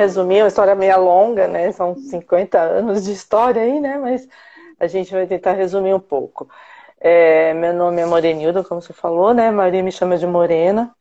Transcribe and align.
resumir, 0.00 0.38
é 0.38 0.42
uma 0.42 0.48
história 0.48 0.74
meio 0.74 1.00
longa, 1.02 1.46
né? 1.48 1.72
São 1.72 1.96
50 1.96 2.58
anos 2.58 3.04
de 3.04 3.12
história 3.12 3.62
aí, 3.62 3.80
né? 3.80 3.98
Mas 3.98 4.28
a 4.78 4.86
gente 4.86 5.12
vai 5.12 5.26
tentar 5.26 5.52
resumir 5.52 5.94
um 5.94 6.00
pouco. 6.00 6.48
É, 7.00 7.54
meu 7.54 7.72
nome 7.74 8.00
é 8.02 8.06
Morenilda, 8.06 8.64
como 8.64 8.82
você 8.82 8.92
falou, 8.92 9.32
né? 9.34 9.50
Maria 9.50 9.82
me 9.82 9.92
chama 9.92 10.16
de 10.16 10.26
Morena. 10.26 10.94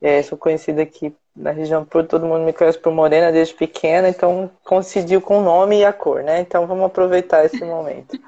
É, 0.00 0.22
sou 0.22 0.36
conhecida 0.38 0.82
aqui 0.82 1.14
na 1.34 1.50
região 1.50 1.84
por 1.84 2.06
todo 2.06 2.26
mundo 2.26 2.44
me 2.44 2.52
conhece 2.52 2.78
por 2.78 2.92
Morena 2.92 3.32
desde 3.32 3.54
pequena, 3.54 4.08
então 4.08 4.50
coincidiu 4.64 5.20
com 5.20 5.38
o 5.38 5.42
nome 5.42 5.80
e 5.80 5.84
a 5.84 5.92
cor, 5.92 6.22
né? 6.22 6.40
Então 6.40 6.66
vamos 6.66 6.86
aproveitar 6.86 7.44
esse 7.44 7.62
momento. 7.64 8.18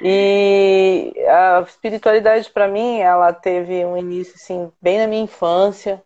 E 0.00 1.12
a 1.28 1.64
espiritualidade 1.66 2.50
para 2.50 2.68
mim, 2.68 2.98
ela 3.00 3.32
teve 3.32 3.84
um 3.84 3.96
início 3.96 4.34
assim 4.36 4.70
bem 4.80 4.98
na 4.98 5.06
minha 5.06 5.22
infância, 5.22 6.02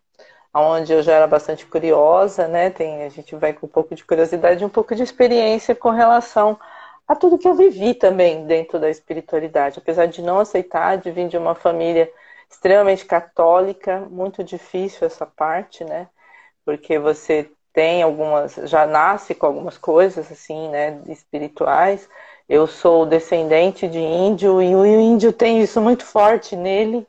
onde 0.54 0.92
eu 0.92 1.02
já 1.02 1.12
era 1.14 1.26
bastante 1.26 1.66
curiosa, 1.66 2.48
né? 2.48 2.70
Tem, 2.70 3.04
a 3.04 3.08
gente 3.08 3.34
vai 3.36 3.52
com 3.52 3.66
um 3.66 3.68
pouco 3.68 3.94
de 3.94 4.04
curiosidade, 4.04 4.64
um 4.64 4.68
pouco 4.68 4.94
de 4.94 5.02
experiência 5.02 5.74
com 5.74 5.90
relação 5.90 6.58
a 7.06 7.16
tudo 7.16 7.38
que 7.38 7.48
eu 7.48 7.54
vivi 7.54 7.94
também 7.94 8.46
dentro 8.46 8.78
da 8.78 8.88
espiritualidade, 8.90 9.78
apesar 9.78 10.06
de 10.06 10.22
não 10.22 10.38
aceitar, 10.38 10.96
de 10.98 11.10
vir 11.10 11.28
de 11.28 11.36
uma 11.36 11.54
família 11.54 12.10
extremamente 12.50 13.04
católica, 13.04 14.00
muito 14.10 14.42
difícil 14.44 15.06
essa 15.06 15.26
parte, 15.26 15.84
né? 15.84 16.08
Porque 16.64 16.98
você 16.98 17.50
tem 17.72 18.02
algumas, 18.02 18.54
já 18.64 18.86
nasce 18.86 19.34
com 19.34 19.46
algumas 19.46 19.78
coisas 19.78 20.30
assim, 20.30 20.68
né, 20.68 21.00
espirituais. 21.06 22.08
Eu 22.48 22.66
sou 22.66 23.06
descendente 23.06 23.86
de 23.88 23.98
índio 23.98 24.60
e 24.60 24.74
o 24.74 24.84
índio 24.84 25.32
tem 25.32 25.60
isso 25.62 25.80
muito 25.80 26.04
forte 26.04 26.56
nele, 26.56 27.06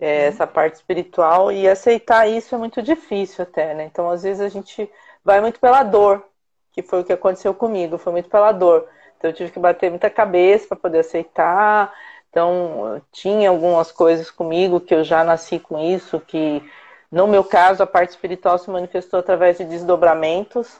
é, 0.00 0.22
uhum. 0.22 0.28
essa 0.28 0.46
parte 0.46 0.74
espiritual, 0.74 1.50
e 1.50 1.68
aceitar 1.68 2.26
isso 2.28 2.54
é 2.54 2.58
muito 2.58 2.82
difícil 2.82 3.42
até, 3.42 3.74
né? 3.74 3.84
Então, 3.84 4.10
às 4.10 4.22
vezes, 4.22 4.40
a 4.40 4.48
gente 4.48 4.90
vai 5.24 5.40
muito 5.40 5.58
pela 5.58 5.82
dor, 5.82 6.24
que 6.72 6.82
foi 6.82 7.00
o 7.00 7.04
que 7.04 7.12
aconteceu 7.12 7.54
comigo, 7.54 7.98
foi 7.98 8.12
muito 8.12 8.28
pela 8.28 8.52
dor. 8.52 8.88
Então, 9.16 9.30
eu 9.30 9.34
tive 9.34 9.50
que 9.50 9.58
bater 9.58 9.90
muita 9.90 10.10
cabeça 10.10 10.68
para 10.68 10.76
poder 10.76 10.98
aceitar. 10.98 11.92
Então, 12.30 13.00
tinha 13.10 13.48
algumas 13.48 13.90
coisas 13.90 14.30
comigo 14.30 14.80
que 14.80 14.94
eu 14.94 15.02
já 15.02 15.24
nasci 15.24 15.58
com 15.58 15.78
isso, 15.78 16.20
que 16.20 16.62
no 17.10 17.26
meu 17.26 17.44
caso, 17.44 17.82
a 17.82 17.86
parte 17.86 18.10
espiritual 18.10 18.58
se 18.58 18.70
manifestou 18.70 19.20
através 19.20 19.56
de 19.56 19.64
desdobramentos, 19.64 20.78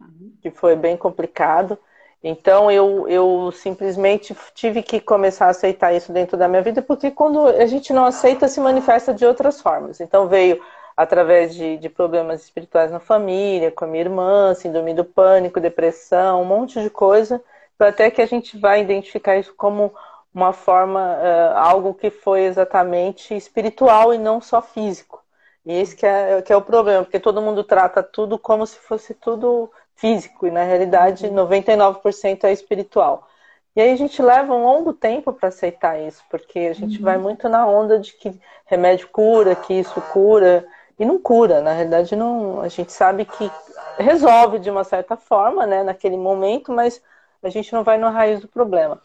uhum. 0.00 0.32
que 0.40 0.50
foi 0.50 0.76
bem 0.76 0.96
complicado. 0.96 1.78
Então 2.26 2.70
eu, 2.70 3.06
eu 3.06 3.52
simplesmente 3.52 4.34
tive 4.54 4.82
que 4.82 4.98
começar 4.98 5.46
a 5.46 5.50
aceitar 5.50 5.92
isso 5.92 6.10
dentro 6.10 6.38
da 6.38 6.48
minha 6.48 6.62
vida, 6.62 6.80
porque 6.80 7.10
quando 7.10 7.46
a 7.46 7.66
gente 7.66 7.92
não 7.92 8.06
aceita, 8.06 8.48
se 8.48 8.60
manifesta 8.60 9.12
de 9.12 9.26
outras 9.26 9.60
formas. 9.60 10.00
Então 10.00 10.26
veio 10.26 10.58
através 10.96 11.54
de, 11.54 11.76
de 11.76 11.88
problemas 11.90 12.42
espirituais 12.42 12.90
na 12.90 12.98
família, 13.00 13.70
com 13.70 13.84
a 13.84 13.88
minha 13.88 14.04
irmã, 14.04 14.54
síndrome 14.54 14.94
do 14.94 15.04
pânico, 15.04 15.60
depressão, 15.60 16.40
um 16.40 16.46
monte 16.46 16.80
de 16.80 16.88
coisa, 16.88 17.42
até 17.78 18.10
que 18.10 18.22
a 18.22 18.26
gente 18.26 18.56
vai 18.58 18.80
identificar 18.80 19.36
isso 19.36 19.52
como 19.54 19.92
uma 20.32 20.52
forma, 20.52 21.00
uh, 21.00 21.58
algo 21.58 21.94
que 21.94 22.10
foi 22.10 22.44
exatamente 22.44 23.34
espiritual 23.36 24.14
e 24.14 24.18
não 24.18 24.40
só 24.40 24.62
físico. 24.62 25.23
E 25.64 25.72
esse 25.72 25.96
que 25.96 26.06
é, 26.06 26.42
que 26.42 26.52
é 26.52 26.56
o 26.56 26.62
problema, 26.62 27.04
porque 27.04 27.18
todo 27.18 27.40
mundo 27.40 27.64
trata 27.64 28.02
tudo 28.02 28.38
como 28.38 28.66
se 28.66 28.76
fosse 28.78 29.14
tudo 29.14 29.70
físico, 29.96 30.46
e 30.46 30.50
na 30.50 30.62
realidade 30.62 31.28
99% 31.28 32.42
uhum. 32.44 32.48
é 32.48 32.52
espiritual. 32.52 33.28
E 33.76 33.80
aí 33.80 33.90
a 33.92 33.96
gente 33.96 34.20
leva 34.22 34.54
um 34.54 34.64
longo 34.64 34.92
tempo 34.92 35.32
para 35.32 35.48
aceitar 35.48 35.98
isso, 36.00 36.22
porque 36.30 36.60
a 36.60 36.74
gente 36.74 36.98
uhum. 36.98 37.04
vai 37.04 37.18
muito 37.18 37.48
na 37.48 37.66
onda 37.66 37.98
de 37.98 38.12
que 38.12 38.38
remédio 38.66 39.08
cura, 39.08 39.56
que 39.56 39.74
isso 39.74 40.00
cura, 40.12 40.66
e 40.98 41.04
não 41.04 41.18
cura, 41.18 41.60
na 41.60 41.72
realidade 41.72 42.14
não, 42.14 42.60
a 42.60 42.68
gente 42.68 42.92
sabe 42.92 43.24
que 43.24 43.50
resolve 43.98 44.58
de 44.58 44.70
uma 44.70 44.84
certa 44.84 45.16
forma, 45.16 45.66
né, 45.66 45.82
naquele 45.82 46.16
momento, 46.16 46.72
mas 46.72 47.02
a 47.42 47.48
gente 47.48 47.72
não 47.72 47.82
vai 47.82 47.98
no 47.98 48.10
raiz 48.10 48.40
do 48.40 48.48
problema. 48.48 49.00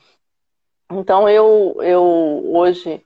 Então 0.92 1.28
eu, 1.30 1.78
eu 1.82 2.04
hoje 2.54 3.04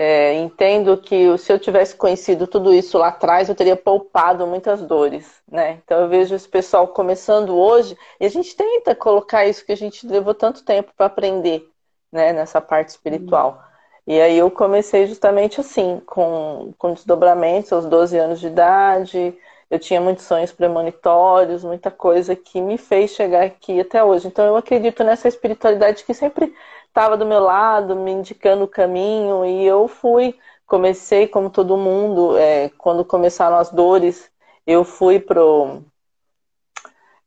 é, 0.00 0.32
entendo 0.34 0.96
que 0.96 1.36
se 1.38 1.52
eu 1.52 1.58
tivesse 1.58 1.96
conhecido 1.96 2.46
tudo 2.46 2.72
isso 2.72 2.96
lá 2.96 3.08
atrás, 3.08 3.48
eu 3.48 3.54
teria 3.56 3.74
poupado 3.74 4.46
muitas 4.46 4.80
dores, 4.80 5.42
né? 5.50 5.80
Então 5.84 6.00
eu 6.02 6.08
vejo 6.08 6.36
esse 6.36 6.48
pessoal 6.48 6.86
começando 6.86 7.56
hoje 7.56 7.98
e 8.20 8.24
a 8.24 8.28
gente 8.28 8.54
tenta 8.54 8.94
colocar 8.94 9.44
isso 9.44 9.66
que 9.66 9.72
a 9.72 9.76
gente 9.76 10.06
levou 10.06 10.34
tanto 10.34 10.64
tempo 10.64 10.92
para 10.96 11.06
aprender, 11.06 11.68
né? 12.12 12.32
Nessa 12.32 12.60
parte 12.60 12.90
espiritual. 12.90 13.60
E 14.06 14.20
aí 14.20 14.38
eu 14.38 14.48
comecei 14.52 15.04
justamente 15.08 15.60
assim, 15.60 16.00
com, 16.06 16.72
com 16.78 16.94
desdobramentos 16.94 17.72
aos 17.72 17.84
12 17.86 18.16
anos 18.16 18.38
de 18.38 18.46
idade. 18.46 19.36
Eu 19.68 19.80
tinha 19.80 20.00
muitos 20.00 20.24
sonhos 20.26 20.52
premonitórios, 20.52 21.64
muita 21.64 21.90
coisa 21.90 22.36
que 22.36 22.60
me 22.60 22.78
fez 22.78 23.10
chegar 23.10 23.44
aqui 23.44 23.80
até 23.80 24.02
hoje. 24.04 24.28
Então 24.28 24.46
eu 24.46 24.56
acredito 24.56 25.02
nessa 25.02 25.26
espiritualidade 25.26 26.04
que 26.04 26.14
sempre 26.14 26.54
estava 26.88 27.16
do 27.16 27.26
meu 27.26 27.40
lado, 27.40 27.94
me 27.96 28.10
indicando 28.10 28.64
o 28.64 28.68
caminho, 28.68 29.44
e 29.44 29.64
eu 29.64 29.88
fui, 29.88 30.34
comecei 30.66 31.26
como 31.28 31.50
todo 31.50 31.76
mundo, 31.76 32.36
é, 32.36 32.70
quando 32.78 33.04
começaram 33.04 33.56
as 33.58 33.70
dores, 33.70 34.30
eu 34.66 34.84
fui 34.84 35.20
pro 35.20 35.82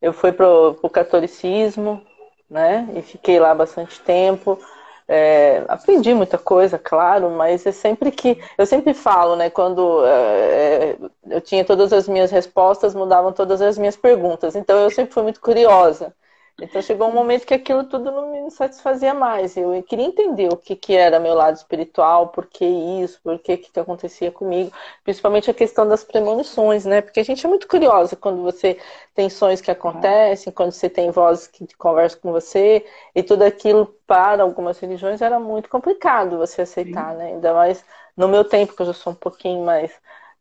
eu 0.01 0.13
fui 0.13 0.31
pro, 0.31 0.75
pro 0.75 0.89
catolicismo, 0.89 2.01
né? 2.49 2.89
E 2.95 3.01
fiquei 3.01 3.39
lá 3.39 3.53
bastante 3.53 3.99
tempo. 4.01 4.59
É, 5.07 5.63
aprendi 5.67 6.13
muita 6.13 6.37
coisa, 6.37 6.79
claro, 6.79 7.29
mas 7.31 7.65
é 7.65 7.71
sempre 7.71 8.11
que 8.11 8.41
eu 8.57 8.65
sempre 8.65 8.93
falo, 8.93 9.35
né? 9.35 9.49
Quando 9.49 10.05
é, 10.05 10.97
eu 11.29 11.41
tinha 11.41 11.65
todas 11.65 11.93
as 11.93 12.07
minhas 12.07 12.31
respostas, 12.31 12.95
mudavam 12.95 13.31
todas 13.31 13.61
as 13.61 13.77
minhas 13.77 13.95
perguntas. 13.95 14.55
Então 14.55 14.77
eu 14.79 14.89
sempre 14.89 15.13
fui 15.13 15.23
muito 15.23 15.41
curiosa. 15.41 16.13
Então 16.59 16.81
chegou 16.81 17.07
um 17.07 17.13
momento 17.13 17.45
que 17.45 17.53
aquilo 17.53 17.83
tudo 17.85 18.11
não 18.11 18.31
me 18.45 18.51
satisfazia 18.51 19.13
mais. 19.13 19.57
Eu 19.57 19.81
queria 19.83 20.05
entender 20.05 20.47
o 20.51 20.57
que, 20.57 20.75
que 20.75 20.95
era 20.95 21.19
meu 21.19 21.33
lado 21.33 21.55
espiritual, 21.55 22.27
por 22.27 22.45
que 22.45 22.65
isso, 22.65 23.19
por 23.23 23.39
que, 23.39 23.57
que 23.57 23.79
acontecia 23.79 24.31
comigo, 24.31 24.71
principalmente 25.03 25.49
a 25.49 25.53
questão 25.53 25.87
das 25.87 26.03
premonições, 26.03 26.85
né? 26.85 27.01
Porque 27.01 27.19
a 27.19 27.23
gente 27.23 27.45
é 27.45 27.49
muito 27.49 27.67
curiosa 27.67 28.15
quando 28.15 28.41
você 28.43 28.79
tem 29.15 29.29
sonhos 29.29 29.61
que 29.61 29.71
acontecem, 29.71 30.53
quando 30.53 30.71
você 30.71 30.89
tem 30.89 31.09
vozes 31.11 31.47
que 31.47 31.65
conversam 31.75 32.19
com 32.21 32.31
você, 32.31 32.85
e 33.15 33.23
tudo 33.23 33.43
aquilo 33.43 33.87
para 34.05 34.43
algumas 34.43 34.79
religiões 34.79 35.21
era 35.21 35.39
muito 35.39 35.69
complicado 35.69 36.37
você 36.37 36.61
aceitar, 36.61 37.11
Sim. 37.11 37.17
né? 37.17 37.25
Ainda 37.27 37.53
mais 37.53 37.83
no 38.15 38.27
meu 38.27 38.43
tempo, 38.43 38.75
que 38.75 38.81
eu 38.81 38.87
já 38.87 38.93
sou 38.93 39.13
um 39.13 39.15
pouquinho 39.15 39.65
mais 39.65 39.91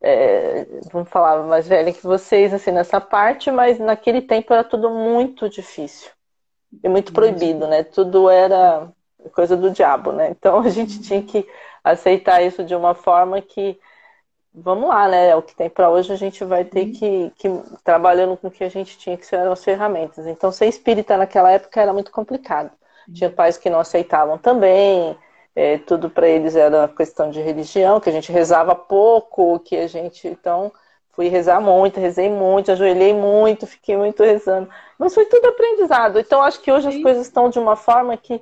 é, 0.02 0.66
vamos 0.92 1.08
falar, 1.10 1.42
mais 1.42 1.68
velha 1.68 1.92
que 1.92 2.02
vocês, 2.02 2.54
assim, 2.54 2.70
nessa 2.70 3.00
parte, 3.00 3.50
mas 3.50 3.78
naquele 3.78 4.22
tempo 4.22 4.52
era 4.52 4.64
tudo 4.64 4.90
muito 4.90 5.48
difícil 5.48 6.10
e 6.82 6.88
muito 6.88 7.12
proibido, 7.12 7.66
né? 7.66 7.82
Tudo 7.82 8.30
era 8.30 8.90
coisa 9.32 9.56
do 9.56 9.70
diabo, 9.70 10.12
né? 10.12 10.30
Então 10.30 10.60
a 10.60 10.68
gente 10.68 11.00
tinha 11.00 11.22
que 11.22 11.46
aceitar 11.84 12.42
isso 12.42 12.64
de 12.64 12.74
uma 12.74 12.94
forma 12.94 13.40
que, 13.42 13.78
vamos 14.54 14.88
lá, 14.88 15.08
né? 15.08 15.28
É 15.28 15.36
o 15.36 15.42
que 15.42 15.54
tem 15.54 15.68
para 15.68 15.90
hoje, 15.90 16.12
a 16.12 16.16
gente 16.16 16.44
vai 16.44 16.64
ter 16.64 16.86
que, 16.92 17.30
que 17.36 17.48
trabalhando 17.84 18.36
com 18.36 18.48
o 18.48 18.50
que 18.50 18.64
a 18.64 18.70
gente 18.70 18.96
tinha, 18.98 19.16
que 19.16 19.34
eram 19.34 19.52
as 19.52 19.64
ferramentas. 19.64 20.26
Então, 20.26 20.50
ser 20.50 20.66
espírita 20.66 21.16
naquela 21.16 21.50
época 21.50 21.80
era 21.80 21.92
muito 21.92 22.10
complicado. 22.10 22.70
Tinha 23.12 23.30
pais 23.30 23.58
que 23.58 23.68
não 23.68 23.80
aceitavam 23.80 24.38
também, 24.38 25.16
é, 25.60 25.76
tudo 25.76 26.08
para 26.08 26.26
eles 26.26 26.56
era 26.56 26.88
questão 26.88 27.30
de 27.30 27.38
religião, 27.38 28.00
que 28.00 28.08
a 28.08 28.12
gente 28.12 28.32
rezava 28.32 28.74
pouco, 28.74 29.58
que 29.58 29.76
a 29.76 29.86
gente, 29.86 30.26
então, 30.26 30.72
fui 31.10 31.28
rezar 31.28 31.60
muito, 31.60 32.00
rezei 32.00 32.30
muito, 32.30 32.72
ajoelhei 32.72 33.12
muito, 33.12 33.66
fiquei 33.66 33.94
muito 33.94 34.22
rezando. 34.22 34.70
Mas 34.98 35.12
foi 35.12 35.26
tudo 35.26 35.48
aprendizado. 35.48 36.18
Então, 36.18 36.40
acho 36.40 36.62
que 36.62 36.72
hoje 36.72 36.90
Sim. 36.90 36.96
as 36.96 37.02
coisas 37.02 37.26
estão 37.26 37.50
de 37.50 37.58
uma 37.58 37.76
forma 37.76 38.16
que 38.16 38.40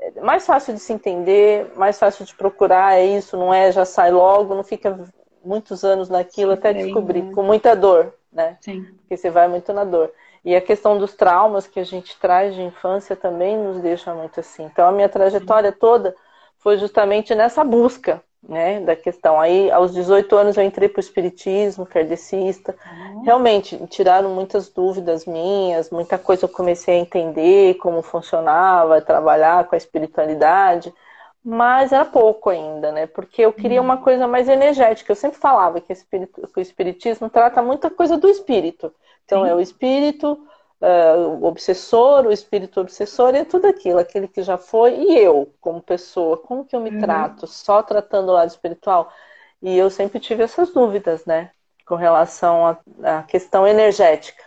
é 0.00 0.18
mais 0.22 0.46
fácil 0.46 0.72
de 0.72 0.80
se 0.80 0.94
entender, 0.94 1.70
mais 1.76 1.98
fácil 1.98 2.24
de 2.24 2.34
procurar, 2.34 2.96
é 2.96 3.04
isso, 3.04 3.36
não 3.36 3.52
é? 3.52 3.70
Já 3.70 3.84
sai 3.84 4.10
logo, 4.10 4.54
não 4.54 4.64
fica 4.64 4.98
muitos 5.44 5.84
anos 5.84 6.08
naquilo 6.08 6.52
até 6.52 6.72
descobrir, 6.72 7.20
né? 7.20 7.34
com 7.34 7.42
muita 7.42 7.76
dor, 7.76 8.14
né? 8.32 8.56
Sim. 8.62 8.82
Porque 9.00 9.18
você 9.18 9.28
vai 9.28 9.46
muito 9.46 9.74
na 9.74 9.84
dor. 9.84 10.10
E 10.42 10.56
a 10.56 10.60
questão 10.62 10.96
dos 10.96 11.12
traumas 11.12 11.66
que 11.66 11.78
a 11.78 11.84
gente 11.84 12.18
traz 12.18 12.54
de 12.54 12.62
infância 12.62 13.14
também 13.14 13.58
nos 13.58 13.78
deixa 13.78 14.14
muito 14.14 14.40
assim. 14.40 14.64
Então, 14.64 14.88
a 14.88 14.92
minha 14.92 15.08
trajetória 15.08 15.70
toda 15.70 16.16
foi 16.66 16.78
justamente 16.78 17.32
nessa 17.32 17.62
busca, 17.62 18.20
né, 18.42 18.80
da 18.80 18.96
questão. 18.96 19.40
Aí, 19.40 19.70
aos 19.70 19.94
18 19.94 20.34
anos, 20.34 20.56
eu 20.56 20.64
entrei 20.64 20.88
para 20.88 20.98
o 20.98 21.00
espiritismo, 21.00 21.86
kardecista. 21.86 22.74
Uhum. 22.90 23.22
Realmente, 23.22 23.80
tiraram 23.86 24.30
muitas 24.30 24.68
dúvidas 24.68 25.26
minhas, 25.26 25.90
muita 25.90 26.18
coisa 26.18 26.44
eu 26.44 26.48
comecei 26.48 26.96
a 26.96 26.98
entender 26.98 27.74
como 27.74 28.02
funcionava, 28.02 29.00
trabalhar 29.00 29.68
com 29.68 29.76
a 29.76 29.78
espiritualidade, 29.78 30.92
mas 31.44 31.92
era 31.92 32.04
pouco 32.04 32.50
ainda, 32.50 32.90
né, 32.90 33.06
porque 33.06 33.42
eu 33.42 33.52
queria 33.52 33.80
uma 33.80 33.98
coisa 33.98 34.26
mais 34.26 34.48
energética. 34.48 35.12
Eu 35.12 35.16
sempre 35.16 35.38
falava 35.38 35.80
que, 35.80 35.92
o 35.92 36.60
espiritismo 36.60 37.30
trata 37.30 37.62
muita 37.62 37.88
coisa 37.90 38.16
do 38.16 38.28
espírito. 38.28 38.92
Então, 39.24 39.44
Sim. 39.44 39.50
é 39.50 39.54
o 39.54 39.60
espírito 39.60 40.36
uh, 40.80 41.28
o 41.40 41.44
obsessor, 41.44 42.26
o 42.26 42.32
espírito 42.32 42.80
obsessor, 42.80 43.34
e 43.34 43.38
é 43.38 43.44
tudo 43.44 43.66
aquilo, 43.66 43.98
aquele 43.98 44.28
que 44.28 44.42
já 44.42 44.56
foi, 44.56 44.94
e 44.94 45.18
eu, 45.18 45.52
como 45.60 45.82
pessoa, 45.82 46.36
como 46.36 46.64
que 46.64 46.74
eu 46.74 46.80
me 46.80 46.90
uhum. 46.90 47.00
trato? 47.00 47.46
Só 47.46 47.82
tratando 47.82 48.30
o 48.30 48.32
lado 48.32 48.48
espiritual? 48.48 49.12
E 49.62 49.76
eu 49.76 49.90
sempre 49.90 50.20
tive 50.20 50.42
essas 50.42 50.70
dúvidas, 50.72 51.24
né? 51.24 51.50
Com 51.86 51.94
relação 51.94 52.78
à 53.02 53.22
questão 53.22 53.66
energética. 53.66 54.42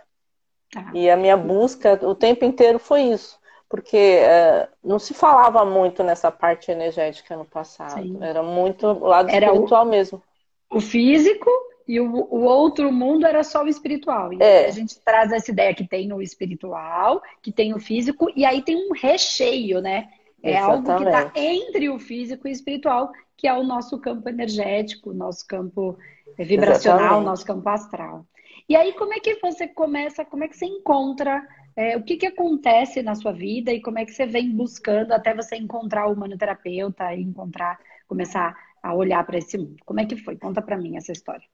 Ah. 0.76 0.90
E 0.94 1.10
a 1.10 1.16
minha 1.16 1.36
busca 1.36 1.98
o 2.06 2.14
tempo 2.14 2.44
inteiro 2.44 2.78
foi 2.78 3.02
isso. 3.02 3.38
Porque 3.68 3.96
é, 3.96 4.68
não 4.82 4.98
se 4.98 5.14
falava 5.14 5.64
muito 5.64 6.02
nessa 6.02 6.30
parte 6.30 6.70
energética 6.72 7.36
no 7.36 7.44
passado. 7.44 8.02
Sim. 8.02 8.18
Era 8.20 8.42
muito 8.42 8.86
o 8.86 9.06
lado 9.06 9.30
era 9.30 9.46
espiritual 9.46 9.84
o, 9.84 9.88
mesmo. 9.88 10.22
O 10.68 10.80
físico 10.80 11.48
e 11.90 11.98
o, 11.98 12.08
o, 12.08 12.44
outro 12.44 12.92
mundo 12.92 13.26
era 13.26 13.42
só 13.42 13.64
o 13.64 13.68
espiritual. 13.68 14.32
E 14.32 14.40
é. 14.40 14.66
a 14.66 14.70
gente 14.70 15.00
traz 15.00 15.32
essa 15.32 15.50
ideia 15.50 15.74
que 15.74 15.84
tem 15.84 16.12
o 16.12 16.22
espiritual, 16.22 17.20
que 17.42 17.50
tem 17.50 17.74
o 17.74 17.80
físico, 17.80 18.30
e 18.36 18.44
aí 18.44 18.62
tem 18.62 18.76
um 18.76 18.92
recheio, 18.94 19.80
né? 19.80 20.08
É 20.40 20.52
Exatamente. 20.52 20.88
algo 20.88 21.02
que 21.02 21.08
está 21.08 21.32
entre 21.34 21.88
o 21.88 21.98
físico 21.98 22.46
e 22.46 22.50
o 22.50 22.52
espiritual, 22.52 23.10
que 23.36 23.48
é 23.48 23.52
o 23.52 23.64
nosso 23.64 23.98
campo 23.98 24.28
energético, 24.28 25.10
o 25.10 25.14
nosso 25.14 25.44
campo 25.48 25.98
vibracional, 26.38 27.00
Exatamente. 27.00 27.26
nosso 27.26 27.44
campo 27.44 27.68
astral. 27.68 28.24
E 28.68 28.76
aí, 28.76 28.92
como 28.92 29.12
é 29.12 29.18
que 29.18 29.40
você 29.42 29.66
começa, 29.66 30.24
como 30.24 30.44
é 30.44 30.48
que 30.48 30.56
você 30.56 30.66
encontra, 30.66 31.44
é, 31.74 31.96
o 31.96 32.04
que, 32.04 32.16
que 32.16 32.26
acontece 32.26 33.02
na 33.02 33.16
sua 33.16 33.32
vida 33.32 33.72
e 33.72 33.80
como 33.80 33.98
é 33.98 34.04
que 34.04 34.12
você 34.12 34.26
vem 34.26 34.48
buscando 34.54 35.10
até 35.10 35.34
você 35.34 35.56
encontrar 35.56 36.06
o 36.06 36.12
humanoterapeuta 36.12 37.12
e 37.16 37.20
encontrar, 37.20 37.80
começar 38.06 38.56
a 38.80 38.94
olhar 38.94 39.26
para 39.26 39.38
esse 39.38 39.58
mundo? 39.58 39.82
Como 39.84 39.98
é 39.98 40.06
que 40.06 40.14
foi? 40.14 40.36
Conta 40.36 40.62
para 40.62 40.78
mim 40.78 40.96
essa 40.96 41.10
história. 41.10 41.44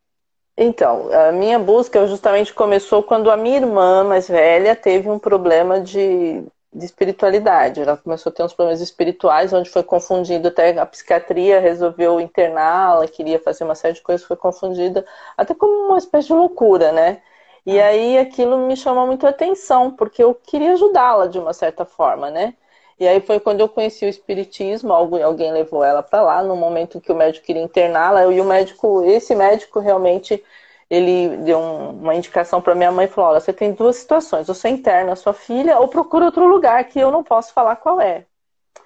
Então, 0.56 1.10
a 1.12 1.32
minha 1.32 1.58
busca 1.58 2.06
justamente 2.06 2.52
começou 2.54 3.02
quando 3.02 3.30
a 3.30 3.36
minha 3.36 3.56
irmã 3.58 4.04
mais 4.04 4.28
velha 4.28 4.74
teve 4.74 5.10
um 5.10 5.18
problema 5.18 5.80
de 5.80 6.44
de 6.76 6.84
espiritualidade. 6.84 7.80
Ela 7.80 7.96
começou 7.96 8.30
a 8.30 8.34
ter 8.34 8.42
uns 8.44 8.52
problemas 8.52 8.80
espirituais, 8.80 9.52
onde 9.52 9.70
foi 9.70 9.82
confundido 9.82 10.48
até 10.48 10.78
a 10.78 10.86
psiquiatria 10.86 11.58
resolveu 11.60 12.20
interná-la, 12.20 13.08
queria 13.08 13.40
fazer 13.40 13.64
uma 13.64 13.74
série 13.74 13.94
de 13.94 14.02
coisas, 14.02 14.26
foi 14.26 14.36
confundida 14.36 15.04
até 15.36 15.54
como 15.54 15.88
uma 15.88 15.98
espécie 15.98 16.28
de 16.28 16.34
loucura, 16.34 16.92
né? 16.92 17.22
E 17.64 17.80
ah. 17.80 17.86
aí 17.86 18.18
aquilo 18.18 18.58
me 18.58 18.76
chamou 18.76 19.06
muito 19.06 19.26
a 19.26 19.30
atenção, 19.30 19.90
porque 19.90 20.22
eu 20.22 20.34
queria 20.34 20.74
ajudá-la 20.74 21.26
de 21.26 21.38
uma 21.38 21.52
certa 21.52 21.84
forma, 21.84 22.30
né? 22.30 22.54
E 22.98 23.06
aí 23.06 23.20
foi 23.20 23.38
quando 23.38 23.60
eu 23.60 23.68
conheci 23.68 24.06
o 24.06 24.08
espiritismo, 24.08 24.92
alguém 24.92 25.52
levou 25.52 25.84
ela 25.84 26.02
para 26.02 26.22
lá, 26.22 26.42
no 26.42 26.56
momento 26.56 27.00
que 27.00 27.12
o 27.12 27.14
médico 27.16 27.44
queria 27.46 27.62
interná-la, 27.62 28.26
e 28.32 28.40
o 28.40 28.44
médico, 28.44 29.02
esse 29.04 29.34
médico 29.34 29.80
realmente 29.80 30.42
ele 30.88 31.36
deu 31.38 31.58
um, 31.58 31.90
uma 31.90 32.14
indicação 32.14 32.60
para 32.62 32.74
minha 32.74 32.92
mãe 32.92 33.06
e 33.06 33.08
falou: 33.08 33.30
Olha, 33.30 33.40
você 33.40 33.52
tem 33.52 33.72
duas 33.72 33.96
situações, 33.96 34.46
você 34.46 34.68
interna 34.68 35.12
a 35.12 35.16
sua 35.16 35.34
filha 35.34 35.78
ou 35.78 35.88
procura 35.88 36.26
outro 36.26 36.46
lugar 36.46 36.84
que 36.84 36.98
eu 36.98 37.10
não 37.10 37.22
posso 37.22 37.52
falar 37.52 37.76
qual 37.76 38.00
é. 38.00 38.24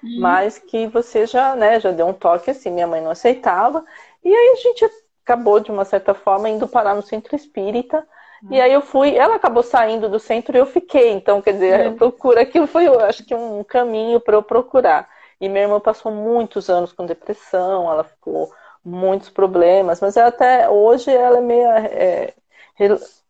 Hum. 0.03 0.19
Mas 0.19 0.57
que 0.57 0.87
você 0.87 1.25
já, 1.25 1.55
né, 1.55 1.79
já 1.79 1.91
deu 1.91 2.07
um 2.07 2.13
toque 2.13 2.51
assim, 2.51 2.71
minha 2.71 2.87
mãe 2.87 3.01
não 3.01 3.11
aceitava. 3.11 3.85
E 4.23 4.29
aí 4.29 4.53
a 4.53 4.55
gente 4.55 4.85
acabou, 5.23 5.59
de 5.59 5.71
uma 5.71 5.85
certa 5.85 6.13
forma, 6.13 6.49
indo 6.49 6.67
parar 6.67 6.95
no 6.95 7.03
centro 7.03 7.35
espírita. 7.35 8.05
E 8.49 8.59
aí 8.59 8.73
eu 8.73 8.81
fui, 8.81 9.15
ela 9.15 9.35
acabou 9.35 9.61
saindo 9.61 10.09
do 10.09 10.19
centro 10.19 10.55
e 10.55 10.59
eu 10.59 10.65
fiquei. 10.65 11.11
Então, 11.11 11.41
quer 11.41 11.53
dizer, 11.53 11.87
hum. 11.89 11.95
procura, 11.95 12.41
aquilo 12.41 12.65
foi, 12.65 12.87
eu 12.87 12.99
acho 12.99 13.23
que 13.23 13.35
um 13.35 13.63
caminho 13.63 14.19
para 14.19 14.35
eu 14.35 14.41
procurar. 14.41 15.07
E 15.39 15.47
minha 15.47 15.63
irmã 15.63 15.79
passou 15.79 16.11
muitos 16.11 16.69
anos 16.69 16.91
com 16.91 17.05
depressão, 17.05 17.91
ela 17.91 18.03
ficou 18.03 18.51
muitos 18.83 19.29
problemas, 19.29 20.01
mas 20.01 20.17
até 20.17 20.67
hoje 20.69 21.11
ela 21.11 21.37
é 21.37 21.41
meio 21.41 21.67
é, 21.67 22.33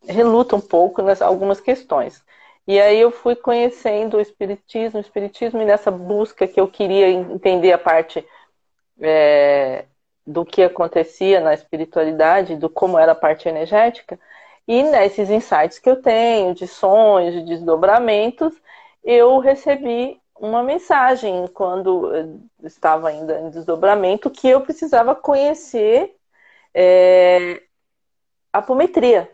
reluta 0.07 0.55
um 0.55 0.61
pouco 0.61 1.01
nas 1.01 1.21
algumas 1.21 1.59
questões. 1.59 2.23
E 2.67 2.79
aí 2.79 2.99
eu 2.99 3.11
fui 3.11 3.35
conhecendo 3.35 4.17
o 4.17 4.21
espiritismo, 4.21 4.99
o 4.99 5.01
espiritismo 5.01 5.61
e 5.61 5.65
nessa 5.65 5.91
busca 5.91 6.47
que 6.47 6.59
eu 6.59 6.67
queria 6.67 7.09
entender 7.09 7.71
a 7.73 7.77
parte 7.77 8.25
é, 9.01 9.85
do 10.25 10.45
que 10.45 10.63
acontecia 10.63 11.41
na 11.41 11.53
espiritualidade, 11.53 12.55
do 12.55 12.69
como 12.69 12.99
era 12.99 13.13
a 13.13 13.15
parte 13.15 13.49
energética, 13.49 14.19
e 14.71 14.83
nesses 14.83 15.29
insights 15.29 15.79
que 15.79 15.89
eu 15.89 16.01
tenho 16.01 16.55
de 16.55 16.65
sonhos, 16.65 17.33
de 17.33 17.43
desdobramentos, 17.43 18.53
eu 19.03 19.37
recebi 19.39 20.17
uma 20.39 20.63
mensagem 20.63 21.45
quando 21.47 22.09
estava 22.63 23.09
ainda 23.09 23.37
em 23.41 23.49
desdobramento 23.49 24.29
que 24.29 24.47
eu 24.47 24.61
precisava 24.61 25.13
conhecer 25.13 26.15
é, 26.73 27.61
a 28.53 28.59
apometria. 28.59 29.29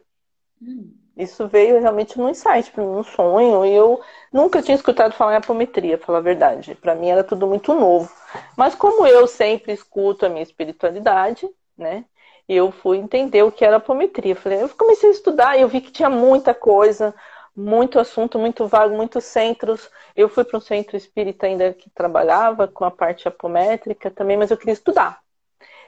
Hum. 0.59 0.91
Isso 1.15 1.47
veio 1.47 1.79
realmente 1.79 2.17
num 2.17 2.29
insight, 2.29 2.71
para 2.71 2.83
mim, 2.83 2.89
um 2.89 3.03
sonho, 3.03 3.63
e 3.63 3.71
eu 3.71 4.01
nunca 4.33 4.59
tinha 4.63 4.73
escutado 4.73 5.13
falar 5.13 5.33
em 5.33 5.37
apometria, 5.37 5.99
falar 5.99 6.17
a 6.17 6.21
verdade. 6.21 6.73
Para 6.73 6.95
mim 6.95 7.09
era 7.09 7.23
tudo 7.23 7.45
muito 7.45 7.75
novo. 7.75 8.11
Mas 8.55 8.73
como 8.73 9.05
eu 9.05 9.27
sempre 9.27 9.71
escuto 9.71 10.25
a 10.25 10.29
minha 10.29 10.41
espiritualidade, 10.41 11.47
né? 11.77 12.05
Eu 12.47 12.71
fui 12.71 12.97
entender 12.97 13.43
o 13.43 13.51
que 13.51 13.65
era 13.65 13.77
apometria. 13.77 14.35
Falei, 14.35 14.61
eu 14.61 14.69
comecei 14.69 15.09
a 15.09 15.13
estudar 15.13 15.57
e 15.57 15.61
eu 15.61 15.67
vi 15.67 15.81
que 15.81 15.91
tinha 15.91 16.09
muita 16.09 16.53
coisa, 16.53 17.13
muito 17.55 17.99
assunto, 17.99 18.39
muito 18.39 18.67
vago, 18.67 18.95
muitos 18.95 19.25
centros. 19.25 19.89
Eu 20.15 20.29
fui 20.29 20.43
para 20.43 20.57
um 20.57 20.61
centro 20.61 20.95
espírita 20.95 21.45
ainda 21.47 21.73
que 21.73 21.89
trabalhava 21.89 22.67
com 22.67 22.85
a 22.85 22.91
parte 22.91 23.27
apométrica 23.27 24.09
também, 24.11 24.37
mas 24.37 24.51
eu 24.51 24.57
queria 24.57 24.73
estudar. 24.73 25.19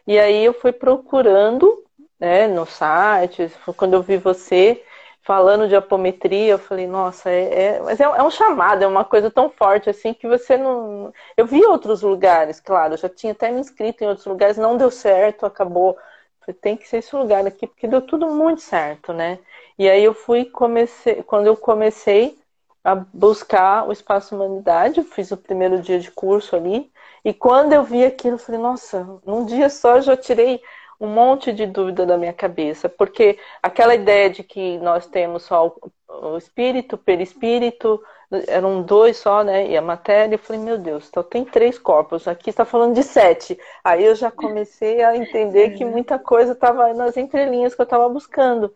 E 0.07 0.17
aí 0.19 0.43
eu 0.43 0.53
fui 0.53 0.71
procurando, 0.71 1.83
né, 2.19 2.47
no 2.47 2.65
site, 2.65 3.51
quando 3.77 3.93
eu 3.93 4.01
vi 4.01 4.17
você 4.17 4.83
falando 5.21 5.67
de 5.67 5.75
apometria, 5.75 6.53
eu 6.53 6.57
falei, 6.57 6.87
nossa, 6.87 7.29
é, 7.29 7.75
é 7.75 7.81
mas 7.81 7.99
é, 7.99 8.03
é, 8.03 8.23
um 8.23 8.31
chamado, 8.31 8.83
é 8.83 8.87
uma 8.87 9.05
coisa 9.05 9.29
tão 9.29 9.49
forte 9.49 9.89
assim 9.89 10.13
que 10.13 10.27
você 10.27 10.57
não. 10.57 11.13
Eu 11.37 11.45
vi 11.45 11.63
outros 11.65 12.01
lugares, 12.01 12.59
claro, 12.59 12.97
já 12.97 13.07
tinha 13.07 13.33
até 13.33 13.51
me 13.51 13.59
inscrito 13.59 14.03
em 14.03 14.07
outros 14.07 14.25
lugares, 14.25 14.57
não 14.57 14.77
deu 14.77 14.89
certo, 14.89 15.45
acabou. 15.45 15.95
Tem 16.61 16.75
que 16.75 16.87
ser 16.87 16.97
esse 16.97 17.15
lugar 17.15 17.45
aqui, 17.45 17.67
porque 17.67 17.87
deu 17.87 18.01
tudo 18.01 18.27
muito 18.27 18.61
certo, 18.61 19.13
né? 19.13 19.39
E 19.77 19.87
aí 19.89 20.03
eu 20.03 20.13
fui, 20.13 20.45
comecei, 20.45 21.21
quando 21.23 21.47
eu 21.47 21.55
comecei 21.55 22.37
a 22.83 22.95
buscar 22.95 23.87
o 23.87 23.91
espaço 23.91 24.35
humanidade, 24.35 24.99
eu 24.99 25.03
fiz 25.03 25.31
o 25.31 25.37
primeiro 25.37 25.81
dia 25.81 25.99
de 25.99 26.09
curso 26.11 26.55
ali, 26.55 26.91
e 27.23 27.33
quando 27.33 27.73
eu 27.73 27.83
vi 27.83 28.03
aquilo, 28.03 28.35
eu 28.35 28.39
falei, 28.39 28.59
nossa, 28.59 29.05
num 29.25 29.45
dia 29.45 29.69
só 29.69 29.97
eu 29.97 30.01
já 30.01 30.17
tirei 30.17 30.61
um 30.99 31.07
monte 31.07 31.53
de 31.53 31.65
dúvida 31.65 32.05
da 32.05 32.17
minha 32.17 32.33
cabeça, 32.33 32.89
porque 32.89 33.37
aquela 33.61 33.95
ideia 33.95 34.29
de 34.29 34.43
que 34.43 34.77
nós 34.79 35.05
temos 35.05 35.43
só 35.43 35.75
o 36.07 36.37
espírito, 36.37 36.97
perispírito, 36.97 38.01
eram 38.47 38.81
dois 38.81 39.17
só, 39.17 39.43
né? 39.43 39.69
E 39.69 39.77
a 39.77 39.81
matéria, 39.81 40.35
eu 40.35 40.39
falei, 40.39 40.61
meu 40.61 40.77
Deus, 40.77 41.07
então 41.09 41.23
tem 41.23 41.43
três 41.43 41.77
corpos, 41.77 42.27
aqui 42.27 42.49
está 42.49 42.65
falando 42.65 42.93
de 42.93 43.03
sete. 43.03 43.57
Aí 43.83 44.03
eu 44.03 44.15
já 44.15 44.29
comecei 44.29 45.03
a 45.03 45.15
entender 45.15 45.71
que 45.71 45.83
muita 45.83 46.19
coisa 46.19 46.53
estava 46.53 46.93
nas 46.93 47.17
entrelinhas 47.17 47.73
que 47.73 47.81
eu 47.81 47.85
estava 47.85 48.07
buscando. 48.07 48.73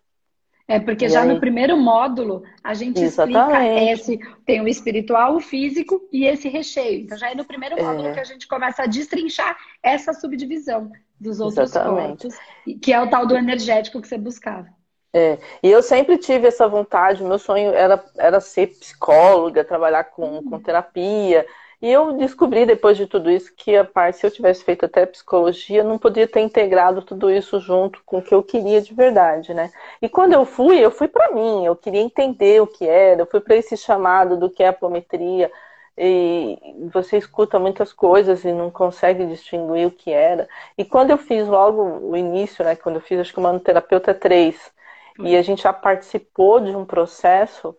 É 0.68 0.80
porque 0.80 1.06
e 1.06 1.10
já 1.10 1.24
aí? 1.24 1.28
no 1.28 1.40
primeiro 1.40 1.76
módulo 1.76 2.44
a 2.64 2.74
gente 2.74 3.02
Exatamente. 3.02 3.92
explica 3.92 4.24
esse 4.24 4.44
tem 4.46 4.62
o 4.62 4.68
espiritual, 4.68 5.36
o 5.36 5.40
físico 5.40 6.02
e 6.12 6.26
esse 6.26 6.48
recheio. 6.48 7.02
Então 7.02 7.18
já 7.18 7.30
é 7.30 7.36
no 7.36 7.46
primeiro 7.46 7.76
módulo 7.76 8.08
é. 8.08 8.14
que 8.14 8.20
a 8.20 8.24
gente 8.24 8.48
começa 8.48 8.84
a 8.84 8.88
destrinchar 8.88 9.58
essa 9.82 10.14
subdivisão 10.14 10.90
dos 11.20 11.40
outros 11.40 11.70
Exatamente. 11.70 12.28
corpos, 12.28 12.40
que 12.82 12.94
é 12.94 13.02
o 13.02 13.10
tal 13.10 13.28
do 13.28 13.36
energético 13.36 14.02
que 14.02 14.08
você 14.08 14.18
buscava. 14.18 14.68
É, 15.16 15.38
e 15.62 15.70
eu 15.70 15.84
sempre 15.84 16.18
tive 16.18 16.48
essa 16.48 16.68
vontade, 16.68 17.24
meu 17.24 17.38
sonho 17.38 17.72
era, 17.72 18.04
era 18.18 18.40
ser 18.42 18.68
psicóloga, 18.68 19.64
trabalhar 19.64 20.06
com, 20.06 20.38
uhum. 20.38 20.50
com 20.50 20.60
terapia, 20.60 21.46
e 21.80 21.92
eu 21.92 22.14
descobri 22.14 22.66
depois 22.66 22.98
de 22.98 23.06
tudo 23.06 23.30
isso 23.30 23.54
que 23.56 23.76
a 23.76 23.84
parte, 23.84 24.18
se 24.18 24.26
eu 24.26 24.32
tivesse 24.32 24.64
feito 24.64 24.86
até 24.86 25.06
psicologia, 25.06 25.84
não 25.84 26.00
podia 26.00 26.28
ter 26.28 26.40
integrado 26.40 27.04
tudo 27.04 27.30
isso 27.30 27.60
junto 27.60 28.02
com 28.06 28.20
o 28.20 28.22
que 28.24 28.34
eu 28.34 28.42
queria 28.42 28.82
de 28.82 28.94
verdade, 28.94 29.54
né? 29.54 29.70
E 30.02 30.10
quando 30.10 30.34
eu 30.34 30.46
fui, 30.46 30.80
eu 30.80 30.90
fui 30.90 31.08
para 31.08 31.32
mim, 31.36 31.66
eu 31.66 31.76
queria 31.76 32.02
entender 32.02 32.62
o 32.62 32.68
que 32.68 32.88
era, 32.88 33.22
eu 33.22 33.26
fui 33.28 33.42
para 33.42 33.56
esse 33.56 33.78
chamado 33.78 34.38
do 34.38 34.50
que 34.50 34.64
é 34.64 34.70
apometria, 34.70 35.52
e 35.98 36.58
você 36.92 37.18
escuta 37.18 37.60
muitas 37.60 37.94
coisas 37.94 38.44
e 38.44 38.52
não 38.52 38.72
consegue 38.72 39.26
distinguir 39.28 39.86
o 39.88 39.92
que 39.92 40.12
era. 40.12 40.48
E 40.78 40.84
quando 40.84 41.12
eu 41.12 41.18
fiz 41.18 41.48
logo 41.48 41.84
o 42.10 42.18
início, 42.18 42.64
né, 42.66 42.76
quando 42.76 42.96
eu 42.96 43.02
fiz 43.02 43.20
acho 43.20 43.34
que 43.34 43.40
o 43.40 43.44
Manoterapeuta 43.44 44.14
3, 44.14 44.73
e 45.20 45.36
a 45.36 45.42
gente 45.42 45.64
já 45.64 45.74
participou 45.74 46.60
de 46.60 46.76
um 46.76 46.86
processo 46.86 47.76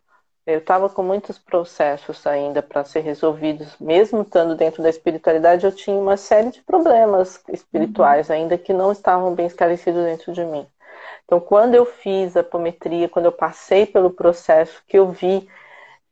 eu 0.46 0.58
estava 0.58 0.90
com 0.90 1.02
muitos 1.02 1.38
processos 1.38 2.26
ainda 2.26 2.62
para 2.62 2.84
ser 2.84 3.00
resolvidos, 3.00 3.78
mesmo 3.80 4.22
estando 4.22 4.54
dentro 4.54 4.82
da 4.82 4.90
espiritualidade, 4.90 5.64
eu 5.64 5.72
tinha 5.72 5.96
uma 5.96 6.18
série 6.18 6.50
de 6.50 6.60
problemas 6.62 7.42
espirituais 7.48 8.28
uhum. 8.28 8.34
ainda 8.34 8.58
que 8.58 8.72
não 8.72 8.92
estavam 8.92 9.34
bem 9.34 9.46
esclarecidos 9.46 10.04
dentro 10.04 10.32
de 10.34 10.44
mim. 10.44 10.66
Então, 11.24 11.40
quando 11.40 11.74
eu 11.74 11.86
fiz 11.86 12.36
a 12.36 12.40
apometria, 12.40 13.08
quando 13.08 13.24
eu 13.24 13.32
passei 13.32 13.86
pelo 13.86 14.10
processo, 14.10 14.82
que 14.86 14.98
eu 14.98 15.10
vi 15.10 15.48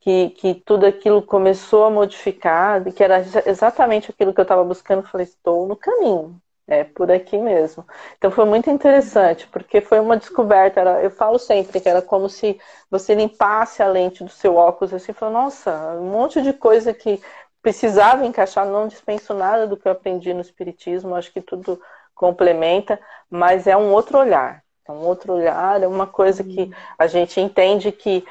que, 0.00 0.31
que 0.31 0.55
tudo 0.55 0.87
aquilo 0.87 1.23
começou 1.23 1.85
a 1.85 1.91
modificar, 1.91 2.83
que 2.93 3.05
era 3.05 3.19
exatamente 3.47 4.11
aquilo 4.11 4.33
que 4.33 4.41
eu 4.41 4.45
estava 4.45 4.64
buscando, 4.64 5.02
eu 5.02 5.09
falei: 5.09 5.26
estou 5.26 5.67
no 5.69 5.76
caminho, 5.76 6.41
é 6.66 6.85
por 6.85 7.11
aqui 7.11 7.37
mesmo. 7.38 7.87
Então 8.16 8.31
foi 8.31 8.45
muito 8.45 8.71
interessante, 8.71 9.47
porque 9.49 9.81
foi 9.81 10.00
uma 10.00 10.16
descoberta. 10.16 10.81
Era, 10.81 11.02
eu 11.02 11.11
falo 11.11 11.38
sempre 11.38 11.81
que 11.81 11.88
era 11.88 12.02
como 12.02 12.28
se 12.28 12.59
você 12.90 13.14
limpasse 13.14 13.83
a 13.83 13.88
lente 13.88 14.25
do 14.25 14.31
seu 14.31 14.57
óculos 14.57 14.95
assim, 14.95 15.12
falou, 15.12 15.35
nossa, 15.42 15.95
um 15.95 16.11
monte 16.11 16.40
de 16.42 16.52
coisa 16.52 16.95
que 16.95 17.21
precisava 17.61 18.26
encaixar, 18.26 18.66
não 18.66 18.88
dispenso 18.88 19.35
nada 19.35 19.66
do 19.66 19.76
que 19.76 19.87
eu 19.87 19.92
aprendi 19.92 20.35
no 20.35 20.40
Espiritismo, 20.40 21.14
acho 21.14 21.33
que 21.33 21.40
tudo 21.40 21.81
complementa, 22.14 23.00
mas 23.31 23.66
é 23.66 23.76
um 23.76 23.92
outro 23.92 24.19
olhar. 24.19 24.62
É 24.87 24.90
um 24.90 25.07
outro 25.07 25.35
olhar, 25.35 25.81
é 25.81 25.87
uma 25.87 26.09
coisa 26.09 26.42
que 26.42 26.71
a 26.99 27.07
gente 27.07 27.40
entende 27.40 27.92
que 27.92 28.25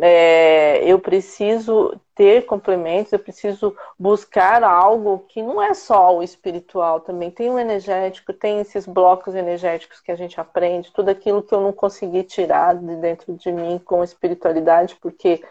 é, 0.00 0.84
eu 0.84 0.98
preciso 0.98 1.98
ter 2.14 2.44
complementos, 2.46 3.12
eu 3.12 3.18
preciso 3.18 3.76
buscar 3.98 4.62
algo 4.62 5.24
que 5.28 5.42
não 5.42 5.62
é 5.62 5.72
só 5.72 6.16
o 6.16 6.22
espiritual, 6.22 7.00
também. 7.00 7.30
Tem 7.30 7.48
o 7.50 7.58
energético, 7.58 8.32
tem 8.32 8.60
esses 8.60 8.86
blocos 8.86 9.34
energéticos 9.34 10.00
que 10.00 10.12
a 10.12 10.16
gente 10.16 10.40
aprende, 10.40 10.92
tudo 10.92 11.08
aquilo 11.10 11.42
que 11.42 11.54
eu 11.54 11.60
não 11.60 11.72
consegui 11.72 12.22
tirar 12.22 12.74
de 12.74 12.96
dentro 12.96 13.32
de 13.34 13.50
mim 13.50 13.80
com 13.84 14.04
espiritualidade, 14.04 14.96
porque 15.00 15.42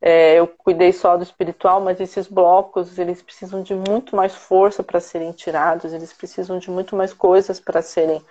é, 0.00 0.34
eu 0.34 0.46
cuidei 0.46 0.92
só 0.92 1.16
do 1.16 1.22
espiritual, 1.22 1.80
mas 1.80 2.00
esses 2.00 2.26
blocos 2.28 2.98
eles 2.98 3.22
precisam 3.22 3.62
de 3.62 3.74
muito 3.74 4.14
mais 4.14 4.34
força 4.34 4.82
para 4.82 5.00
serem 5.00 5.32
tirados, 5.32 5.92
eles 5.92 6.12
precisam 6.12 6.58
de 6.58 6.70
muito 6.70 6.94
mais 6.94 7.12
coisas 7.12 7.58
para 7.58 7.82
serem 7.82 8.22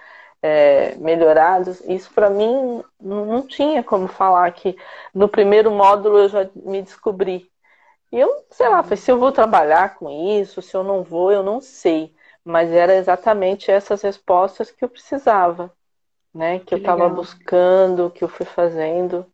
é, 0.46 0.96
melhorados. 0.98 1.82
Isso 1.82 2.12
para 2.14 2.30
mim 2.30 2.84
não 3.00 3.42
tinha 3.48 3.84
como 3.84 4.08
falar 4.08 4.52
que 4.52 4.78
no 5.14 5.28
primeiro 5.28 5.72
módulo 5.72 6.20
eu 6.20 6.30
já 6.30 6.48
me 6.56 6.84
descobri. 6.84 7.50
E 8.12 8.20
eu, 8.20 8.46
sei 8.52 8.70
lá, 8.70 8.84
se 8.84 9.12
eu 9.12 9.18
vou 9.18 9.32
trabalhar 9.32 9.96
com 9.96 10.40
isso, 10.40 10.62
se 10.62 10.76
eu 10.76 10.84
não 10.84 11.02
vou, 11.04 11.32
eu 11.32 11.42
não 11.42 11.60
sei. 11.60 12.14
Mas 12.44 12.72
era 12.72 12.96
exatamente 12.96 13.72
essas 13.72 14.04
respostas 14.04 14.70
que 14.70 14.86
eu 14.86 14.90
precisava, 14.90 15.74
né? 16.34 16.60
Que, 16.60 16.66
que 16.66 16.74
eu 16.76 16.78
estava 16.78 17.10
buscando, 17.10 18.12
que 18.12 18.24
eu 18.24 18.30
fui 18.30 18.46
fazendo. 18.46 19.26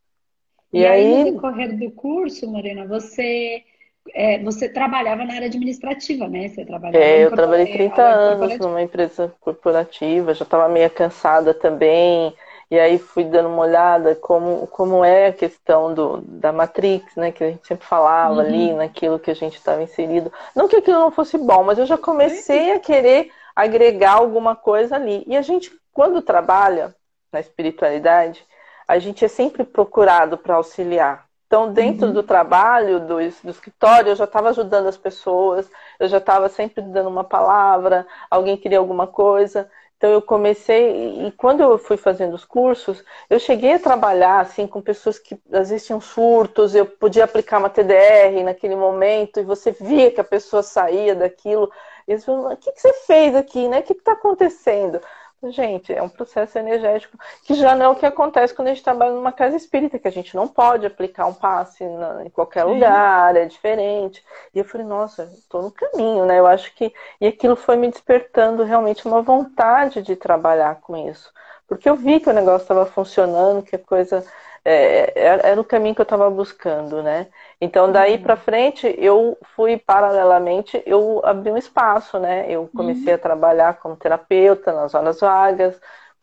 E, 0.71 0.79
e 0.79 0.85
aí, 0.85 1.13
aí, 1.13 1.25
no 1.25 1.33
decorrer 1.33 1.77
do 1.77 1.91
curso, 1.91 2.49
Morena, 2.49 2.87
você 2.87 3.65
é, 4.13 4.39
você 4.39 4.69
trabalhava 4.69 5.23
na 5.25 5.35
área 5.35 5.47
administrativa, 5.47 6.27
né? 6.27 6.47
Você 6.47 6.65
trabalhava 6.65 7.03
é, 7.03 7.25
eu 7.25 7.31
trabalhei 7.31 7.71
30 7.71 8.01
anos 8.01 8.57
numa 8.59 8.81
empresa 8.81 9.33
corporativa, 9.39 10.33
já 10.33 10.43
estava 10.43 10.67
meio 10.67 10.89
cansada 10.89 11.53
também. 11.53 12.33
E 12.69 12.79
aí 12.79 12.97
fui 12.97 13.25
dando 13.25 13.49
uma 13.49 13.63
olhada 13.63 14.15
como, 14.15 14.65
como 14.67 15.03
é 15.03 15.27
a 15.27 15.33
questão 15.33 15.93
do, 15.93 16.21
da 16.21 16.53
Matrix, 16.53 17.15
né? 17.17 17.31
Que 17.31 17.43
a 17.43 17.49
gente 17.49 17.67
sempre 17.67 17.85
falava 17.85 18.35
uhum. 18.35 18.39
ali 18.39 18.73
naquilo 18.73 19.19
que 19.19 19.29
a 19.29 19.35
gente 19.35 19.57
estava 19.57 19.83
inserido. 19.83 20.31
Não 20.55 20.69
que 20.69 20.77
aquilo 20.77 20.99
não 20.99 21.11
fosse 21.11 21.37
bom, 21.37 21.63
mas 21.63 21.77
eu 21.77 21.85
já 21.85 21.97
comecei 21.97 22.71
a 22.71 22.79
querer 22.79 23.29
agregar 23.53 24.13
alguma 24.13 24.55
coisa 24.55 24.95
ali. 24.95 25.23
E 25.27 25.35
a 25.35 25.41
gente, 25.41 25.69
quando 25.91 26.21
trabalha 26.21 26.95
na 27.31 27.41
espiritualidade, 27.41 28.45
a 28.87 28.97
gente 28.99 29.25
é 29.25 29.27
sempre 29.27 29.65
procurado 29.65 30.37
para 30.37 30.55
auxiliar. 30.55 31.25
Então, 31.51 31.73
dentro 31.73 32.07
uhum. 32.07 32.13
do 32.13 32.23
trabalho, 32.23 33.01
do, 33.01 33.17
do 33.17 33.49
escritório, 33.49 34.11
eu 34.11 34.15
já 34.15 34.23
estava 34.23 34.51
ajudando 34.51 34.87
as 34.87 34.95
pessoas, 34.95 35.69
eu 35.99 36.07
já 36.07 36.17
estava 36.17 36.47
sempre 36.47 36.81
dando 36.81 37.09
uma 37.09 37.25
palavra, 37.25 38.07
alguém 38.29 38.55
queria 38.55 38.79
alguma 38.79 39.05
coisa. 39.05 39.69
Então, 39.97 40.09
eu 40.09 40.21
comecei, 40.21 41.27
e 41.27 41.31
quando 41.33 41.59
eu 41.59 41.77
fui 41.77 41.97
fazendo 41.97 42.35
os 42.35 42.45
cursos, 42.45 43.03
eu 43.29 43.37
cheguei 43.37 43.73
a 43.73 43.79
trabalhar 43.79 44.39
assim 44.39 44.65
com 44.65 44.81
pessoas 44.81 45.19
que 45.19 45.37
às 45.51 45.69
vezes 45.69 45.85
tinham 45.85 45.99
surtos, 45.99 46.73
eu 46.73 46.85
podia 46.85 47.25
aplicar 47.25 47.57
uma 47.57 47.69
TDR 47.69 48.41
naquele 48.45 48.77
momento, 48.77 49.41
e 49.41 49.43
você 49.43 49.71
via 49.73 50.09
que 50.09 50.21
a 50.21 50.23
pessoa 50.23 50.63
saía 50.63 51.13
daquilo. 51.13 51.69
E 52.07 52.13
eles 52.13 52.23
falavam, 52.23 52.53
o 52.53 52.55
que, 52.55 52.71
que 52.71 52.79
você 52.79 52.93
fez 52.93 53.35
aqui, 53.35 53.67
né? 53.67 53.79
O 53.79 53.83
que 53.83 53.91
está 53.91 54.13
acontecendo? 54.13 55.01
Gente, 55.49 55.91
é 55.91 56.03
um 56.03 56.09
processo 56.09 56.59
energético 56.59 57.17
que 57.43 57.55
já 57.55 57.75
não 57.75 57.85
é 57.87 57.89
o 57.89 57.95
que 57.95 58.05
acontece 58.05 58.53
quando 58.53 58.67
a 58.67 58.73
gente 58.73 58.83
trabalha 58.83 59.13
numa 59.13 59.31
casa 59.31 59.55
espírita, 59.55 59.97
que 59.97 60.07
a 60.07 60.11
gente 60.11 60.35
não 60.35 60.47
pode 60.47 60.85
aplicar 60.85 61.25
um 61.25 61.33
passe 61.33 61.83
na, 61.83 62.23
em 62.23 62.29
qualquer 62.29 62.63
lugar, 62.63 63.35
é 63.35 63.45
diferente. 63.45 64.23
E 64.53 64.59
eu 64.59 64.65
falei, 64.65 64.85
nossa, 64.85 65.23
estou 65.33 65.63
no 65.63 65.71
caminho, 65.71 66.25
né? 66.27 66.37
Eu 66.37 66.45
acho 66.45 66.71
que. 66.75 66.93
E 67.19 67.25
aquilo 67.25 67.55
foi 67.55 67.75
me 67.75 67.89
despertando 67.89 68.63
realmente 68.63 69.07
uma 69.07 69.23
vontade 69.23 70.03
de 70.03 70.15
trabalhar 70.15 70.75
com 70.79 70.95
isso. 71.09 71.33
Porque 71.67 71.89
eu 71.89 71.95
vi 71.95 72.19
que 72.19 72.29
o 72.29 72.33
negócio 72.33 72.63
estava 72.63 72.85
funcionando, 72.85 73.63
que 73.63 73.75
a 73.75 73.79
coisa 73.79 74.23
é, 74.63 75.11
era, 75.19 75.47
era, 75.47 75.61
o 75.61 75.65
caminho 75.65 75.95
que 75.95 76.01
eu 76.01 76.03
estava 76.03 76.29
buscando, 76.29 77.01
né? 77.01 77.27
Então 77.59 77.91
daí 77.91 78.15
uhum. 78.15 78.21
para 78.23 78.35
frente 78.35 78.93
eu 78.97 79.37
fui 79.55 79.77
paralelamente 79.77 80.81
eu 80.85 81.21
abri 81.25 81.51
um 81.51 81.57
espaço, 81.57 82.19
né? 82.19 82.45
Eu 82.49 82.69
comecei 82.75 83.09
uhum. 83.09 83.15
a 83.15 83.17
trabalhar 83.17 83.79
como 83.79 83.95
terapeuta 83.95 84.71
nas 84.71 84.93
horas 84.93 85.19
vagas, 85.19 85.79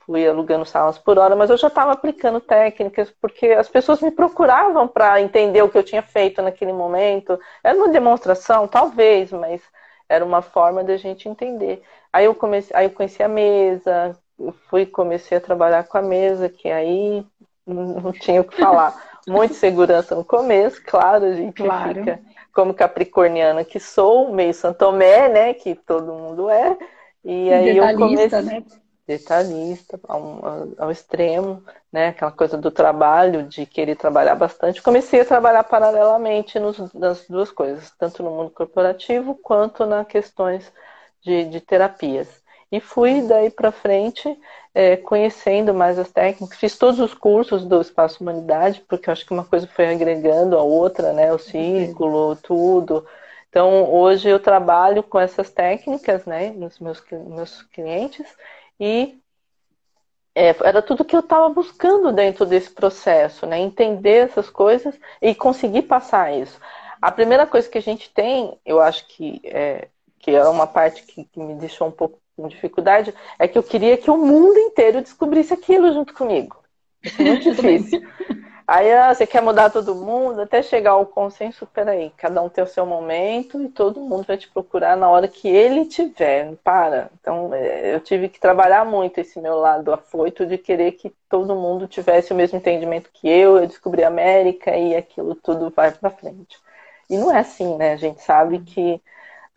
fui 0.07 0.26
alugando 0.26 0.64
salas 0.64 0.99
por 0.99 1.18
hora, 1.18 1.37
mas 1.37 1.50
eu 1.50 1.57
já 1.57 1.68
estava 1.68 1.92
aplicando 1.92 2.40
técnicas 2.40 3.11
porque 3.21 3.49
as 3.49 3.68
pessoas 3.68 4.00
me 4.00 4.11
procuravam 4.11 4.88
para 4.88 5.21
entender 5.21 5.62
o 5.62 5.68
que 5.68 5.76
eu 5.76 5.83
tinha 5.85 6.02
feito 6.02 6.40
naquele 6.40 6.73
momento. 6.73 7.38
Era 7.62 7.76
uma 7.76 7.88
demonstração, 7.88 8.66
talvez, 8.66 9.33
mas 9.33 9.61
era 10.09 10.25
uma 10.25 10.42
forma 10.42 10.83
da 10.83 10.97
gente 10.97 11.28
entender. 11.28 11.83
Aí 12.12 12.25
eu 12.25 12.35
comecei, 12.35 12.75
aí 12.75 12.87
eu 12.87 12.90
conheci 12.90 13.23
a 13.23 13.28
mesa, 13.28 14.18
fui 14.68 14.87
comecei 14.87 15.37
a 15.38 15.40
trabalhar 15.40 15.85
com 15.85 15.99
a 15.99 16.02
mesa, 16.02 16.49
que 16.49 16.71
aí 16.71 17.26
não 17.75 18.12
tinha 18.12 18.40
o 18.40 18.44
que 18.44 18.60
falar. 18.60 18.94
Muita 19.26 19.54
segurança 19.54 20.14
no 20.14 20.25
começo, 20.25 20.82
claro, 20.84 21.26
a 21.26 21.32
gente 21.32 21.62
claro. 21.62 21.94
fica 21.94 22.20
como 22.52 22.75
capricorniana 22.75 23.64
que 23.64 23.78
sou, 23.78 24.32
meio 24.32 24.54
santomé, 24.54 25.28
né, 25.28 25.54
que 25.54 25.75
todo 25.75 26.14
mundo 26.14 26.48
é. 26.48 26.76
E 27.25 27.52
aí 27.52 27.76
eu 27.76 27.96
comecei 27.96 28.42
né? 28.42 28.64
detalhista 29.06 30.00
ao, 30.08 30.75
ao, 30.78 30.90
extremo, 30.90 31.62
né, 31.92 32.08
aquela 32.08 32.32
coisa 32.32 32.56
do 32.56 32.70
trabalho, 32.70 33.42
de 33.42 33.64
querer 33.64 33.96
trabalhar 33.96 34.34
bastante. 34.34 34.82
Comecei 34.82 35.20
a 35.20 35.25
trabalhar 35.25 35.64
paralelamente 35.64 36.58
nos, 36.58 36.92
nas 36.92 37.26
duas 37.28 37.50
coisas, 37.50 37.92
tanto 37.98 38.22
no 38.22 38.30
mundo 38.30 38.50
corporativo 38.50 39.34
quanto 39.34 39.87
nas 39.87 40.06
questões 40.06 40.72
de, 41.22 41.44
de 41.44 41.60
terapias. 41.60 42.28
E 42.70 42.80
fui 42.80 43.22
daí 43.22 43.50
para 43.50 43.72
frente 43.72 44.38
é, 44.78 44.97
conhecendo 44.97 45.75
mais 45.75 45.99
as 45.99 46.08
técnicas. 46.08 46.56
Fiz 46.56 46.78
todos 46.78 47.00
os 47.00 47.12
cursos 47.12 47.64
do 47.64 47.80
Espaço 47.80 48.23
Humanidade, 48.23 48.80
porque 48.88 49.11
eu 49.11 49.12
acho 49.12 49.26
que 49.26 49.32
uma 49.32 49.44
coisa 49.44 49.66
foi 49.66 49.88
agregando 49.88 50.56
a 50.56 50.62
outra, 50.62 51.12
né? 51.12 51.32
O 51.32 51.38
círculo, 51.38 52.37
tudo. 52.37 53.04
Então, 53.49 53.92
hoje 53.92 54.28
eu 54.28 54.38
trabalho 54.38 55.02
com 55.02 55.18
essas 55.18 55.50
técnicas, 55.50 56.25
né? 56.26 56.50
Nos 56.50 56.78
meus, 56.78 57.02
meus 57.11 57.61
clientes. 57.62 58.25
E 58.78 59.18
é, 60.32 60.54
era 60.62 60.80
tudo 60.80 61.04
que 61.04 61.16
eu 61.16 61.20
estava 61.20 61.49
buscando 61.49 62.12
dentro 62.12 62.47
desse 62.47 62.70
processo, 62.70 63.47
né? 63.47 63.58
Entender 63.58 64.28
essas 64.28 64.49
coisas 64.49 64.94
e 65.20 65.35
conseguir 65.35 65.82
passar 65.82 66.32
isso. 66.32 66.56
A 67.02 67.11
primeira 67.11 67.49
coisa 67.49 67.68
que 67.68 67.78
a 67.78 67.82
gente 67.82 68.11
tem, 68.11 68.56
eu 68.64 68.80
acho 68.80 69.08
que 69.08 69.40
é, 69.42 69.88
que 70.20 70.30
é 70.30 70.44
uma 70.49 70.68
parte 70.68 71.02
que, 71.02 71.25
que 71.25 71.40
me 71.40 71.54
deixou 71.56 71.88
um 71.88 71.92
pouco 71.92 72.17
com 72.38 72.49
dificuldade, 72.49 73.12
é 73.38 73.49
que 73.49 73.59
eu 73.59 73.62
queria 73.62 73.97
que 73.97 74.11
o 74.11 74.16
mundo 74.16 74.57
inteiro 74.59 75.02
descobrisse 75.02 75.52
aquilo 75.52 75.92
junto 75.92 76.14
comigo. 76.14 76.57
É 77.18 77.23
muito 77.25 77.50
difícil. 77.50 78.00
Aí 78.64 78.92
ah, 78.92 79.14
você 79.14 79.26
quer 79.26 79.40
mudar 79.40 79.71
todo 79.71 79.95
mundo, 79.95 80.42
até 80.42 80.62
chegar 80.62 80.90
ao 80.90 81.07
consenso, 81.07 81.66
peraí, 81.66 82.12
cada 82.18 82.42
um 82.42 82.50
tem 82.50 82.62
o 82.62 82.66
seu 82.66 82.85
momento 82.85 83.62
e 83.62 83.68
todo 83.71 83.99
mundo 83.99 84.26
vai 84.26 84.37
te 84.37 84.47
procurar 84.47 84.95
na 84.95 85.09
hora 85.09 85.26
que 85.26 85.49
ele 85.49 85.87
tiver. 85.87 86.54
Para. 86.62 87.11
Então 87.18 87.52
é, 87.54 87.95
eu 87.95 88.00
tive 88.00 88.28
que 88.28 88.38
trabalhar 88.38 88.85
muito 88.85 89.18
esse 89.18 89.40
meu 89.40 89.57
lado 89.57 89.90
afoito 89.90 90.45
de 90.45 90.59
querer 90.59 90.92
que 90.92 91.11
todo 91.30 91.57
mundo 91.57 91.88
tivesse 91.88 92.33
o 92.33 92.37
mesmo 92.37 92.59
entendimento 92.59 93.11
que 93.12 93.26
eu, 93.26 93.57
eu 93.57 93.66
descobri 93.66 94.04
a 94.04 94.09
América 94.09 94.76
e 94.76 94.95
aquilo 94.95 95.35
tudo 95.35 95.73
vai 95.75 95.90
para 95.90 96.11
frente. 96.11 96.59
E 97.09 97.16
não 97.16 97.35
é 97.35 97.38
assim, 97.38 97.75
né? 97.76 97.95
A 97.95 97.97
gente 97.97 98.21
sabe 98.21 98.61
que 98.61 99.00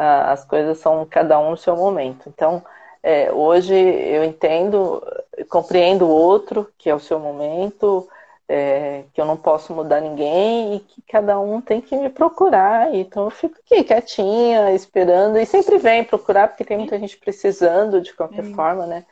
as 0.02 0.44
coisas 0.46 0.80
são 0.80 1.06
cada 1.06 1.40
um 1.40 1.52
no 1.52 1.58
seu 1.58 1.76
momento. 1.76 2.28
Então, 2.28 2.64
é, 3.04 3.32
hoje 3.32 3.74
eu 3.76 4.24
entendo, 4.24 5.02
compreendo 5.50 6.06
o 6.06 6.10
outro, 6.10 6.72
que 6.78 6.90
é 6.90 6.96
o 6.96 7.00
seu 7.00 7.20
momento, 7.20 8.08
é, 8.48 9.04
que 9.14 9.22
eu 9.22 9.26
não 9.26 9.38
posso 9.38 9.74
mudar 9.74 10.02
ninguém 10.02 10.76
e 10.76 10.80
que 10.80 11.02
cada 11.04 11.40
um 11.40 11.62
tem 11.62 11.82
que 11.82 11.96
me 11.96 12.10
procurar. 12.10 12.94
Então 12.94 13.26
eu 13.26 13.32
fico 13.32 13.56
aqui 13.60 13.84
quietinha, 13.84 14.74
esperando, 14.74 15.38
e 15.38 15.46
sempre 15.46 15.78
vem 15.78 16.04
procurar, 16.04 16.48
porque 16.50 16.66
tem 16.66 16.78
muita 16.78 17.00
gente 17.00 17.18
precisando 17.18 18.02
de 18.02 18.14
qualquer 18.14 18.44
forma, 18.56 18.86
né? 18.86 19.06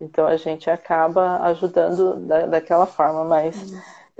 Então 0.00 0.26
a 0.26 0.36
gente 0.36 0.68
acaba 0.68 1.40
ajudando 1.44 2.16
da, 2.16 2.46
daquela 2.46 2.86
forma, 2.86 3.24
mas. 3.24 3.56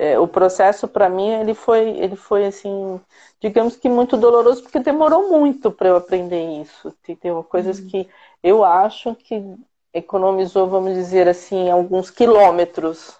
É, 0.02 0.18
o 0.18 0.26
processo 0.26 0.88
para 0.88 1.08
mim 1.08 1.28
ele 1.28 1.54
foi 1.54 1.90
ele 1.90 2.16
foi 2.16 2.44
assim 2.44 3.00
digamos 3.40 3.76
que 3.76 3.88
muito 3.88 4.16
doloroso 4.16 4.60
porque 4.60 4.80
demorou 4.80 5.30
muito 5.30 5.70
para 5.70 5.90
eu 5.90 5.96
aprender 5.96 6.60
isso 6.60 6.92
tem, 7.04 7.14
tem 7.14 7.42
coisas 7.44 7.78
uhum. 7.78 7.86
que 7.86 8.08
eu 8.42 8.64
acho 8.64 9.14
que 9.14 9.40
economizou 9.94 10.68
vamos 10.68 10.94
dizer 10.94 11.28
assim 11.28 11.70
alguns 11.70 12.10
quilômetros 12.10 13.16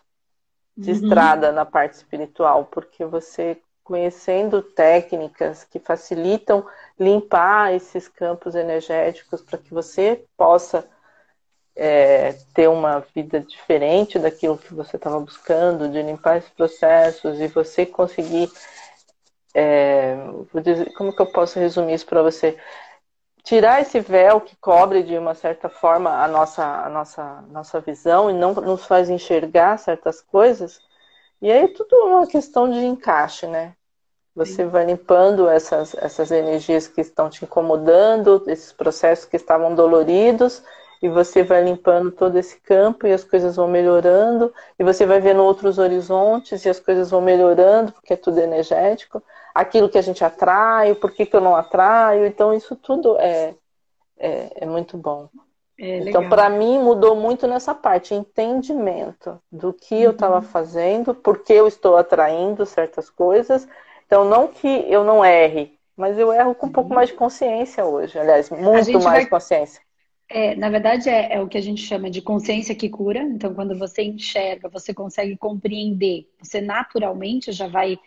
de 0.77 0.91
uhum. 0.91 0.97
estrada 0.97 1.53
na 1.53 1.65
parte 1.65 1.95
espiritual 1.95 2.65
porque 2.65 3.05
você 3.05 3.57
conhecendo 3.85 4.61
técnicas 4.61 5.63
que 5.63 5.79
facilitam 5.79 6.67
limpar 6.99 7.75
esses 7.75 8.09
campos 8.09 8.57
energéticos 8.57 9.41
para 9.41 9.59
que 9.59 9.73
você 9.73 10.25
possa 10.37 10.85
é, 11.77 12.35
ter 12.55 12.69
uma 12.69 13.01
vida 13.15 13.41
diferente 13.41 14.19
daquilo 14.19 14.59
que 14.59 14.75
você 14.75 14.97
estava 14.97 15.19
buscando, 15.21 15.89
de 15.89 16.03
limpar 16.03 16.39
esses 16.39 16.51
processos 16.51 17.41
e 17.41 17.49
você 17.49 17.87
conseguir. 17.87 18.51
É, 19.55 20.17
dizer, 20.63 20.93
como 20.95 21.15
que 21.15 21.21
eu 21.21 21.27
posso 21.27 21.59
resumir 21.59 21.95
isso 21.95 22.07
para 22.07 22.23
você? 22.23 22.59
Tirar 23.45 23.81
esse 23.83 24.01
véu 24.01 24.41
que 24.41 24.57
cobre 24.57 25.03
de 25.03 25.19
uma 25.19 25.35
certa 25.35 25.69
forma 25.69 26.23
a 26.23 26.29
nossa, 26.29 26.65
a 26.65 26.89
nossa, 26.89 27.43
nossa 27.51 27.81
visão 27.81 28.31
e 28.31 28.35
não 28.35 28.55
nos 28.55 28.87
faz 28.87 29.11
enxergar 29.11 29.79
certas 29.79 30.21
coisas, 30.21 30.81
E 31.43 31.53
aí 31.53 31.69
tudo 31.69 31.95
é 31.97 32.05
uma 32.05 32.27
questão 32.27 32.71
de 32.71 32.79
encaixe, 32.79 33.47
né? 33.47 33.75
Você 34.37 34.65
Sim. 34.65 34.69
vai 34.69 34.87
limpando 34.87 35.49
essas, 35.49 35.95
essas 35.97 36.31
energias 36.31 36.89
que 36.89 37.01
estão 37.03 37.31
te 37.31 37.45
incomodando, 37.45 38.43
esses 38.49 38.73
processos 38.73 39.27
que 39.27 39.37
estavam 39.37 39.75
doloridos, 39.75 40.63
e 41.03 41.09
você 41.09 41.43
vai 41.43 41.65
limpando 41.65 42.13
todo 42.13 42.39
esse 42.39 42.61
campo 42.61 43.09
e 43.09 43.13
as 43.13 43.25
coisas 43.25 43.57
vão 43.57 43.67
melhorando, 43.67 44.55
e 44.79 44.85
você 44.85 45.05
vai 45.05 45.21
vendo 45.21 45.43
outros 45.43 45.77
horizontes 45.77 46.65
e 46.65 46.69
as 46.69 46.79
coisas 46.79 47.11
vão 47.11 47.21
melhorando, 47.21 47.91
porque 47.91 48.13
é 48.13 48.17
tudo 48.17 48.39
energético. 48.39 49.21
Aquilo 49.53 49.89
que 49.89 49.99
a 49.99 50.03
gente 50.03 50.25
atrai, 50.25 50.95
por 50.95 51.11
que, 51.11 51.27
que 51.27 51.35
eu 51.35 51.41
não 51.41 51.57
atraio, 51.57 52.25
então 52.25 52.55
isso 52.55 52.77
tudo 52.77 53.19
é, 53.19 53.53
é, 54.17 54.63
é 54.63 54.67
muito 54.67 54.97
bom. 54.97 55.29
É, 55.77 55.99
então, 55.99 56.29
para 56.29 56.49
mim, 56.49 56.79
mudou 56.79 57.17
muito 57.17 57.49
nessa 57.49 57.75
parte, 57.75 58.15
entendimento 58.15 59.43
do 59.51 59.73
que 59.73 59.97
uhum. 59.97 60.03
eu 60.03 60.11
estava 60.13 60.41
fazendo, 60.41 61.13
por 61.13 61.39
que 61.39 61.53
eu 61.53 61.67
estou 61.67 61.97
atraindo 61.97 62.65
certas 62.65 63.11
coisas. 63.11 63.67
Então, 64.07 64.25
não 64.25 64.47
que 64.47 64.69
eu 64.89 65.03
não 65.03 65.25
erre, 65.25 65.77
mas 65.97 66.17
eu 66.17 66.33
erro 66.33 66.55
com 66.55 66.67
um 66.67 66.73
pouco 66.73 66.91
uhum. 66.91 66.95
mais 66.95 67.09
de 67.09 67.17
consciência 67.17 67.85
hoje, 67.85 68.17
aliás, 68.17 68.51
muito 68.51 68.93
mais 68.93 69.03
vai... 69.03 69.27
consciência. 69.27 69.83
É, 70.35 70.57
na 70.57 70.71
verdade, 70.71 71.11
é, 71.11 71.35
é, 71.35 71.41
o 71.43 71.47
que 71.47 71.59
a 71.59 71.61
gente 71.61 71.83
chama 71.83 72.09
de 72.09 72.23
consciência 72.23 72.75
que 72.75 72.89
cura. 72.89 73.21
Então, 73.23 73.55
quando 73.55 73.79
você 73.79 74.03
enxerga, 74.03 74.69
você 74.69 74.95
consegue 74.95 75.37
compreender, 75.37 76.27
você 76.41 76.61
naturalmente 76.61 77.53
já 77.53 77.69
vai 77.69 77.99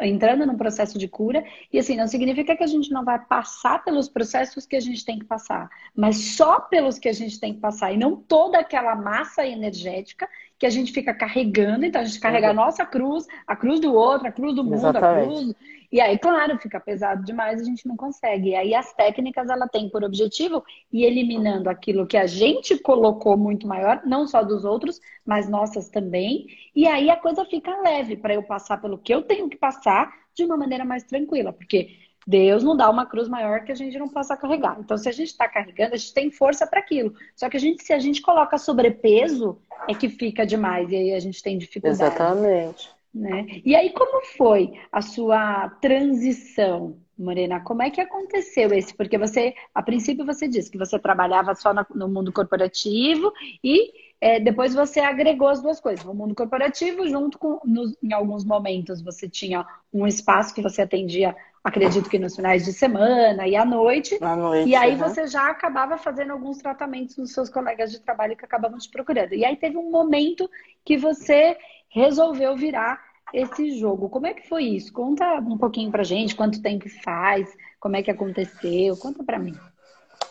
entrando 0.00 0.46
no 0.46 0.56
processo 0.56 0.98
de 0.98 1.06
cura. 1.06 1.44
E 1.72 1.78
assim, 1.78 1.96
não 1.96 2.08
significa 2.08 2.56
que 2.56 2.64
a 2.64 2.66
gente 2.66 2.90
não 2.90 3.04
vai 3.04 3.18
passar 3.18 3.84
pelos 3.84 4.08
processos 4.08 4.66
que 4.66 4.74
a 4.74 4.80
gente 4.80 5.04
tem 5.04 5.18
que 5.18 5.24
passar, 5.24 5.68
mas 5.94 6.16
só 6.36 6.60
pelos 6.60 6.98
que 6.98 7.08
a 7.08 7.12
gente 7.12 7.38
tem 7.38 7.54
que 7.54 7.60
passar, 7.60 7.92
e 7.92 7.96
não 7.96 8.16
toda 8.16 8.58
aquela 8.58 8.96
massa 8.96 9.46
energética 9.46 10.28
que 10.58 10.66
a 10.66 10.70
gente 10.70 10.92
fica 10.92 11.14
carregando. 11.14 11.84
Então, 11.84 12.00
a 12.00 12.04
gente 12.04 12.20
carrega 12.20 12.50
a 12.50 12.54
nossa 12.54 12.84
cruz, 12.84 13.26
a 13.46 13.54
cruz 13.54 13.78
do 13.78 13.94
outro, 13.94 14.26
a 14.26 14.32
cruz 14.32 14.54
do 14.54 14.64
mundo, 14.64 14.74
Exatamente. 14.74 15.22
a 15.22 15.26
cruz. 15.26 15.54
E 15.94 16.00
aí, 16.00 16.18
claro, 16.18 16.58
fica 16.58 16.80
pesado 16.80 17.24
demais, 17.24 17.60
a 17.60 17.64
gente 17.64 17.86
não 17.86 17.96
consegue. 17.96 18.48
E 18.48 18.56
aí, 18.56 18.74
as 18.74 18.92
técnicas, 18.94 19.48
ela 19.48 19.68
tem 19.68 19.88
por 19.88 20.02
objetivo 20.02 20.64
ir 20.92 21.04
eliminando 21.04 21.70
aquilo 21.70 22.04
que 22.04 22.16
a 22.16 22.26
gente 22.26 22.76
colocou 22.76 23.36
muito 23.36 23.64
maior, 23.64 24.02
não 24.04 24.26
só 24.26 24.42
dos 24.42 24.64
outros, 24.64 25.00
mas 25.24 25.48
nossas 25.48 25.88
também. 25.88 26.48
E 26.74 26.84
aí, 26.88 27.08
a 27.10 27.16
coisa 27.16 27.44
fica 27.44 27.80
leve 27.80 28.16
para 28.16 28.34
eu 28.34 28.42
passar 28.42 28.82
pelo 28.82 28.98
que 28.98 29.14
eu 29.14 29.22
tenho 29.22 29.48
que 29.48 29.56
passar 29.56 30.12
de 30.34 30.42
uma 30.44 30.56
maneira 30.56 30.84
mais 30.84 31.04
tranquila. 31.04 31.52
Porque 31.52 31.90
Deus 32.26 32.64
não 32.64 32.76
dá 32.76 32.90
uma 32.90 33.06
cruz 33.06 33.28
maior 33.28 33.62
que 33.62 33.70
a 33.70 33.76
gente 33.76 33.96
não 33.96 34.08
possa 34.08 34.36
carregar. 34.36 34.76
Então, 34.80 34.98
se 34.98 35.08
a 35.08 35.12
gente 35.12 35.28
está 35.28 35.48
carregando, 35.48 35.94
a 35.94 35.96
gente 35.96 36.12
tem 36.12 36.28
força 36.28 36.66
para 36.66 36.80
aquilo. 36.80 37.14
Só 37.36 37.48
que 37.48 37.56
a 37.56 37.60
gente, 37.60 37.84
se 37.84 37.92
a 37.92 38.00
gente 38.00 38.20
coloca 38.20 38.58
sobrepeso, 38.58 39.60
é 39.88 39.94
que 39.94 40.08
fica 40.08 40.44
demais 40.44 40.90
e 40.90 40.96
aí 40.96 41.14
a 41.14 41.20
gente 41.20 41.40
tem 41.40 41.56
dificuldade. 41.56 42.02
Exatamente. 42.02 42.92
Né? 43.14 43.46
E 43.64 43.76
aí, 43.76 43.90
como 43.90 44.24
foi 44.36 44.72
a 44.90 45.00
sua 45.00 45.68
transição, 45.80 46.98
Morena? 47.16 47.60
Como 47.60 47.80
é 47.80 47.88
que 47.88 48.00
aconteceu 48.00 48.72
esse? 48.72 48.92
Porque 48.92 49.16
você, 49.16 49.54
a 49.72 49.80
princípio, 49.80 50.26
você 50.26 50.48
disse 50.48 50.68
que 50.68 50.76
você 50.76 50.98
trabalhava 50.98 51.54
só 51.54 51.72
no 51.94 52.08
mundo 52.08 52.32
corporativo 52.32 53.32
e 53.62 53.92
é, 54.20 54.40
depois 54.40 54.74
você 54.74 54.98
agregou 54.98 55.46
as 55.46 55.62
duas 55.62 55.78
coisas. 55.78 56.04
O 56.04 56.12
mundo 56.12 56.34
corporativo, 56.34 57.06
junto 57.06 57.38
com, 57.38 57.60
nos, 57.64 57.96
em 58.02 58.12
alguns 58.12 58.44
momentos, 58.44 59.00
você 59.00 59.28
tinha 59.28 59.64
um 59.92 60.08
espaço 60.08 60.52
que 60.52 60.62
você 60.62 60.82
atendia, 60.82 61.36
acredito 61.62 62.10
que 62.10 62.18
nos 62.18 62.34
finais 62.34 62.64
de 62.64 62.72
semana 62.72 63.46
e 63.46 63.54
à 63.54 63.64
noite. 63.64 64.18
À 64.20 64.34
noite 64.34 64.68
e 64.68 64.74
aí 64.74 64.92
uhum. 64.92 64.98
você 64.98 65.26
já 65.28 65.50
acabava 65.50 65.96
fazendo 65.98 66.32
alguns 66.32 66.58
tratamentos 66.58 67.16
nos 67.16 67.32
seus 67.32 67.48
colegas 67.48 67.92
de 67.92 68.00
trabalho 68.00 68.36
que 68.36 68.44
acabavam 68.44 68.78
te 68.78 68.90
procurando. 68.90 69.34
E 69.34 69.44
aí 69.44 69.56
teve 69.56 69.76
um 69.76 69.90
momento 69.90 70.50
que 70.84 70.96
você 70.96 71.56
resolveu 71.94 72.56
virar 72.56 73.00
esse 73.34 73.78
jogo. 73.78 74.08
Como 74.08 74.26
é 74.26 74.32
que 74.32 74.48
foi 74.48 74.64
isso? 74.64 74.92
Conta 74.92 75.34
um 75.40 75.58
pouquinho 75.58 75.90
pra 75.90 76.04
gente, 76.04 76.36
quanto 76.36 76.62
tempo 76.62 76.88
faz, 77.02 77.54
como 77.80 77.96
é 77.96 78.02
que 78.02 78.10
aconteceu, 78.10 78.96
conta 78.96 79.24
pra 79.24 79.38
mim. 79.38 79.54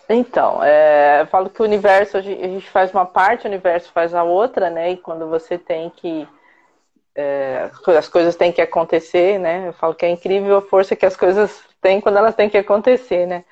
Então, 0.07 0.63
é, 0.63 1.21
eu 1.21 1.27
falo 1.27 1.49
que 1.49 1.61
o 1.61 1.65
universo, 1.65 2.17
a 2.17 2.21
gente 2.21 2.69
faz 2.69 2.91
uma 2.91 3.05
parte, 3.05 3.45
o 3.45 3.49
universo 3.49 3.91
faz 3.91 4.13
a 4.13 4.23
outra, 4.23 4.69
né? 4.69 4.91
E 4.91 4.97
quando 4.97 5.29
você 5.29 5.57
tem 5.57 5.89
que. 5.89 6.27
É, 7.15 7.69
as 7.97 8.07
coisas 8.07 8.35
têm 8.35 8.51
que 8.51 8.61
acontecer, 8.61 9.37
né? 9.37 9.67
Eu 9.67 9.73
falo 9.73 9.93
que 9.93 10.05
é 10.05 10.09
incrível 10.09 10.57
a 10.57 10.61
força 10.61 10.95
que 10.95 11.05
as 11.05 11.15
coisas 11.15 11.63
têm 11.81 12.01
quando 12.01 12.17
elas 12.17 12.35
têm 12.35 12.49
que 12.49 12.57
acontecer, 12.57 13.27
né? 13.27 13.45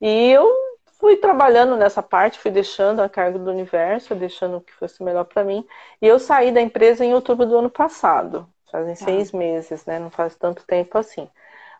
E 0.00 0.30
eu 0.30 0.50
fui 0.98 1.16
trabalhando 1.16 1.76
nessa 1.76 2.02
parte, 2.02 2.38
fui 2.38 2.50
deixando 2.50 3.00
a 3.00 3.08
cargo 3.08 3.38
do 3.38 3.50
universo, 3.50 4.14
deixando 4.14 4.56
o 4.56 4.60
que 4.60 4.72
fosse 4.72 5.02
melhor 5.02 5.24
para 5.24 5.44
mim. 5.44 5.64
E 6.02 6.06
eu 6.06 6.18
saí 6.18 6.50
da 6.50 6.60
empresa 6.60 7.04
em 7.04 7.14
outubro 7.14 7.46
do 7.46 7.56
ano 7.58 7.70
passado, 7.70 8.48
fazem 8.74 8.94
tá. 8.96 9.04
seis 9.04 9.30
meses, 9.30 9.86
né? 9.86 10.00
Não 10.00 10.10
faz 10.10 10.34
tanto 10.34 10.64
tempo 10.66 10.98
assim. 10.98 11.28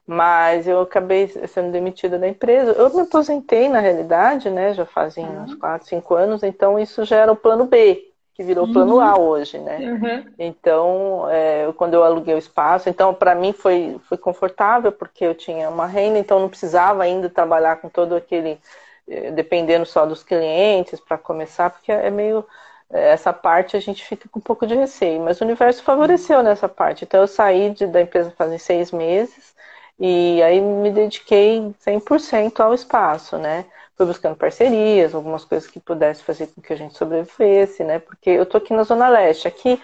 Mas 0.06 0.68
eu 0.68 0.80
acabei 0.80 1.26
sendo 1.48 1.72
demitida 1.72 2.18
da 2.18 2.28
empresa. 2.28 2.72
Eu 2.72 2.94
me 2.94 3.00
aposentei, 3.00 3.68
na 3.68 3.80
realidade, 3.80 4.48
né? 4.48 4.74
Já 4.74 4.86
fazem 4.86 5.24
uhum. 5.24 5.42
uns 5.42 5.54
quatro, 5.54 5.88
cinco 5.88 6.14
anos, 6.14 6.42
então 6.44 6.78
isso 6.78 7.04
já 7.04 7.16
era 7.16 7.32
o 7.32 7.36
plano 7.36 7.64
B, 7.64 8.12
que 8.34 8.44
virou 8.44 8.66
uhum. 8.66 8.72
plano 8.72 9.00
A 9.00 9.18
hoje, 9.18 9.58
né? 9.58 9.78
Uhum. 9.78 10.32
Então, 10.38 11.26
é, 11.30 11.72
quando 11.76 11.94
eu 11.94 12.04
aluguei 12.04 12.34
o 12.34 12.38
espaço, 12.38 12.88
então 12.88 13.12
para 13.14 13.34
mim 13.34 13.52
foi, 13.52 13.98
foi 14.08 14.18
confortável, 14.18 14.92
porque 14.92 15.24
eu 15.24 15.34
tinha 15.34 15.70
uma 15.70 15.86
renda, 15.86 16.18
então 16.18 16.38
não 16.38 16.48
precisava 16.48 17.02
ainda 17.02 17.28
trabalhar 17.28 17.76
com 17.76 17.88
todo 17.88 18.14
aquele 18.14 18.60
eh, 19.08 19.30
dependendo 19.30 19.86
só 19.86 20.06
dos 20.06 20.22
clientes 20.22 21.00
para 21.00 21.18
começar, 21.18 21.70
porque 21.70 21.90
é 21.90 22.10
meio 22.10 22.44
essa 22.90 23.32
parte 23.32 23.76
a 23.76 23.80
gente 23.80 24.04
fica 24.04 24.28
com 24.28 24.38
um 24.38 24.42
pouco 24.42 24.66
de 24.66 24.74
receio, 24.74 25.20
mas 25.20 25.40
o 25.40 25.44
universo 25.44 25.82
favoreceu 25.82 26.42
nessa 26.42 26.68
parte. 26.68 27.04
Então 27.04 27.20
eu 27.20 27.26
saí 27.26 27.70
de, 27.70 27.86
da 27.86 28.00
empresa 28.02 28.30
fazem 28.36 28.58
seis 28.58 28.92
meses 28.92 29.54
e 29.98 30.42
aí 30.42 30.60
me 30.60 30.90
dediquei 30.90 31.74
100% 31.80 32.60
ao 32.60 32.74
espaço, 32.74 33.38
né? 33.38 33.64
Fui 33.96 34.06
buscando 34.06 34.36
parcerias, 34.36 35.14
algumas 35.14 35.44
coisas 35.44 35.70
que 35.70 35.78
pudesse 35.80 36.22
fazer 36.24 36.48
com 36.48 36.60
que 36.60 36.72
a 36.72 36.76
gente 36.76 36.96
sobrevivesse, 36.96 37.84
né? 37.84 37.98
Porque 38.00 38.30
eu 38.30 38.46
tô 38.46 38.58
aqui 38.58 38.72
na 38.74 38.82
Zona 38.82 39.08
Leste. 39.08 39.46
Aqui 39.48 39.74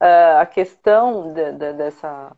uh, 0.00 0.40
a 0.40 0.46
questão 0.46 1.32
de, 1.32 1.52
de, 1.52 1.72
dessa 1.74 2.32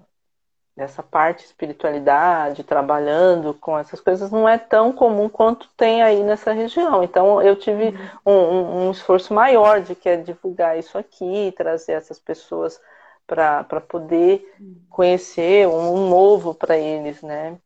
dessa 0.76 1.02
parte 1.02 1.44
espiritualidade, 1.44 2.64
trabalhando 2.64 3.52
com 3.54 3.78
essas 3.78 4.00
coisas, 4.00 4.30
não 4.30 4.48
é 4.48 4.56
tão 4.56 4.92
comum 4.92 5.28
quanto 5.28 5.68
tem 5.76 6.02
aí 6.02 6.22
nessa 6.22 6.52
região. 6.52 7.02
Então, 7.02 7.42
eu 7.42 7.56
tive 7.56 7.94
uhum. 8.24 8.32
um, 8.32 8.86
um, 8.86 8.90
esforço 8.90 9.34
maior 9.34 9.82
de 9.82 9.94
que 9.94 10.08
é 10.08 10.16
divulgar 10.16 10.78
isso 10.78 10.96
aqui, 10.96 11.52
trazer 11.56 11.92
essas 11.92 12.18
pessoas 12.18 12.80
para 13.26 13.80
poder 13.86 14.50
uhum. 14.58 14.76
conhecer 14.88 15.68
um, 15.68 15.94
um 15.94 16.08
novo 16.08 16.54
para 16.54 16.76
eles, 16.76 17.22
né? 17.22 17.58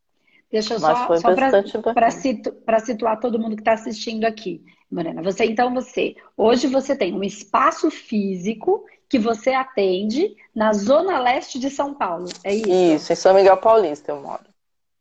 Deixa 0.51 0.75
eu 0.75 0.81
Mas 0.81 0.99
só, 0.99 1.17
só 1.17 1.93
para 1.93 2.11
situ, 2.11 2.55
situar 2.85 3.19
todo 3.19 3.39
mundo 3.39 3.57
que 3.57 3.63
está 3.63 3.73
assistindo 3.73 4.25
aqui, 4.25 4.63
Morena. 4.91 5.23
Você 5.23 5.45
então 5.45 5.75
você 5.75 6.15
hoje 6.37 6.69
você 6.69 6.95
tem 6.95 7.13
um 7.13 7.25
espaço 7.25 7.91
físico 7.91 8.85
que 9.09 9.19
você 9.19 9.51
atende 9.51 10.35
na 10.55 10.73
zona 10.73 11.19
leste 11.19 11.59
de 11.59 11.69
São 11.69 11.95
Paulo. 11.95 12.29
É 12.45 12.55
isso? 12.55 12.71
Isso, 12.71 13.13
em 13.13 13.17
São 13.17 13.35
Miguel 13.35 13.57
Paulista 13.57 14.13
eu 14.13 14.21
moro. 14.21 14.45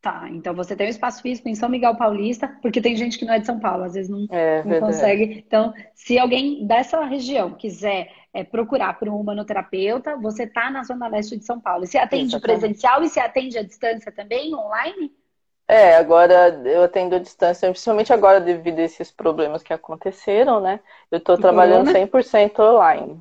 Tá, 0.01 0.29
então 0.29 0.53
você 0.53 0.75
tem 0.75 0.85
um 0.85 0.89
espaço 0.91 1.19
físico 1.19 1.49
em 1.49 1.55
São 1.55 1.67
Miguel 1.67 1.95
Paulista, 1.95 2.47
porque 2.61 2.79
tem 2.79 2.95
gente 2.95 3.17
que 3.17 3.25
não 3.25 3.33
é 3.33 3.39
de 3.39 3.47
São 3.47 3.59
Paulo, 3.59 3.85
às 3.85 3.95
vezes 3.95 4.07
não, 4.07 4.27
é, 4.29 4.63
não 4.63 4.79
consegue. 4.79 5.43
Então, 5.47 5.73
se 5.95 6.19
alguém 6.19 6.63
dessa 6.67 7.03
região 7.03 7.55
quiser 7.55 8.11
é, 8.31 8.43
procurar 8.43 8.99
por 8.99 9.09
um 9.09 9.19
humanoterapeuta, 9.19 10.15
você 10.15 10.45
tá 10.45 10.69
na 10.69 10.83
zona 10.83 11.07
leste 11.07 11.35
de 11.35 11.43
São 11.43 11.59
Paulo. 11.59 11.87
Você 11.87 11.97
atende 11.97 12.35
Exatamente. 12.35 12.59
presencial 12.59 13.01
e 13.01 13.09
se 13.09 13.19
atende 13.19 13.57
à 13.57 13.63
distância 13.63 14.11
também, 14.11 14.53
online? 14.53 15.11
É, 15.67 15.95
agora 15.95 16.61
eu 16.65 16.83
atendo 16.83 17.15
à 17.15 17.19
distância, 17.19 17.69
principalmente 17.69 18.13
agora 18.13 18.39
devido 18.39 18.79
a 18.79 18.83
esses 18.83 19.11
problemas 19.11 19.63
que 19.63 19.73
aconteceram, 19.73 20.59
né? 20.59 20.79
Eu 21.09 21.17
estou 21.17 21.37
trabalhando 21.37 21.87
corona? 21.87 22.07
100% 22.07 22.59
online. 22.59 23.19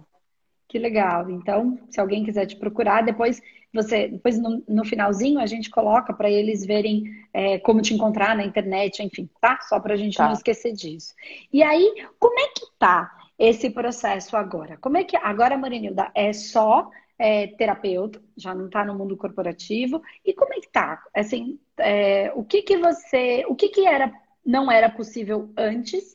Que 0.68 0.78
legal. 0.78 1.30
Então, 1.30 1.78
se 1.88 2.00
alguém 2.00 2.24
quiser 2.24 2.46
te 2.46 2.56
procurar, 2.56 3.02
depois 3.02 3.40
você, 3.72 4.08
depois 4.08 4.38
no, 4.38 4.62
no 4.68 4.84
finalzinho 4.84 5.40
a 5.40 5.46
gente 5.46 5.68
coloca 5.70 6.12
para 6.12 6.30
eles 6.30 6.64
verem 6.64 7.04
é, 7.32 7.58
como 7.58 7.82
te 7.82 7.94
encontrar 7.94 8.36
na 8.36 8.44
internet, 8.44 9.02
enfim, 9.02 9.28
tá? 9.40 9.58
Só 9.62 9.80
para 9.80 9.94
a 9.94 9.96
gente 9.96 10.16
tá. 10.16 10.26
não 10.26 10.32
esquecer 10.32 10.72
disso. 10.72 11.14
E 11.52 11.62
aí, 11.62 12.06
como 12.18 12.38
é 12.38 12.48
que 12.48 12.66
tá 12.78 13.10
esse 13.38 13.70
processo 13.70 14.36
agora? 14.36 14.76
Como 14.80 14.96
é 14.96 15.02
que 15.02 15.16
agora, 15.16 15.56
Marinilda, 15.58 16.10
é 16.14 16.32
só 16.32 16.88
é, 17.18 17.46
terapeuta, 17.48 18.20
já 18.36 18.54
não 18.54 18.66
está 18.66 18.84
no 18.84 18.94
mundo 18.94 19.16
corporativo? 19.16 20.02
E 20.24 20.32
como 20.32 20.54
é 20.54 20.60
que 20.60 20.70
tá? 20.70 21.02
Assim, 21.14 21.58
é, 21.78 22.32
o 22.34 22.44
que 22.44 22.62
que 22.62 22.76
você, 22.76 23.44
o 23.48 23.54
que 23.54 23.68
que 23.68 23.86
era, 23.86 24.12
não 24.44 24.70
era 24.70 24.88
possível 24.88 25.50
antes? 25.56 26.14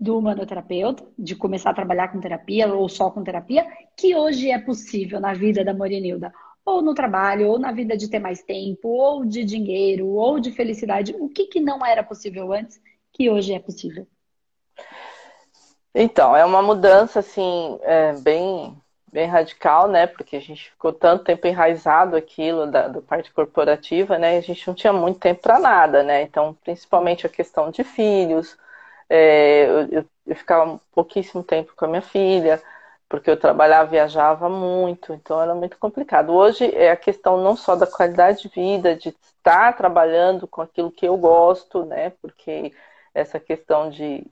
do 0.00 0.16
humanoterapeuta, 0.16 1.04
de 1.18 1.34
começar 1.34 1.70
a 1.70 1.74
trabalhar 1.74 2.12
com 2.12 2.20
terapia 2.20 2.72
ou 2.72 2.88
só 2.88 3.10
com 3.10 3.24
terapia, 3.24 3.66
que 3.96 4.14
hoje 4.14 4.48
é 4.50 4.58
possível 4.58 5.18
na 5.18 5.34
vida 5.34 5.64
da 5.64 5.74
Morenilda, 5.74 6.32
ou 6.64 6.82
no 6.82 6.94
trabalho, 6.94 7.48
ou 7.48 7.58
na 7.58 7.72
vida 7.72 7.96
de 7.96 8.08
ter 8.08 8.18
mais 8.18 8.42
tempo, 8.42 8.88
ou 8.88 9.24
de 9.24 9.42
dinheiro, 9.42 10.06
ou 10.08 10.38
de 10.38 10.52
felicidade. 10.52 11.16
O 11.18 11.28
que, 11.28 11.46
que 11.46 11.60
não 11.60 11.84
era 11.84 12.02
possível 12.02 12.52
antes, 12.52 12.80
que 13.12 13.28
hoje 13.28 13.54
é 13.54 13.58
possível? 13.58 14.06
Então, 15.94 16.36
é 16.36 16.44
uma 16.44 16.62
mudança, 16.62 17.18
assim, 17.18 17.78
é, 17.82 18.12
bem, 18.20 18.76
bem 19.18 19.26
radical, 19.26 19.88
né? 19.88 20.06
Porque 20.06 20.36
a 20.36 20.40
gente 20.40 20.70
ficou 20.70 20.92
tanto 20.92 21.24
tempo 21.24 21.44
enraizado 21.46 22.16
aquilo 22.16 22.70
da, 22.70 22.86
da 22.86 23.02
parte 23.02 23.32
corporativa, 23.32 24.16
né? 24.16 24.38
A 24.38 24.40
gente 24.40 24.64
não 24.68 24.74
tinha 24.74 24.92
muito 24.92 25.18
tempo 25.18 25.42
para 25.42 25.58
nada, 25.58 26.04
né? 26.04 26.22
Então, 26.22 26.54
principalmente 26.62 27.26
a 27.26 27.28
questão 27.28 27.68
de 27.70 27.82
filhos, 27.82 28.56
é, 29.10 29.66
eu, 29.90 30.04
eu, 30.26 30.36
ficava 30.36 30.80
pouquíssimo 30.92 31.42
tempo 31.42 31.72
com 31.76 31.86
a 31.86 31.88
minha 31.88 32.02
filha, 32.02 32.62
porque 33.08 33.28
eu 33.30 33.36
trabalhava, 33.36 33.90
viajava 33.90 34.48
muito, 34.48 35.12
então 35.12 35.42
era 35.42 35.54
muito 35.54 35.78
complicado. 35.78 36.32
Hoje 36.32 36.72
é 36.74 36.90
a 36.92 36.96
questão 36.96 37.42
não 37.42 37.56
só 37.56 37.74
da 37.74 37.86
qualidade 37.88 38.42
de 38.42 38.48
vida, 38.48 38.94
de 38.94 39.08
estar 39.08 39.76
trabalhando 39.76 40.46
com 40.46 40.62
aquilo 40.62 40.92
que 40.92 41.06
eu 41.06 41.16
gosto, 41.16 41.84
né? 41.84 42.10
Porque 42.22 42.72
essa 43.12 43.40
questão 43.40 43.90
de 43.90 44.24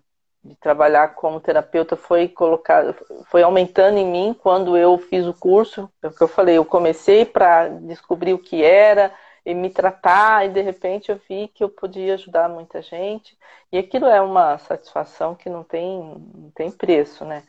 de 0.47 0.55
trabalhar 0.57 1.15
como 1.15 1.41
terapeuta 1.41 1.97
foi 1.97 2.29
colocado, 2.29 2.95
foi 3.31 3.43
aumentando 3.43 3.99
em 3.99 4.07
mim 4.07 4.37
quando 4.41 4.77
eu 4.77 4.97
fiz 4.99 5.27
o 5.27 5.35
curso. 5.35 5.91
É 6.03 6.07
o 6.07 6.13
que 6.13 6.23
eu 6.23 6.29
falei, 6.29 6.57
eu 6.57 6.65
comecei 6.65 7.25
para 7.25 7.69
descobrir 7.69 8.33
o 8.33 8.39
que 8.39 8.63
era 8.63 9.13
e 9.45 9.55
me 9.55 9.71
tratar 9.71 10.47
e 10.47 10.51
de 10.51 10.61
repente 10.61 11.11
eu 11.11 11.21
vi 11.29 11.49
que 11.49 11.63
eu 11.63 11.69
podia 11.69 12.15
ajudar 12.15 12.49
muita 12.49 12.81
gente 12.83 13.37
e 13.73 13.79
aquilo 13.79 14.07
é 14.07 14.21
uma 14.21 14.59
satisfação 14.59 15.35
que 15.35 15.51
não 15.51 15.63
tem 15.63 16.01
não 16.35 16.51
tem 16.55 16.71
preço, 16.71 17.25
né? 17.25 17.43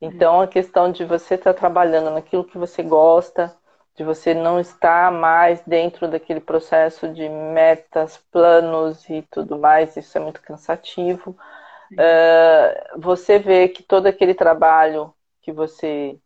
Então 0.00 0.40
a 0.40 0.46
questão 0.46 0.90
de 0.90 1.04
você 1.04 1.34
estar 1.34 1.52
tá 1.52 1.58
trabalhando 1.58 2.10
naquilo 2.10 2.44
que 2.44 2.58
você 2.58 2.82
gosta, 2.82 3.54
de 3.96 4.04
você 4.04 4.32
não 4.32 4.60
estar 4.60 5.10
mais 5.12 5.60
dentro 5.66 6.08
daquele 6.08 6.40
processo 6.40 7.08
de 7.08 7.28
metas, 7.28 8.16
planos 8.30 9.08
e 9.10 9.22
tudo 9.30 9.58
mais, 9.58 9.96
isso 9.96 10.16
é 10.16 10.20
muito 10.20 10.40
cansativo 10.40 11.36
Uh, 11.92 13.00
você 13.00 13.38
vê 13.38 13.68
que 13.68 13.82
todo 13.82 14.06
aquele 14.06 14.34
trabalho 14.34 15.12
que 15.40 15.52
você 15.52 16.18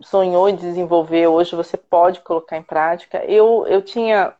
sonhou 0.00 0.48
em 0.48 0.56
desenvolver, 0.56 1.26
hoje 1.26 1.54
você 1.54 1.76
pode 1.76 2.20
colocar 2.20 2.56
em 2.56 2.62
prática. 2.62 3.24
Eu, 3.24 3.66
eu 3.66 3.82
tinha, 3.82 4.34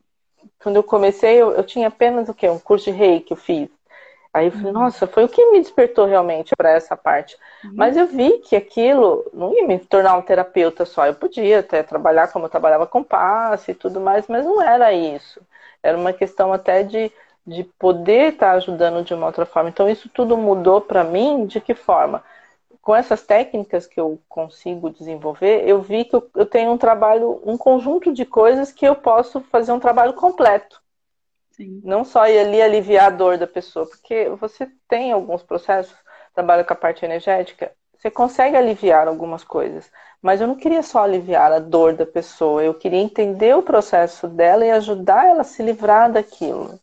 quando 0.61 0.77
eu 0.77 0.83
comecei, 0.83 1.35
eu, 1.35 1.51
eu 1.51 1.63
tinha 1.63 1.87
apenas 1.87 2.29
o 2.29 2.33
quê? 2.33 2.49
Um 2.49 2.59
curso 2.59 2.85
de 2.85 2.91
rei 2.91 3.19
que 3.19 3.33
eu 3.33 3.37
fiz. 3.37 3.69
Aí 4.33 4.47
eu 4.47 4.51
falei, 4.51 4.67
uhum. 4.67 4.73
nossa, 4.73 5.07
foi 5.07 5.23
o 5.23 5.29
que 5.29 5.49
me 5.51 5.61
despertou 5.61 6.05
realmente 6.05 6.53
para 6.57 6.69
essa 6.69 6.97
parte. 6.97 7.37
Uhum. 7.63 7.71
Mas 7.75 7.95
eu 7.95 8.05
vi 8.05 8.39
que 8.39 8.55
aquilo 8.55 9.25
não 9.33 9.53
ia 9.53 9.65
me 9.65 9.79
tornar 9.79 10.17
um 10.17 10.21
terapeuta 10.21 10.85
só. 10.85 11.05
Eu 11.07 11.15
podia 11.15 11.59
até 11.59 11.81
trabalhar 11.81 12.27
como 12.27 12.45
eu 12.45 12.49
trabalhava 12.49 12.85
com 12.85 13.01
passe 13.01 13.71
e 13.71 13.75
tudo 13.75 14.01
mais, 14.01 14.27
mas 14.27 14.43
não 14.43 14.61
era 14.61 14.91
isso. 14.91 15.39
Era 15.81 15.97
uma 15.97 16.11
questão 16.11 16.51
até 16.51 16.83
de 16.83 17.09
de 17.45 17.63
poder 17.63 18.33
estar 18.33 18.51
tá 18.51 18.53
ajudando 18.53 19.03
de 19.03 19.13
uma 19.13 19.27
outra 19.27 19.45
forma. 19.45 19.69
Então, 19.69 19.87
isso 19.87 20.09
tudo 20.09 20.37
mudou 20.37 20.81
para 20.81 21.03
mim 21.03 21.45
de 21.45 21.61
que 21.61 21.75
forma? 21.75 22.23
Com 22.81 22.95
essas 22.95 23.23
técnicas 23.23 23.87
que 23.87 23.99
eu 23.99 24.19
consigo 24.27 24.89
desenvolver, 24.89 25.67
eu 25.67 25.81
vi 25.81 26.05
que 26.05 26.15
eu, 26.15 26.45
tenho 26.45 26.71
um 26.71 26.77
trabalho, 26.77 27.41
um 27.45 27.57
conjunto 27.57 28.13
de 28.13 28.25
coisas 28.25 28.71
que 28.71 28.85
eu 28.85 28.95
posso 28.95 29.41
fazer 29.41 29.71
um 29.71 29.79
trabalho 29.79 30.13
completo. 30.13 30.81
Sim. 31.51 31.81
Não 31.83 32.03
só 32.03 32.27
ir 32.27 32.39
ali 32.39 32.61
aliviar 32.61 33.05
a 33.05 33.09
dor 33.09 33.37
da 33.37 33.47
pessoa, 33.47 33.87
porque 33.87 34.29
você 34.29 34.69
tem 34.87 35.11
alguns 35.11 35.41
processos, 35.41 35.95
trabalha 36.33 36.63
com 36.63 36.73
a 36.73 36.75
parte 36.75 37.05
energética, 37.05 37.71
você 37.97 38.11
consegue 38.11 38.57
aliviar 38.57 39.07
algumas 39.07 39.43
coisas, 39.43 39.89
mas 40.21 40.41
eu 40.41 40.47
não 40.47 40.55
queria 40.55 40.83
só 40.83 41.03
aliviar 41.03 41.51
a 41.51 41.59
dor 41.59 41.93
da 41.93 42.05
pessoa, 42.05 42.63
eu 42.63 42.73
queria 42.73 42.99
entender 42.99 43.55
o 43.55 43.63
processo 43.63 44.27
dela 44.27 44.65
e 44.65 44.71
ajudar 44.71 45.25
ela 45.25 45.41
a 45.41 45.45
se 45.45 45.63
livrar 45.63 46.11
daquilo. 46.11 46.79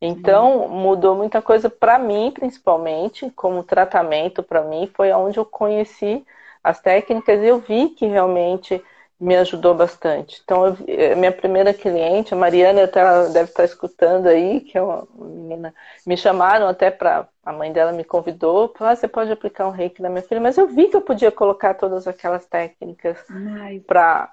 Então, 0.00 0.68
mudou 0.68 1.14
muita 1.16 1.40
coisa 1.40 1.70
para 1.70 1.98
mim, 1.98 2.30
principalmente, 2.32 3.30
como 3.30 3.62
tratamento 3.64 4.42
para 4.42 4.62
mim, 4.62 4.90
foi 4.94 5.10
onde 5.12 5.38
eu 5.38 5.44
conheci 5.44 6.24
as 6.62 6.80
técnicas 6.80 7.40
e 7.40 7.46
eu 7.46 7.58
vi 7.60 7.90
que 7.90 8.06
realmente 8.06 8.82
me 9.18 9.34
ajudou 9.36 9.74
bastante. 9.74 10.40
Então, 10.44 10.66
eu, 10.66 10.76
eh, 10.86 11.14
minha 11.14 11.32
primeira 11.32 11.72
cliente, 11.72 12.34
a 12.34 12.36
Mariana, 12.36 12.84
até 12.84 13.00
ela 13.00 13.28
deve 13.30 13.48
estar 13.50 13.64
escutando 13.64 14.26
aí, 14.26 14.60
que 14.60 14.76
é 14.76 14.82
uma 14.82 15.08
menina, 15.14 15.74
me 16.04 16.16
chamaram 16.16 16.68
até 16.68 16.90
para 16.90 17.26
a 17.44 17.52
mãe 17.52 17.72
dela 17.72 17.92
me 17.92 18.04
convidou, 18.04 18.74
falou, 18.76 18.92
ah, 18.92 18.96
você 18.96 19.08
pode 19.08 19.32
aplicar 19.32 19.66
um 19.66 19.70
reiki 19.70 20.02
na 20.02 20.10
minha 20.10 20.22
filha, 20.22 20.40
mas 20.40 20.58
eu 20.58 20.66
vi 20.68 20.88
que 20.88 20.96
eu 20.96 21.00
podia 21.02 21.32
colocar 21.32 21.74
todas 21.74 22.06
aquelas 22.06 22.44
técnicas 22.46 23.18
para 23.86 24.30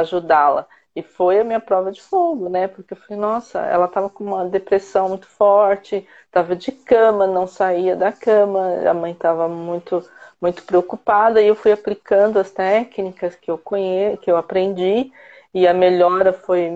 ajudá-la. 0.00 0.66
E 0.96 1.02
foi 1.02 1.38
a 1.38 1.44
minha 1.44 1.60
prova 1.60 1.92
de 1.92 2.00
fogo, 2.02 2.48
né? 2.48 2.68
Porque 2.68 2.94
eu 2.94 2.96
falei, 2.96 3.18
nossa, 3.18 3.60
ela 3.60 3.84
estava 3.84 4.08
com 4.08 4.24
uma 4.24 4.46
depressão 4.48 5.10
muito 5.10 5.26
forte, 5.28 6.08
estava 6.24 6.56
de 6.56 6.72
cama, 6.72 7.26
não 7.26 7.46
saía 7.46 7.94
da 7.94 8.10
cama, 8.10 8.80
a 8.88 8.94
mãe 8.94 9.12
estava 9.12 9.46
muito, 9.46 10.02
muito 10.40 10.64
preocupada, 10.64 11.42
e 11.42 11.48
eu 11.48 11.54
fui 11.54 11.70
aplicando 11.70 12.38
as 12.38 12.50
técnicas 12.50 13.36
que 13.36 13.50
eu 13.50 13.58
conheço, 13.58 14.16
que 14.22 14.30
eu 14.30 14.38
aprendi, 14.38 15.12
e 15.52 15.66
a 15.68 15.74
melhora 15.74 16.32
foi 16.32 16.70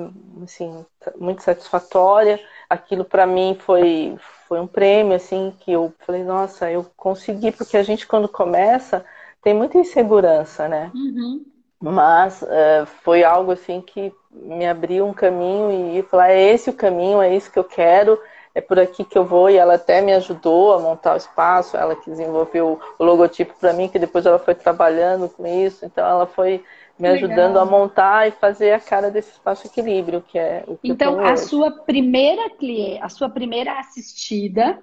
assim, 0.45 0.85
muito 1.17 1.43
satisfatória. 1.43 2.39
Aquilo 2.69 3.05
para 3.07 3.27
mim 3.27 3.57
foi, 3.61 4.17
foi 4.47 4.61
um 4.61 4.67
prêmio, 4.67 5.15
assim, 5.17 5.55
que 5.61 5.73
eu 5.73 5.95
falei, 6.01 6.23
nossa, 6.25 6.71
eu 6.71 6.85
consegui, 6.97 7.53
porque 7.53 7.77
a 7.79 7.83
gente 7.83 8.07
quando 8.07 8.29
começa 8.29 9.03
tem 9.43 9.55
muita 9.55 9.79
insegurança, 9.79 10.69
né? 10.69 10.91
Uhum. 10.95 11.45
Mas 11.81 12.43
uh, 12.43 12.87
foi 13.03 13.25
algo 13.25 13.53
assim 13.53 13.81
que 13.81 14.13
me 14.31 14.67
abriu 14.67 15.07
um 15.07 15.15
caminho 15.15 15.99
e 15.99 16.03
falar, 16.03 16.31
é 16.31 16.43
esse 16.43 16.69
o 16.71 16.75
caminho, 16.75 17.23
é 17.23 17.35
isso 17.35 17.51
que 17.51 17.59
eu 17.59 17.65
quero, 17.65 18.21
é 18.55 18.61
por 18.61 18.79
aqui 18.79 19.03
que 19.03 19.17
eu 19.17 19.25
vou. 19.25 19.49
E 19.49 19.57
ela 19.57 19.75
até 19.75 20.01
me 20.03 20.13
ajudou 20.13 20.75
a 20.75 20.79
montar 20.81 21.15
o 21.15 21.17
espaço, 21.17 21.77
ela 21.77 21.97
que 21.97 22.11
desenvolveu 22.11 22.79
o 22.99 23.05
logotipo 23.05 23.55
para 23.59 23.73
mim, 23.73 23.89
que 23.89 23.99
depois 23.99 24.27
ela 24.27 24.39
foi 24.39 24.55
trabalhando 24.55 25.29
com 25.29 25.47
isso. 25.47 25.85
Então 25.87 26.07
ela 26.07 26.27
foi 26.27 26.63
me 26.99 27.09
ajudando 27.09 27.59
a 27.59 27.65
montar 27.65 28.29
e 28.29 28.33
fazer 28.33 28.73
a 28.73 28.81
cara 28.81 29.11
desse 29.11 29.31
espaço 29.31 29.67
equilíbrio, 29.67 30.21
que 30.21 30.39
é 30.39 30.65
o 30.67 30.77
que 30.77 30.89
Então, 30.91 31.19
a 31.19 31.33
hoje. 31.33 31.45
sua 31.47 31.71
primeira 31.71 32.51
cliente, 32.51 33.03
a 33.03 33.09
sua 33.09 33.31
primeira 33.31 33.79
assistida 33.81 34.79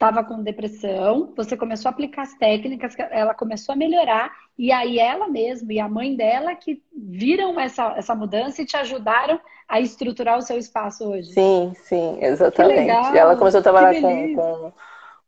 estava 0.00 0.24
com 0.24 0.42
depressão, 0.42 1.30
você 1.36 1.54
começou 1.54 1.90
a 1.90 1.92
aplicar 1.92 2.22
as 2.22 2.32
técnicas, 2.32 2.94
ela 3.10 3.34
começou 3.34 3.74
a 3.74 3.76
melhorar, 3.76 4.32
e 4.58 4.72
aí 4.72 4.98
ela 4.98 5.28
mesma 5.28 5.74
e 5.74 5.78
a 5.78 5.90
mãe 5.90 6.16
dela 6.16 6.54
que 6.54 6.82
viram 6.90 7.60
essa, 7.60 7.92
essa 7.98 8.14
mudança 8.14 8.62
e 8.62 8.64
te 8.64 8.78
ajudaram 8.78 9.38
a 9.68 9.78
estruturar 9.78 10.38
o 10.38 10.42
seu 10.42 10.56
espaço 10.56 11.06
hoje. 11.06 11.34
Sim, 11.34 11.74
sim, 11.84 12.18
exatamente. 12.22 13.14
Ela 13.14 13.36
começou 13.36 13.60
a 13.60 13.62
trabalhar 13.62 14.00
com, 14.00 14.34
com, 14.34 14.72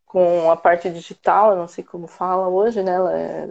com, 0.07 0.51
a 0.51 0.57
parte 0.57 0.89
digital, 0.89 1.51
eu 1.51 1.59
não 1.59 1.69
sei 1.69 1.85
como 1.85 2.07
fala 2.07 2.49
hoje, 2.49 2.83
né? 2.83 2.95
Ela 2.95 3.13
é 3.15 3.49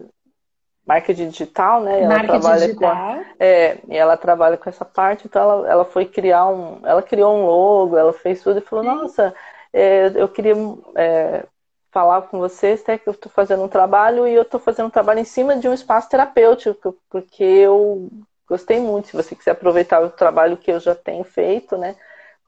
marketing 0.88 1.30
digital, 1.30 1.82
né? 1.82 2.02
Ela 2.02 2.24
trabalha 2.24 2.66
digital. 2.66 2.96
Com, 2.96 3.26
é, 3.40 3.78
e 3.88 3.96
ela 3.96 4.18
trabalha 4.18 4.58
com 4.58 4.68
essa 4.68 4.84
parte, 4.84 5.28
então 5.28 5.40
ela, 5.40 5.70
ela 5.70 5.86
foi 5.86 6.06
criar 6.06 6.48
um. 6.48 6.80
Ela 6.84 7.04
criou 7.04 7.38
um 7.38 7.46
logo, 7.46 7.96
ela 7.96 8.12
fez 8.12 8.42
tudo 8.42 8.58
e 8.58 8.62
falou, 8.62 8.84
sim. 8.84 8.90
nossa 8.90 9.36
é, 9.74 10.12
eu 10.16 10.28
queria 10.28 10.56
é, 10.96 11.46
falar 11.92 12.24
com 12.24 12.40
vocês, 12.40 12.82
até 12.82 12.98
que 12.98 13.08
eu 13.08 13.12
estou 13.12 13.32
fazendo 13.32 13.64
um 13.64 13.68
trabalho 13.68 14.28
e 14.28 14.34
eu 14.34 14.44
estou 14.44 14.60
fazendo 14.60 14.88
um 14.88 14.92
trabalho 14.92 15.20
em 15.20 15.26
cima 15.26 15.56
de 15.56 15.68
um 15.68 15.74
espaço 15.74 16.10
terapêutico, 16.10 16.96
porque 17.10 17.44
eu 17.44 18.10
gostei 18.48 18.80
muito. 18.80 19.10
Se 19.10 19.16
você 19.16 19.36
quiser 19.36 19.52
aproveitar 19.52 20.02
o 20.02 20.10
trabalho 20.10 20.58
que 20.58 20.72
eu 20.72 20.80
já 20.80 20.96
tenho 20.96 21.24
feito, 21.24 21.78
né? 21.78 21.96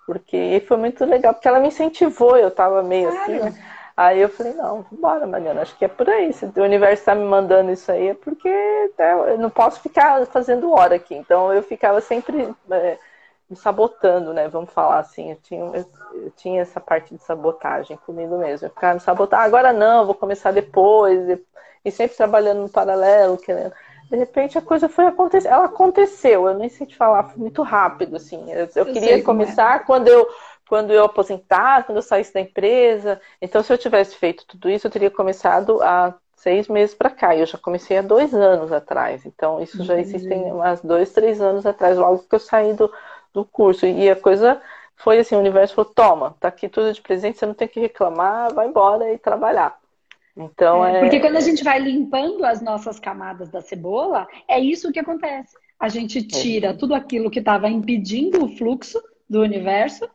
Porque 0.05 0.63
foi 0.67 0.77
muito 0.77 1.05
legal, 1.05 1.33
porque 1.33 1.47
ela 1.47 1.59
me 1.59 1.67
incentivou, 1.69 2.35
eu 2.37 2.49
estava 2.49 2.83
meio 2.83 3.09
assim, 3.09 3.39
né? 3.39 3.53
Aí 3.95 4.19
eu 4.19 4.29
falei, 4.29 4.53
não, 4.53 4.83
bora, 4.91 5.27
Mariana, 5.27 5.61
acho 5.61 5.77
que 5.77 5.85
é 5.85 5.87
por 5.87 6.09
aí. 6.09 6.33
Se 6.33 6.45
o 6.45 6.63
universo 6.63 7.01
está 7.01 7.13
me 7.13 7.23
mandando 7.23 7.71
isso 7.71 7.91
aí, 7.91 8.07
é 8.09 8.13
porque 8.15 8.49
né, 8.97 9.13
eu 9.31 9.37
não 9.37 9.51
posso 9.51 9.79
ficar 9.81 10.25
fazendo 10.25 10.71
hora 10.71 10.95
aqui. 10.95 11.13
Então 11.13 11.53
eu 11.53 11.61
ficava 11.61 12.01
sempre. 12.01 12.53
É, 12.71 12.97
me 13.53 13.55
sabotando, 13.55 14.33
né? 14.33 14.47
Vamos 14.47 14.71
falar 14.71 14.99
assim. 14.99 15.31
Eu 15.31 15.37
tinha, 15.37 15.61
eu, 15.61 15.85
eu 16.13 16.31
tinha 16.31 16.61
essa 16.61 16.79
parte 16.79 17.13
de 17.13 17.21
sabotagem 17.21 17.97
comigo 18.05 18.37
mesmo. 18.37 18.67
Eu 18.67 18.71
ficava 18.71 18.95
me 18.95 18.99
sabotando, 18.99 19.43
agora 19.43 19.71
não, 19.71 20.05
vou 20.05 20.15
começar 20.15 20.51
depois. 20.51 21.29
E, 21.29 21.41
e 21.85 21.91
sempre 21.91 22.17
trabalhando 22.17 22.61
no 22.61 22.69
paralelo, 22.69 23.37
querendo. 23.37 23.73
De 24.09 24.17
repente 24.17 24.57
a 24.57 24.61
coisa 24.61 24.89
foi 24.89 25.07
acontecer. 25.07 25.47
Ela 25.47 25.65
aconteceu, 25.65 26.47
eu 26.47 26.53
nem 26.53 26.69
sei 26.69 26.85
te 26.85 26.95
falar, 26.95 27.23
foi 27.23 27.39
muito 27.39 27.61
rápido, 27.61 28.15
assim. 28.15 28.51
Eu, 28.51 28.67
eu, 28.75 28.85
queria 28.85 29.17
é. 29.17 29.21
começar 29.21 29.77
é. 29.77 29.79
quando 29.79 30.07
eu 30.07 30.27
quando 30.67 30.91
eu 30.91 31.03
aposentar, 31.03 31.83
quando 31.83 31.97
eu 31.97 32.01
saísse 32.01 32.33
da 32.33 32.41
empresa. 32.41 33.21
Então, 33.41 33.61
se 33.61 33.71
eu 33.71 33.77
tivesse 33.77 34.15
feito 34.15 34.45
tudo 34.47 34.69
isso, 34.69 34.87
eu 34.87 34.91
teria 34.91 35.11
começado 35.11 35.81
há 35.83 36.15
seis 36.35 36.67
meses 36.67 36.93
para 36.93 37.09
cá. 37.09 37.35
Eu 37.35 37.45
já 37.45 37.57
comecei 37.57 37.97
há 37.97 38.01
dois 38.01 38.33
anos 38.33 38.71
atrás. 38.71 39.25
Então, 39.25 39.61
isso 39.61 39.83
já 39.83 39.99
existem 39.99 40.51
umas 40.51 40.81
dois, 40.81 41.11
três 41.11 41.41
anos 41.41 41.65
atrás, 41.65 41.97
logo 41.97 42.19
que 42.19 42.35
eu 42.35 42.39
saí 42.39 42.73
do, 42.73 42.91
do 43.33 43.43
curso. 43.43 43.85
E 43.85 44.09
a 44.09 44.15
coisa 44.15 44.61
foi 44.95 45.19
assim, 45.19 45.35
o 45.35 45.39
universo 45.39 45.75
falou, 45.75 45.91
toma, 45.93 46.35
tá 46.39 46.47
aqui 46.47 46.69
tudo 46.69 46.93
de 46.93 47.01
presente, 47.01 47.37
você 47.37 47.45
não 47.45 47.53
tem 47.53 47.67
que 47.67 47.79
reclamar, 47.79 48.53
vai 48.53 48.67
embora 48.67 49.11
e 49.11 49.17
trabalhar. 49.17 49.77
Então 50.35 50.85
é, 50.85 50.97
é... 50.97 50.99
Porque 50.99 51.19
quando 51.19 51.37
a 51.37 51.41
gente 51.41 51.63
vai 51.63 51.79
limpando 51.79 52.43
as 52.45 52.61
nossas 52.61 52.99
camadas 52.99 53.49
da 53.49 53.61
cebola, 53.61 54.27
é 54.47 54.59
isso 54.59 54.91
que 54.91 54.99
acontece. 54.99 55.55
A 55.79 55.89
gente 55.89 56.23
tira 56.23 56.69
é. 56.69 56.73
tudo 56.73 56.95
aquilo 56.95 57.29
que 57.29 57.39
estava 57.39 57.67
impedindo 57.67 58.45
o 58.45 58.57
fluxo 58.57 59.01
do 59.29 59.41
universo. 59.41 60.09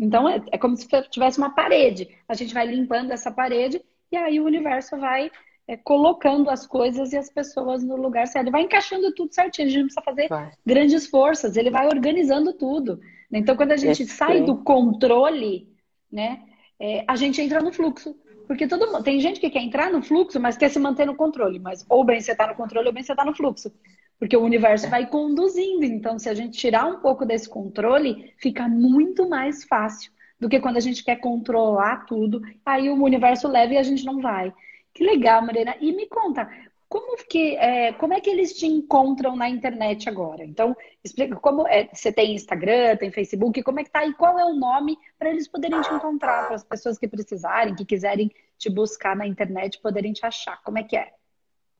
Então 0.00 0.28
é, 0.28 0.42
é 0.50 0.58
como 0.58 0.76
se 0.76 0.88
tivesse 1.10 1.38
uma 1.38 1.50
parede. 1.50 2.08
A 2.28 2.34
gente 2.34 2.54
vai 2.54 2.66
limpando 2.66 3.12
essa 3.12 3.30
parede 3.30 3.82
e 4.10 4.16
aí 4.16 4.40
o 4.40 4.44
universo 4.44 4.96
vai 4.96 5.30
é, 5.66 5.76
colocando 5.76 6.50
as 6.50 6.66
coisas 6.66 7.12
e 7.12 7.16
as 7.16 7.30
pessoas 7.30 7.82
no 7.82 7.96
lugar 7.96 8.26
certo. 8.26 8.44
Ele 8.44 8.52
vai 8.52 8.62
encaixando 8.62 9.12
tudo 9.14 9.34
certinho, 9.34 9.66
a 9.66 9.70
gente 9.70 9.80
não 9.80 9.86
precisa 9.86 10.04
fazer 10.04 10.28
vai. 10.28 10.52
grandes 10.64 11.06
forças, 11.06 11.56
ele 11.56 11.70
vai 11.70 11.86
organizando 11.86 12.52
tudo. 12.52 13.00
Então, 13.32 13.56
quando 13.56 13.72
a 13.72 13.76
gente 13.76 14.02
Esse 14.02 14.12
sai 14.12 14.42
do 14.42 14.58
controle, 14.58 15.68
né, 16.10 16.42
é, 16.78 17.04
a 17.08 17.16
gente 17.16 17.40
entra 17.40 17.60
no 17.60 17.72
fluxo. 17.72 18.14
Porque 18.46 18.68
todo 18.68 18.86
mundo, 18.86 19.02
tem 19.02 19.18
gente 19.20 19.40
que 19.40 19.48
quer 19.48 19.62
entrar 19.62 19.90
no 19.90 20.02
fluxo, 20.02 20.38
mas 20.38 20.56
quer 20.56 20.68
se 20.68 20.78
manter 20.78 21.06
no 21.06 21.16
controle. 21.16 21.58
Mas 21.58 21.84
ou 21.88 22.04
bem 22.04 22.20
você 22.20 22.32
está 22.32 22.46
no 22.46 22.54
controle, 22.54 22.88
ou 22.88 22.92
bem 22.92 23.02
você 23.02 23.12
está 23.12 23.24
no 23.24 23.34
fluxo. 23.34 23.72
Porque 24.18 24.36
o 24.36 24.42
universo 24.42 24.88
vai 24.88 25.06
conduzindo. 25.06 25.84
Então, 25.84 26.18
se 26.18 26.28
a 26.28 26.34
gente 26.34 26.58
tirar 26.58 26.86
um 26.86 27.00
pouco 27.00 27.24
desse 27.24 27.48
controle, 27.48 28.32
fica 28.36 28.68
muito 28.68 29.28
mais 29.28 29.64
fácil 29.64 30.12
do 30.38 30.48
que 30.48 30.60
quando 30.60 30.76
a 30.76 30.80
gente 30.80 31.02
quer 31.02 31.16
controlar 31.16 32.04
tudo. 32.04 32.42
Aí 32.66 32.90
o 32.90 33.02
universo 33.02 33.48
leva 33.48 33.74
e 33.74 33.78
a 33.78 33.82
gente 33.82 34.04
não 34.04 34.20
vai. 34.20 34.52
Que 34.94 35.04
legal, 35.04 35.42
Marina. 35.42 35.76
E 35.80 35.92
me 35.92 36.06
conta, 36.06 36.48
como 36.88 37.16
que 37.28 37.56
é, 37.56 37.92
como 37.94 38.14
é 38.14 38.20
que 38.20 38.30
eles 38.30 38.52
te 38.52 38.66
encontram 38.66 39.34
na 39.34 39.48
internet 39.48 40.08
agora? 40.08 40.44
Então, 40.44 40.76
explica 41.02 41.34
como 41.36 41.66
é, 41.66 41.88
você 41.92 42.12
tem 42.12 42.36
Instagram, 42.36 42.96
tem 42.96 43.10
Facebook, 43.10 43.60
como 43.64 43.80
é 43.80 43.84
que 43.84 43.90
tá 43.90 44.06
e 44.06 44.14
qual 44.14 44.38
é 44.38 44.44
o 44.44 44.54
nome 44.54 44.96
para 45.18 45.30
eles 45.30 45.48
poderem 45.48 45.80
te 45.80 45.92
encontrar, 45.92 46.46
para 46.46 46.54
as 46.54 46.62
pessoas 46.62 46.96
que 46.96 47.08
precisarem, 47.08 47.74
que 47.74 47.84
quiserem 47.84 48.30
te 48.56 48.70
buscar 48.70 49.16
na 49.16 49.26
internet, 49.26 49.80
poderem 49.80 50.12
te 50.12 50.24
achar. 50.24 50.62
Como 50.62 50.78
é 50.78 50.84
que 50.84 50.96
é? 50.96 51.10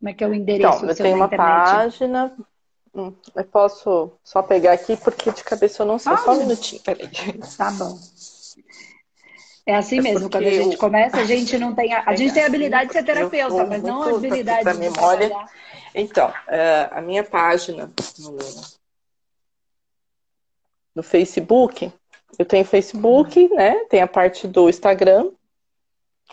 Como 0.00 0.08
é 0.08 0.14
que 0.14 0.24
é 0.24 0.26
o 0.26 0.34
endereço 0.34 0.78
então, 0.78 0.88
eu 0.88 0.96
tenho 0.96 1.16
uma 1.16 1.26
internet? 1.26 1.70
página. 1.70 2.36
Hum, 2.92 3.12
eu 3.34 3.44
posso 3.44 4.12
só 4.22 4.42
pegar 4.42 4.72
aqui 4.72 4.96
porque 4.96 5.30
de 5.30 5.42
cabeça 5.44 5.82
eu 5.82 5.86
não 5.86 5.98
sei. 5.98 6.12
Ah, 6.12 6.16
só 6.16 6.32
um 6.32 6.38
minutinho, 6.38 6.82
peraí. 6.82 7.08
Tá 7.56 7.70
bom. 7.70 7.98
É 9.66 9.74
assim 9.74 9.98
é 9.98 10.02
mesmo, 10.02 10.28
quando 10.28 10.46
a 10.46 10.50
gente 10.50 10.74
eu... 10.74 10.78
começa, 10.78 11.16
a 11.16 11.24
gente 11.24 11.56
não 11.58 11.74
tem. 11.74 11.92
A, 11.92 12.02
a 12.06 12.16
gente 12.16 12.34
tem 12.34 12.42
a 12.42 12.46
habilidade 12.46 12.88
de 12.88 12.92
ser 12.92 13.04
terapeuta, 13.04 13.64
mas 13.64 13.82
não 13.82 14.02
a 14.02 14.10
habilidade 14.10 14.70
de 14.70 14.78
memória. 14.78 15.28
Trabalhar. 15.28 15.50
Então, 15.94 16.28
uh, 16.28 16.88
a 16.90 17.00
minha 17.00 17.22
página 17.22 17.90
no, 18.18 18.38
no, 20.96 21.02
Facebook, 21.02 21.92
eu 22.36 22.44
tenho 22.44 22.64
Facebook, 22.64 23.38
uhum. 23.38 23.54
né? 23.54 23.84
Tem 23.88 24.02
a 24.02 24.08
parte 24.08 24.48
do 24.48 24.68
Instagram. 24.68 25.30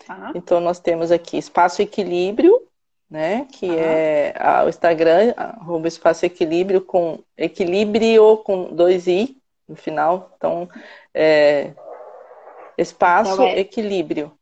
Ah. 0.08 0.32
Então, 0.34 0.60
nós 0.60 0.80
temos 0.80 1.12
aqui 1.12 1.38
Espaço 1.38 1.80
Equilíbrio, 1.80 2.60
né? 3.08 3.46
Que 3.52 3.70
ah. 3.70 3.82
é 3.82 4.34
a, 4.36 4.64
o 4.64 4.68
Instagram, 4.68 5.32
arroba 5.36 5.86
Espaço 5.86 6.26
Equilíbrio, 6.26 6.80
com 6.80 7.22
equilíbrio 7.38 8.38
com 8.38 8.74
dois 8.74 9.06
i 9.06 9.40
no 9.68 9.76
final. 9.76 10.32
Então, 10.36 10.68
é, 11.14 11.72
Espaço, 12.76 13.32
então 13.32 13.46
é... 13.46 13.60
equilíbrio. 13.60 14.32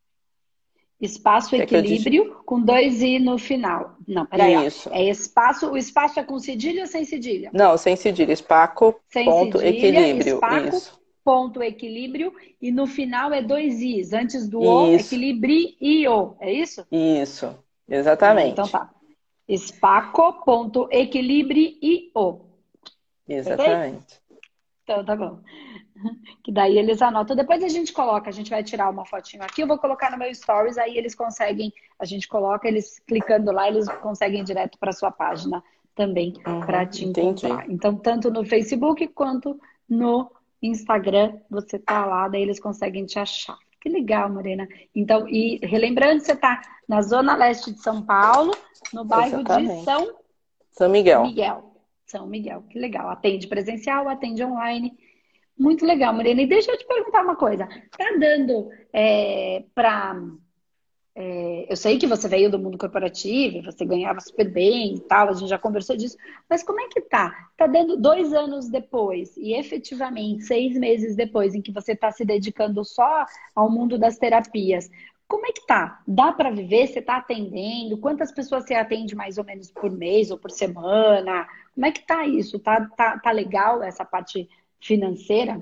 Espaço, 1.01 1.57
equilíbrio, 1.57 2.43
com 2.45 2.61
dois 2.61 3.01
i 3.01 3.19
no 3.19 3.39
final. 3.39 3.97
Não, 4.07 4.27
peraí. 4.27 4.67
Isso. 4.67 4.91
É 4.93 5.03
espaço, 5.05 5.71
o 5.71 5.77
espaço 5.79 6.21
é 6.21 6.23
com 6.23 6.39
cedilha 6.39 6.83
ou 6.83 6.87
sem 6.87 7.07
cedilha? 7.07 7.49
Não, 7.55 7.75
sem 7.79 7.97
cedilha. 7.97 8.33
Espaco, 8.33 9.01
sem 9.09 9.25
ponto, 9.25 9.59
cedilha, 9.59 9.99
equilíbrio. 9.99 10.35
Espaco, 10.35 10.77
isso. 10.77 11.01
ponto, 11.25 11.63
equilíbrio. 11.63 12.35
E 12.61 12.71
no 12.71 12.87
final 12.87 13.33
é 13.33 13.41
dois 13.41 13.81
i's. 13.81 14.13
Antes 14.13 14.47
do 14.47 14.61
o, 14.61 14.95
equilibrio. 14.95 16.37
É 16.39 16.53
isso? 16.53 16.87
Isso, 16.93 17.57
exatamente. 17.89 18.53
Então 18.53 18.69
tá. 18.69 18.91
Espaco, 19.49 20.45
ponto, 20.45 20.87
equilibrio. 20.91 21.79
Exatamente. 23.27 24.21
Então 24.85 25.03
tá 25.03 25.17
bom. 25.17 25.41
que 26.43 26.53
daí 26.53 26.79
eles 26.79 27.03
anotam. 27.03 27.37
Depois 27.37 27.63
a 27.63 27.69
gente 27.69 27.93
coloca, 27.93 28.29
a 28.29 28.33
gente 28.33 28.51
vai 28.51 28.63
tirar 28.63 28.91
uma 28.91 29.05
fotinho 29.05 29.43
aqui, 29.43 29.63
eu 29.63 29.67
vou 29.67 29.79
colocar 29.79 30.11
no 30.11 30.19
meu 30.19 30.33
stories, 30.35 30.79
aí 30.79 30.97
eles 30.97 31.15
conseguem, 31.15 31.73
a 31.99 32.05
gente 32.05 32.29
coloca, 32.29 32.69
eles 32.69 32.99
clicando 33.07 33.53
lá, 33.53 33.69
eles 33.69 33.89
conseguem 34.01 34.45
direto 34.45 34.79
para 34.79 34.93
sua 34.93 35.11
página 35.11 35.63
também 35.95 36.35
uhum, 36.47 36.61
para 36.61 36.87
te 36.87 37.05
encontrar. 37.05 37.51
Entendi. 37.51 37.75
Então, 37.75 37.97
tanto 37.97 38.31
no 38.31 38.45
Facebook 38.45 39.07
quanto 39.09 39.61
no 39.89 40.31
Instagram, 40.63 41.39
você 41.51 41.79
tá 41.79 42.05
lá, 42.07 42.29
daí 42.29 42.43
eles 42.43 42.61
conseguem 42.61 43.05
te 43.05 43.19
achar. 43.19 43.59
Que 43.81 43.89
legal, 43.89 44.31
Morena. 44.31 44.69
Então, 44.95 45.27
e 45.27 45.59
relembrando, 45.63 46.23
você 46.23 46.37
tá 46.37 46.61
na 46.87 47.01
zona 47.01 47.35
leste 47.35 47.73
de 47.73 47.81
São 47.81 48.03
Paulo, 48.03 48.55
no 48.93 49.05
bairro 49.05 49.41
Exatamente. 49.41 49.79
de 49.79 49.85
São 49.85 50.15
São 50.71 50.89
Miguel. 50.91 51.23
Miguel. 51.23 51.71
São 52.07 52.27
Miguel, 52.27 52.65
que 52.69 52.79
legal. 52.79 53.09
Atende 53.09 53.47
presencial, 53.47 54.09
atende 54.09 54.45
online. 54.45 54.99
Muito 55.61 55.85
legal, 55.85 56.15
Morena. 56.15 56.41
E 56.41 56.47
deixa 56.47 56.73
eu 56.73 56.79
te 56.79 56.87
perguntar 56.87 57.23
uma 57.23 57.37
coisa. 57.37 57.67
Tá 57.67 58.17
dando 58.19 58.71
é, 58.95 59.63
para. 59.75 60.19
É, 61.15 61.67
eu 61.71 61.77
sei 61.77 61.99
que 61.99 62.07
você 62.07 62.27
veio 62.29 62.51
do 62.51 62.59
mundo 62.59 62.79
corporativo, 62.79 63.63
você 63.63 63.85
ganhava 63.85 64.21
super 64.21 64.51
bem 64.51 64.95
e 64.95 65.01
tal, 65.01 65.29
a 65.29 65.33
gente 65.35 65.51
já 65.51 65.59
conversou 65.59 65.97
disso, 65.97 66.17
mas 66.49 66.63
como 66.63 66.81
é 66.81 66.89
que 66.89 67.03
tá? 67.03 67.51
Tá 67.59 67.67
dando 67.67 67.99
dois 67.99 68.33
anos 68.33 68.71
depois 68.71 69.37
e 69.37 69.53
efetivamente 69.53 70.45
seis 70.45 70.79
meses 70.79 71.15
depois 71.15 71.55
em 71.55 71.61
que 71.61 71.73
você 71.73 71.93
está 71.93 72.11
se 72.11 72.25
dedicando 72.25 72.83
só 72.83 73.27
ao 73.55 73.71
mundo 73.71 73.99
das 73.99 74.17
terapias. 74.17 74.89
Como 75.29 75.45
é 75.47 75.53
que 75.53 75.67
tá? 75.67 76.01
Dá 76.09 76.33
para 76.33 76.51
viver? 76.51 76.87
Você 76.87 77.01
está 77.01 77.19
atendendo? 77.19 77.99
Quantas 77.99 78.33
pessoas 78.33 78.65
você 78.65 78.75
atende 78.75 79.15
mais 79.15 79.37
ou 79.37 79.45
menos 79.45 79.71
por 79.71 79.91
mês 79.91 80.31
ou 80.31 80.39
por 80.39 80.51
semana? 80.51 81.47
Como 81.75 81.87
é 81.87 81.93
que 81.93 82.07
tá 82.07 82.27
isso? 82.27 82.59
Tá, 82.59 82.89
tá, 82.97 83.19
tá 83.19 83.31
legal 83.31 83.83
essa 83.83 84.05
parte 84.05 84.49
financeira? 84.81 85.61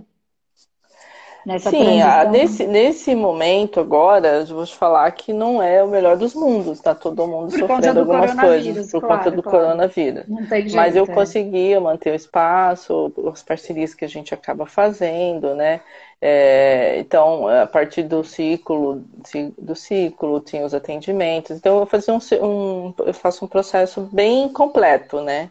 Nessa 1.46 1.70
Sim, 1.70 2.02
a, 2.02 2.24
nesse, 2.24 2.66
nesse 2.66 3.14
momento 3.14 3.80
agora, 3.80 4.40
eu 4.40 4.46
vou 4.54 4.66
te 4.66 4.76
falar 4.76 5.10
que 5.12 5.32
não 5.32 5.62
é 5.62 5.82
o 5.82 5.88
melhor 5.88 6.16
dos 6.16 6.34
mundos, 6.34 6.78
tá 6.78 6.94
todo 6.94 7.26
mundo 7.26 7.50
por 7.50 7.60
sofrendo 7.60 8.00
algumas 8.00 8.34
coisas 8.34 8.90
por 8.90 9.00
claro, 9.00 9.16
conta 9.16 9.30
do 9.30 9.42
claro. 9.42 9.58
coronavírus. 9.58 10.24
Jeito, 10.48 10.76
Mas 10.76 10.94
eu 10.94 11.04
é. 11.04 11.06
consegui 11.06 11.78
manter 11.78 12.12
o 12.12 12.14
espaço, 12.14 13.12
as 13.32 13.42
parcerias 13.42 13.94
que 13.94 14.04
a 14.04 14.08
gente 14.08 14.34
acaba 14.34 14.66
fazendo, 14.66 15.54
né? 15.54 15.80
É, 16.20 16.98
então, 16.98 17.48
a 17.48 17.66
partir 17.66 18.02
do 18.02 18.22
ciclo, 18.24 19.04
do 19.56 19.74
ciclo, 19.74 20.40
tinha 20.40 20.66
os 20.66 20.74
atendimentos. 20.74 21.56
Então, 21.56 21.78
eu, 21.78 21.86
fazia 21.86 22.12
um, 22.12 22.18
um, 22.44 22.94
eu 23.06 23.14
faço 23.14 23.44
um 23.44 23.48
processo 23.48 24.02
bem 24.12 24.48
completo, 24.48 25.22
né? 25.22 25.50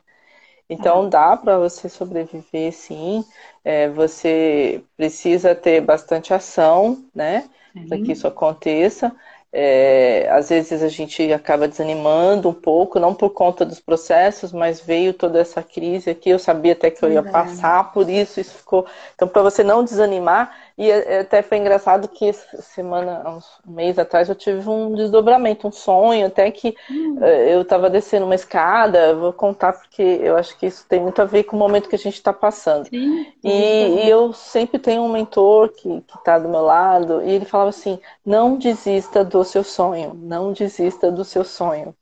Então, 0.69 1.07
dá 1.09 1.37
para 1.37 1.57
você 1.57 1.87
sobreviver, 1.87 2.73
sim. 2.73 3.23
É, 3.63 3.87
você 3.89 4.83
precisa 4.97 5.55
ter 5.55 5.81
bastante 5.81 6.33
ação, 6.33 7.05
né? 7.15 7.49
Uhum. 7.75 7.87
Para 7.87 7.97
que 7.99 8.11
isso 8.11 8.27
aconteça. 8.27 9.15
É, 9.51 10.29
às 10.29 10.49
vezes 10.49 10.83
a 10.83 10.89
gente 10.89 11.31
acaba 11.31 11.67
desanimando 11.69 12.49
um 12.49 12.53
pouco, 12.53 12.99
não 12.99 13.15
por 13.15 13.29
conta 13.29 13.65
dos 13.65 13.79
processos, 13.79 14.51
mas 14.51 14.81
veio 14.81 15.13
toda 15.13 15.39
essa 15.39 15.63
crise 15.63 16.09
aqui. 16.09 16.29
Eu 16.29 16.39
sabia 16.39 16.73
até 16.73 16.91
que 16.91 17.03
eu 17.03 17.11
ia 17.11 17.23
passar 17.23 17.93
por 17.93 18.09
isso, 18.09 18.39
isso 18.41 18.53
ficou. 18.55 18.85
Então, 19.15 19.27
para 19.27 19.41
você 19.41 19.63
não 19.63 19.83
desanimar, 19.83 20.53
e 20.77 20.91
até 20.91 21.41
foi 21.41 21.57
engraçado 21.57 22.07
que 22.07 22.31
semana, 22.33 23.27
uns 23.27 23.45
um 23.67 23.71
mês 23.71 23.97
atrás, 23.97 24.29
eu 24.29 24.35
tive 24.35 24.69
um 24.69 24.93
desdobramento, 24.93 25.67
um 25.67 25.71
sonho, 25.71 26.27
até 26.27 26.51
que 26.51 26.75
hum. 26.89 27.17
Eh, 27.19 27.55
eu 27.55 27.63
estava 27.63 27.89
descendo 27.89 28.25
uma 28.25 28.35
escada, 28.35 29.15
vou 29.15 29.33
contar 29.33 29.73
porque 29.73 30.01
eu 30.01 30.37
acho 30.37 30.55
que 30.57 30.67
isso 30.67 30.85
tem 30.87 31.01
muito 31.01 31.19
a 31.19 31.25
ver 31.25 31.45
com 31.45 31.55
o 31.55 31.59
momento 31.59 31.89
que 31.89 31.95
a 31.95 31.99
gente 31.99 32.13
está 32.13 32.31
passando. 32.31 32.87
Sim, 32.89 33.25
e, 33.43 33.49
e, 33.49 34.09
eu 34.09 34.31
sempre 34.33 34.77
tenho 34.77 35.01
um 35.01 35.11
mentor 35.11 35.69
que 35.69 36.03
está 36.15 36.37
do 36.37 36.47
meu 36.47 36.61
lado, 36.61 37.23
e 37.23 37.31
ele 37.31 37.45
falava 37.45 37.69
assim: 37.69 37.99
não 38.23 38.55
desista 38.55 39.25
do 39.25 39.43
seu 39.43 39.63
sonho, 39.63 40.13
não 40.13 40.53
desista 40.53 41.11
do 41.11 41.25
seu 41.25 41.43
sonho. 41.43 41.95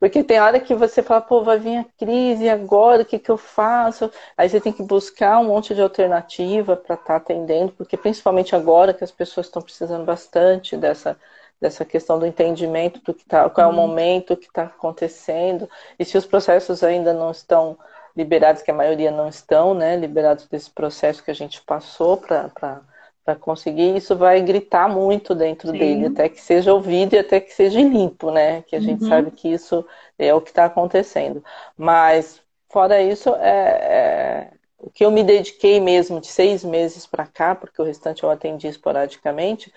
Porque 0.00 0.24
tem 0.24 0.40
hora 0.40 0.58
que 0.58 0.74
você 0.74 1.02
fala, 1.02 1.20
pô, 1.20 1.44
vai 1.44 1.58
vir 1.58 1.76
a 1.76 1.84
crise 1.98 2.48
agora, 2.48 3.02
o 3.02 3.04
que, 3.04 3.18
que 3.18 3.30
eu 3.30 3.36
faço? 3.36 4.10
Aí 4.34 4.48
você 4.48 4.58
tem 4.58 4.72
que 4.72 4.82
buscar 4.82 5.38
um 5.38 5.44
monte 5.44 5.74
de 5.74 5.82
alternativa 5.82 6.74
para 6.74 6.94
estar 6.94 7.06
tá 7.06 7.16
atendendo, 7.16 7.72
porque 7.72 7.98
principalmente 7.98 8.56
agora 8.56 8.94
que 8.94 9.04
as 9.04 9.10
pessoas 9.12 9.46
estão 9.46 9.60
precisando 9.60 10.06
bastante 10.06 10.74
dessa, 10.74 11.18
dessa 11.60 11.84
questão 11.84 12.18
do 12.18 12.26
entendimento 12.26 12.98
do 13.04 13.12
que 13.12 13.26
tá, 13.26 13.50
qual 13.50 13.66
é 13.66 13.68
o 13.68 13.76
uhum. 13.76 13.88
momento 13.88 14.38
que 14.38 14.46
está 14.46 14.62
acontecendo, 14.62 15.68
e 15.98 16.04
se 16.04 16.16
os 16.16 16.24
processos 16.24 16.82
ainda 16.82 17.12
não 17.12 17.30
estão 17.30 17.76
liberados, 18.16 18.62
que 18.62 18.70
a 18.70 18.74
maioria 18.74 19.10
não 19.10 19.28
estão, 19.28 19.74
né, 19.74 19.96
liberados 19.96 20.46
desse 20.46 20.70
processo 20.70 21.22
que 21.22 21.30
a 21.30 21.34
gente 21.34 21.60
passou 21.60 22.16
para 22.16 22.80
para 23.30 23.36
conseguir, 23.36 23.96
isso 23.96 24.16
vai 24.16 24.40
gritar 24.42 24.88
muito 24.88 25.34
dentro 25.34 25.70
Sim. 25.70 25.78
dele, 25.78 26.06
até 26.06 26.28
que 26.28 26.40
seja 26.40 26.74
ouvido 26.74 27.14
e 27.14 27.18
até 27.18 27.38
que 27.38 27.52
seja 27.54 27.80
limpo, 27.80 28.30
né? 28.32 28.62
Que 28.62 28.74
a 28.74 28.80
gente 28.80 29.04
uhum. 29.04 29.08
sabe 29.08 29.30
que 29.30 29.48
isso 29.48 29.86
é 30.18 30.34
o 30.34 30.40
que 30.40 30.50
está 30.50 30.64
acontecendo. 30.64 31.44
Mas, 31.76 32.42
fora 32.68 33.00
isso, 33.00 33.32
é, 33.36 33.48
é, 33.48 34.50
o 34.78 34.90
que 34.90 35.04
eu 35.04 35.10
me 35.12 35.22
dediquei 35.22 35.78
mesmo 35.78 36.20
de 36.20 36.26
seis 36.26 36.64
meses 36.64 37.06
para 37.06 37.26
cá, 37.26 37.54
porque 37.54 37.80
o 37.80 37.84
restante 37.84 38.24
eu 38.24 38.30
atendi 38.30 38.66
esporadicamente, 38.66 39.72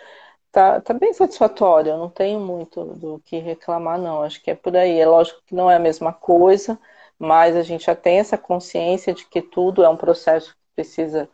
tá, 0.51 0.81
tá 0.81 0.93
bem 0.93 1.13
satisfatório. 1.13 1.91
Eu 1.91 1.97
não 1.97 2.09
tenho 2.09 2.39
muito 2.39 2.83
do 2.83 3.21
que 3.23 3.37
reclamar, 3.37 3.99
não. 3.99 4.23
Acho 4.23 4.41
que 4.41 4.49
é 4.49 4.55
por 4.55 4.75
aí. 4.75 4.99
É 4.99 5.05
lógico 5.05 5.41
que 5.45 5.53
não 5.53 5.69
é 5.69 5.75
a 5.75 5.79
mesma 5.79 6.11
coisa, 6.11 6.79
mas 7.19 7.55
a 7.55 7.61
gente 7.61 7.85
já 7.85 7.95
tem 7.95 8.17
essa 8.17 8.37
consciência 8.37 9.13
de 9.13 9.25
que 9.27 9.41
tudo 9.43 9.83
é 9.83 9.89
um 9.89 9.97
processo 9.97 10.53
que 10.53 10.59
precisa 10.75 11.29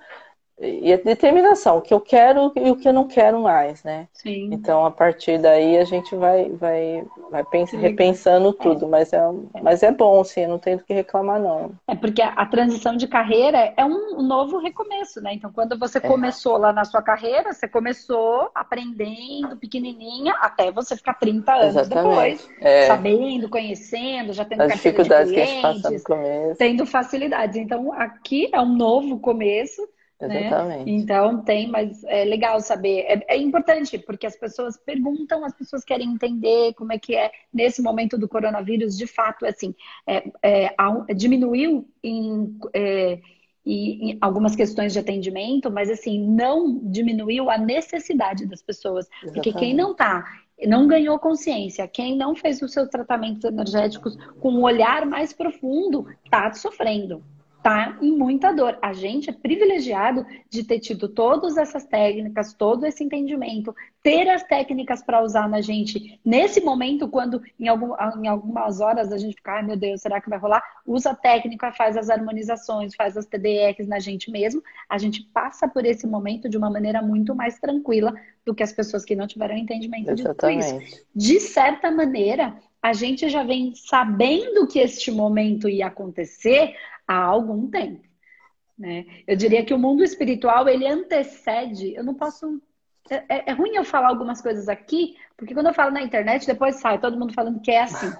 e 0.61 0.91
a 0.91 0.97
determinação, 0.97 1.77
o 1.77 1.81
que 1.81 1.93
eu 1.93 2.01
quero 2.01 2.51
e 2.55 2.69
o 2.69 2.75
que 2.75 2.87
eu 2.87 2.91
não 2.91 3.07
quero 3.07 3.41
mais, 3.41 3.81
né? 3.83 4.09
Sim. 4.11 4.49
Então, 4.51 4.85
a 4.85 4.91
partir 4.91 5.37
daí, 5.37 5.77
a 5.77 5.85
gente 5.85 6.13
vai, 6.15 6.49
vai, 6.49 7.05
vai 7.31 7.45
pens 7.45 7.71
repensando 7.71 8.51
tudo, 8.51 8.85
é. 8.85 8.89
Mas, 8.89 9.13
é, 9.13 9.19
mas 9.61 9.83
é 9.83 9.91
bom, 9.91 10.21
sim, 10.23 10.41
eu 10.41 10.49
não 10.49 10.59
tenho 10.59 10.77
do 10.77 10.83
que 10.83 10.93
reclamar, 10.93 11.39
não. 11.39 11.71
É 11.87 11.95
porque 11.95 12.21
a, 12.21 12.45
transição 12.45 12.97
de 12.97 13.07
carreira 13.07 13.73
é 13.77 13.85
um, 13.85 14.21
novo 14.21 14.57
recomeço, 14.57 15.21
né? 15.21 15.33
Então, 15.33 15.49
quando 15.51 15.79
você 15.79 15.97
é. 15.97 16.01
começou 16.01 16.57
lá 16.57 16.73
na 16.73 16.83
sua 16.83 17.01
carreira, 17.01 17.53
você 17.53 17.67
começou 17.67 18.51
aprendendo 18.53 19.55
pequenininha 19.55 20.33
até 20.41 20.71
você 20.71 20.95
ficar 20.97 21.13
30 21.13 21.53
anos 21.53 21.75
Exatamente. 21.77 22.09
depois, 22.09 22.49
é. 22.59 22.87
sabendo, 22.87 23.47
conhecendo, 23.47 24.33
já 24.33 24.43
tendo 24.43 24.61
As 24.61 24.73
dificuldades 24.73 25.29
de 25.29 25.35
clientes, 25.35 25.53
que 25.53 25.67
a 25.67 25.71
gente 25.71 25.81
passa 25.81 25.91
no 25.91 26.03
começo. 26.03 26.57
tendo 26.57 26.85
facilidades. 26.85 27.55
Então, 27.55 27.93
aqui 27.93 28.49
é 28.51 28.59
um 28.59 28.75
novo 28.75 29.19
começo? 29.19 29.87
Exatamente. 30.21 30.85
Né? 30.85 30.97
Então 30.97 31.41
tem, 31.41 31.67
mas 31.67 32.03
é 32.03 32.25
legal 32.25 32.59
saber. 32.59 33.05
É, 33.07 33.35
é, 33.35 33.37
importante, 33.37 33.97
porque 33.97 34.27
as 34.27 34.35
pessoas 34.35 34.77
perguntam, 34.77 35.45
as 35.45 35.53
pessoas 35.53 35.83
querem 35.83 36.09
entender 36.09 36.73
como 36.73 36.91
é 36.91 36.99
que 36.99 37.15
é 37.15 37.31
nesse 37.53 37.81
momento 37.81 38.17
do 38.17 38.27
coronavírus, 38.27 38.97
de 38.97 39.07
fato, 39.07 39.45
assim, 39.45 39.73
é, 40.05 40.29
é, 40.41 41.13
diminuiu 41.15 41.87
em, 42.03 42.57
é, 42.73 43.19
em, 43.65 44.17
algumas 44.19 44.55
questões 44.55 44.91
de 44.91 44.99
atendimento, 44.99 45.71
mas 45.71 45.89
assim, 45.89 46.19
não 46.19 46.79
diminuiu 46.83 47.49
a 47.49 47.57
necessidade 47.57 48.45
das 48.45 48.61
pessoas. 48.61 49.07
Exatamente. 49.23 49.33
Porque 49.33 49.53
quem 49.53 49.73
não 49.73 49.91
está 49.91 50.25
não 50.67 50.89
ganhou 50.89 51.17
consciência. 51.17 51.87
Quem 51.87 52.17
não 52.17 52.35
fez 52.35 52.61
os 52.61 52.73
seus 52.73 52.89
tratamentos 52.89 53.45
energéticos 53.45 54.17
com 54.41 54.51
um 54.51 54.63
olhar 54.63 55.05
mais 55.05 55.31
profundo, 55.31 56.05
está 56.25 56.51
sofrendo 56.51 57.23
tá 57.61 57.97
em 58.01 58.11
muita 58.11 58.53
dor. 58.53 58.77
A 58.81 58.93
gente 58.93 59.29
é 59.29 59.33
privilegiado 59.33 60.25
de 60.49 60.63
ter 60.63 60.79
tido 60.79 61.09
todas 61.09 61.57
essas 61.57 61.85
técnicas, 61.85 62.53
todo 62.53 62.85
esse 62.85 63.03
entendimento, 63.03 63.75
ter 64.01 64.29
as 64.29 64.43
técnicas 64.43 65.03
para 65.03 65.21
usar 65.21 65.47
na 65.49 65.59
gente 65.59 66.19
nesse 66.23 66.61
momento, 66.61 67.07
quando 67.07 67.41
em, 67.59 67.67
algum, 67.67 67.93
em 68.23 68.27
algumas 68.27 68.79
horas 68.79 69.11
a 69.11 69.17
gente 69.17 69.35
fica, 69.35 69.53
ai 69.53 69.63
meu 69.63 69.75
Deus, 69.75 70.01
será 70.01 70.21
que 70.21 70.29
vai 70.29 70.39
rolar? 70.39 70.63
Usa 70.85 71.11
a 71.11 71.15
técnica, 71.15 71.71
faz 71.73 71.97
as 71.97 72.09
harmonizações, 72.09 72.95
faz 72.95 73.17
as 73.17 73.25
TDRs 73.25 73.87
na 73.87 73.99
gente 73.99 74.31
mesmo. 74.31 74.61
A 74.89 74.97
gente 74.97 75.23
passa 75.33 75.67
por 75.67 75.85
esse 75.85 76.07
momento 76.07 76.47
de 76.49 76.57
uma 76.57 76.69
maneira 76.69 77.01
muito 77.01 77.35
mais 77.35 77.59
tranquila 77.59 78.13
do 78.45 78.55
que 78.55 78.63
as 78.63 78.71
pessoas 78.71 79.03
que 79.03 79.15
não 79.15 79.27
tiveram 79.27 79.57
entendimento 79.57 80.11
Exatamente. 80.11 80.65
de 80.65 80.71
tudo 80.71 80.81
isso. 80.83 81.05
De 81.13 81.39
certa 81.39 81.91
maneira, 81.91 82.55
a 82.81 82.93
gente 82.93 83.27
já 83.27 83.43
vem 83.43 83.73
sabendo 83.75 84.65
que 84.65 84.79
este 84.79 85.11
momento 85.11 85.67
ia 85.67 85.87
acontecer 85.87 86.73
há 87.09 87.23
algum 87.23 87.67
tempo. 87.67 88.07
Né? 88.77 89.05
Eu 89.27 89.35
diria 89.35 89.65
que 89.65 89.73
o 89.73 89.79
mundo 89.79 90.03
espiritual 90.03 90.69
ele 90.69 90.87
antecede. 90.87 91.95
Eu 91.95 92.03
não 92.03 92.13
posso. 92.13 92.61
É, 93.09 93.15
é, 93.27 93.43
é, 93.47 93.51
ruim 93.51 93.75
eu 93.75 93.83
falar 93.83 94.09
algumas 94.09 94.39
coisas 94.39 94.69
aqui, 94.69 95.15
porque 95.35 95.55
quando 95.55 95.65
eu 95.65 95.73
falo 95.73 95.91
na 95.91 96.03
internet, 96.03 96.45
depois 96.45 96.75
sai 96.75 96.99
todo 96.99 97.17
mundo 97.17 97.33
falando 97.33 97.59
que 97.59 97.71
é 97.71 97.81
assim. 97.81 98.11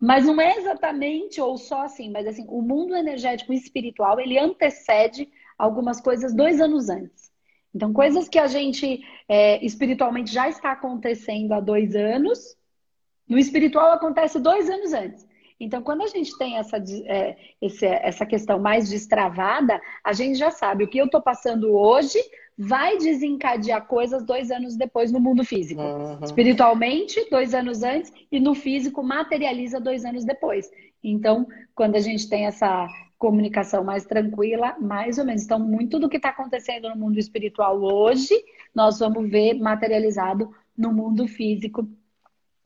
Mas 0.00 0.26
não 0.26 0.40
é 0.40 0.56
exatamente 0.56 1.40
ou 1.40 1.56
só 1.56 1.82
assim, 1.82 2.10
mas 2.10 2.26
assim, 2.26 2.44
o 2.48 2.60
mundo 2.60 2.96
energético 2.96 3.52
e 3.52 3.56
espiritual 3.56 4.18
ele 4.18 4.36
antecede 4.36 5.30
algumas 5.56 6.00
coisas 6.00 6.34
dois 6.34 6.60
anos 6.60 6.88
antes. 6.88 7.30
Então, 7.72 7.92
coisas 7.92 8.28
que 8.28 8.38
a 8.38 8.48
gente 8.48 9.00
é, 9.28 9.64
espiritualmente 9.64 10.32
já 10.32 10.48
está 10.48 10.72
acontecendo 10.72 11.52
há 11.52 11.60
dois 11.60 11.94
anos, 11.94 12.56
no 13.28 13.38
espiritual 13.38 13.92
acontece 13.92 14.40
dois 14.40 14.68
anos 14.68 14.92
antes. 14.92 15.26
Então, 15.64 15.80
quando 15.80 16.02
a 16.02 16.08
gente 16.08 16.36
tem 16.36 16.56
essa, 16.56 16.76
é, 17.06 17.36
esse, 17.60 17.86
essa 17.86 18.26
questão 18.26 18.58
mais 18.58 18.90
destravada, 18.90 19.80
a 20.02 20.12
gente 20.12 20.36
já 20.36 20.50
sabe 20.50 20.82
o 20.82 20.88
que 20.88 20.98
eu 20.98 21.04
estou 21.04 21.22
passando 21.22 21.70
hoje 21.72 22.18
vai 22.58 22.98
desencadear 22.98 23.86
coisas 23.86 24.24
dois 24.24 24.50
anos 24.50 24.76
depois 24.76 25.12
no 25.12 25.20
mundo 25.20 25.44
físico. 25.44 25.80
Uhum. 25.80 26.18
Espiritualmente, 26.22 27.28
dois 27.30 27.54
anos 27.54 27.82
antes, 27.82 28.12
e 28.30 28.40
no 28.40 28.54
físico, 28.54 29.02
materializa 29.02 29.80
dois 29.80 30.04
anos 30.04 30.24
depois. 30.24 30.68
Então, 31.02 31.46
quando 31.74 31.94
a 31.94 32.00
gente 32.00 32.28
tem 32.28 32.46
essa 32.46 32.88
comunicação 33.16 33.84
mais 33.84 34.04
tranquila, 34.04 34.76
mais 34.80 35.16
ou 35.16 35.24
menos. 35.24 35.44
Então, 35.44 35.60
muito 35.60 36.00
do 36.00 36.08
que 36.08 36.16
está 36.16 36.30
acontecendo 36.30 36.88
no 36.88 36.96
mundo 36.96 37.18
espiritual 37.18 37.80
hoje, 37.80 38.34
nós 38.74 38.98
vamos 38.98 39.30
ver 39.30 39.54
materializado 39.54 40.50
no 40.76 40.92
mundo 40.92 41.28
físico 41.28 41.88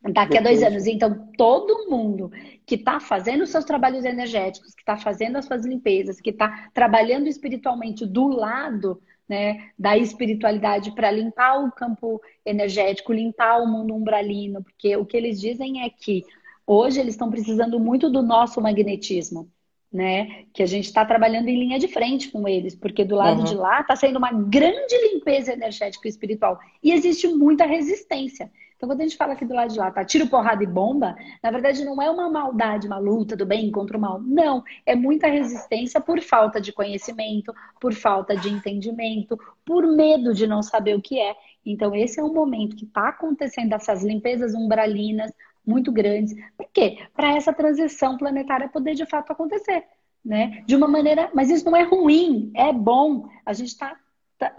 daqui 0.03 0.39
a 0.39 0.41
dois 0.41 0.63
anos. 0.63 0.87
Então, 0.87 1.29
todo 1.37 1.91
mundo 1.91 2.31
que 2.65 2.75
está 2.75 3.01
fazendo 3.01 3.43
os 3.43 3.51
seus 3.51 3.65
trabalhos 3.65 4.05
energéticos, 4.05 4.75
que 4.75 4.83
está 4.83 4.97
fazendo 4.97 5.37
as 5.37 5.45
suas 5.45 5.65
limpezas, 5.65 6.21
que 6.21 6.31
está 6.31 6.69
trabalhando 6.73 7.29
espiritualmente 7.29 8.05
do 8.07 8.29
lado 8.29 9.01
né, 9.29 9.71
da 9.79 9.97
espiritualidade 9.97 10.93
para 10.93 11.11
limpar 11.11 11.65
o 11.65 11.73
campo 11.73 12.21
energético, 12.45 13.13
limpar 13.13 13.61
o 13.61 13.67
mundo 13.67 13.95
umbralino, 13.95 14.63
porque 14.63 14.97
o 14.97 15.05
que 15.05 15.17
eles 15.17 15.41
dizem 15.41 15.83
é 15.83 15.91
que 15.91 16.25
hoje 16.67 17.01
eles 17.01 17.15
estão 17.15 17.31
precisando 17.31 17.79
muito 17.79 18.11
do 18.11 18.23
nosso 18.23 18.61
magnetismo. 18.61 19.51
Né? 19.93 20.45
Que 20.53 20.63
a 20.63 20.67
gente 20.67 20.87
está 20.87 21.07
trabalhando 21.07 21.49
em 21.49 21.59
linha 21.59 21.79
de 21.79 21.89
frente 21.89 22.31
com 22.31 22.47
eles, 22.47 22.75
porque 22.75 23.05
do 23.05 23.15
lado 23.15 23.39
uhum. 23.39 23.45
de 23.45 23.55
lá 23.55 23.81
está 23.81 23.97
sendo 23.97 24.19
uma 24.19 24.31
grande 24.31 24.95
limpeza 25.11 25.53
energética 25.53 26.07
e 26.07 26.11
espiritual. 26.11 26.59
E 26.83 26.93
existe 26.93 27.27
muita 27.29 27.65
resistência. 27.65 28.51
Então, 28.77 28.89
quando 28.89 29.01
a 29.01 29.05
gente 29.05 29.17
fala 29.17 29.33
aqui 29.33 29.45
do 29.45 29.55
lado 29.55 29.73
de 29.73 29.79
lá, 29.79 29.91
tá? 29.91 30.05
Tiro, 30.05 30.29
porrada 30.29 30.63
e 30.63 30.67
bomba, 30.67 31.17
na 31.43 31.51
verdade 31.51 31.85
não 31.85 32.01
é 32.01 32.11
uma 32.11 32.31
maldade, 32.31 32.87
uma 32.87 32.99
luta 32.99 33.35
do 33.35 33.47
bem 33.47 33.71
contra 33.71 33.97
o 33.97 34.01
mal. 34.01 34.21
Não. 34.21 34.63
É 34.85 34.95
muita 34.95 35.29
resistência 35.29 36.01
por 36.01 36.21
falta 36.21 36.61
de 36.61 36.73
conhecimento, 36.73 37.55
por 37.81 37.95
falta 37.95 38.37
de 38.37 38.51
entendimento, 38.51 39.39
por 39.65 39.87
medo 39.87 40.35
de 40.35 40.47
não 40.47 40.63
saber 40.63 40.95
o 40.95 41.01
que 41.01 41.19
é. 41.19 41.35
Então, 41.65 41.95
esse 41.95 42.21
é 42.21 42.23
um 42.23 42.33
momento 42.33 42.77
que 42.77 42.85
está 42.85 43.09
acontecendo 43.09 43.73
essas 43.73 44.05
limpezas 44.05 44.55
umbralinas 44.55 45.33
muito 45.67 45.91
grandes. 45.91 46.35
Por 46.57 46.69
quê? 46.73 46.99
Para 47.15 47.35
essa 47.35 47.53
transição 47.53 48.17
planetária 48.19 48.69
poder 48.69 48.95
de 48.95 49.07
fato 49.07 49.33
acontecer. 49.33 49.85
Né? 50.25 50.65
De 50.67 50.75
uma 50.75 50.89
maneira, 50.89 51.31
mas 51.33 51.51
isso 51.51 51.65
não 51.65 51.77
é 51.77 51.83
ruim, 51.83 52.51
é 52.55 52.73
bom. 52.73 53.29
A 53.45 53.53
gente 53.53 53.69
está 53.69 53.97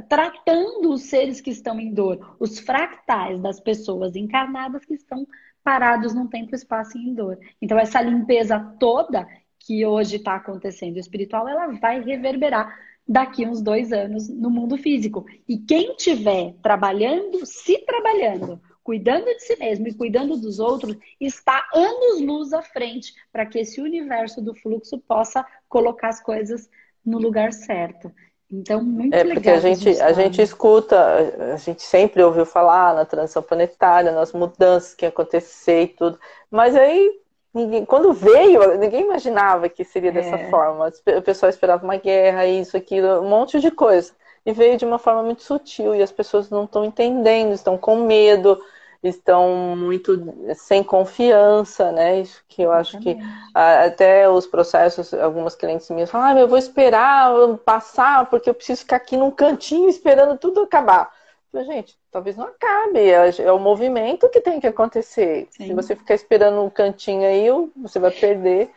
tratando 0.10 0.92
os 0.92 1.04
seres 1.04 1.40
que 1.40 1.52
estão 1.52 1.80
em 1.80 1.94
dor, 1.94 2.36
os 2.40 2.60
fractais 2.60 3.40
das 3.42 3.60
pessoas 3.60 4.16
encarnadas 4.16 4.86
que 4.86 4.96
estão 4.96 5.28
parados 5.64 6.14
num 6.14 6.28
tempo, 6.28 6.56
espaço 6.56 6.98
e 6.98 7.02
em 7.02 7.14
dor. 7.14 7.38
Então, 7.62 7.78
essa 7.78 8.02
limpeza 8.02 8.60
toda 8.80 9.28
que 9.60 9.86
hoje 9.86 10.16
está 10.16 10.36
acontecendo 10.36 10.98
espiritual, 10.98 11.48
ela 11.48 11.68
vai 11.80 12.02
reverberar 12.02 12.74
daqui 13.08 13.46
uns 13.46 13.62
dois 13.62 13.92
anos 13.92 14.28
no 14.28 14.50
mundo 14.50 14.78
físico. 14.78 15.26
E 15.48 15.58
quem 15.58 15.96
tiver 15.96 16.54
trabalhando, 16.62 17.46
se 17.46 17.78
trabalhando, 17.80 18.62
cuidando 18.84 19.26
de 19.26 19.40
si 19.42 19.58
mesmo 19.58 19.88
e 19.88 19.94
cuidando 19.94 20.38
dos 20.38 20.60
outros, 20.60 20.96
está 21.20 21.68
anos-luz 21.74 22.54
à 22.54 22.62
frente 22.62 23.14
para 23.32 23.46
que 23.46 23.60
esse 23.60 23.82
universo 23.82 24.42
do 24.42 24.56
fluxo 24.56 24.98
possa 25.00 25.46
colocar 25.68 26.08
as 26.08 26.22
coisas 26.22 26.70
no 27.06 27.20
lugar 27.20 27.54
certo. 27.54 28.12
Então, 28.52 28.82
muito 28.82 29.14
é 29.14 29.24
legal. 29.24 29.36
Porque 29.36 29.50
a 29.50 29.60
gente, 29.60 30.02
a 30.02 30.14
gente 30.14 30.42
escuta, 30.42 31.54
a 31.54 31.58
gente 31.58 31.84
sempre 31.84 32.24
ouviu 32.24 32.46
falar 32.46 32.96
na 32.96 33.06
transição 33.06 33.44
planetária, 33.44 34.12
nas 34.12 34.32
mudanças 34.32 34.94
que 34.94 35.06
ia 35.06 35.10
acontecer 35.10 35.84
e 35.84 35.88
tudo. 35.88 36.18
Mas 36.50 36.76
aí, 36.76 37.12
ninguém, 37.54 37.84
quando 37.86 38.14
veio, 38.14 38.78
ninguém 38.78 39.04
imaginava 39.04 39.68
que 39.68 39.84
seria 39.84 40.12
dessa 40.12 40.36
é. 40.36 40.50
forma. 40.50 40.92
O 41.18 41.22
pessoal 41.22 41.50
esperava 41.50 41.84
uma 41.84 41.98
guerra, 41.98 42.46
isso, 42.46 42.78
aquilo, 42.78 43.22
um 43.22 43.30
monte 43.30 43.60
de 43.60 43.70
coisa. 43.70 44.14
E 44.46 44.54
veio 44.54 44.78
de 44.78 44.86
uma 44.86 44.98
forma 44.98 45.24
muito 45.24 45.44
sutil 45.44 45.94
e 45.94 46.02
as 46.02 46.12
pessoas 46.12 46.50
não 46.50 46.64
estão 46.64 46.86
entendendo, 46.86 47.54
estão 47.54 47.78
com 47.78 47.98
medo 47.98 48.58
estão 49.04 49.76
muito 49.76 50.20
sem 50.56 50.84
confiança, 50.84 51.92
né? 51.92 52.22
Isso 52.22 52.44
que 52.48 52.62
eu 52.62 52.72
acho 52.72 53.00
que 53.00 53.18
até 53.54 54.30
os 54.30 54.48
processos, 54.48 55.14
algumas 55.14 55.56
clientes 55.56 55.90
minhas 55.90 56.10
falam, 56.10 56.28
ah, 56.28 56.40
eu 56.40 56.48
vou 56.48 56.58
esperar 56.58 57.32
passar, 57.66 58.30
porque 58.30 58.50
eu 58.50 58.54
preciso 58.54 58.82
ficar 58.82 58.98
aqui 58.98 59.16
num 59.16 59.32
cantinho 59.32 59.90
esperando 59.90 60.38
tudo 60.38 60.62
acabar. 60.62 61.12
Eu 61.54 61.64
gente, 61.64 61.98
talvez 62.12 62.36
não 62.36 62.46
acabe, 62.46 63.00
é, 63.00 63.30
é 63.42 63.52
o 63.52 63.60
movimento 63.60 64.30
que 64.30 64.42
tem 64.42 64.60
que 64.60 64.68
acontecer. 64.68 65.48
Sim. 65.52 65.68
Se 65.68 65.74
você 65.74 65.96
ficar 65.96 66.14
esperando 66.14 66.62
um 66.62 66.70
cantinho 66.70 67.28
aí, 67.28 67.48
você 67.76 68.00
vai 68.00 68.12
perder 68.12 68.70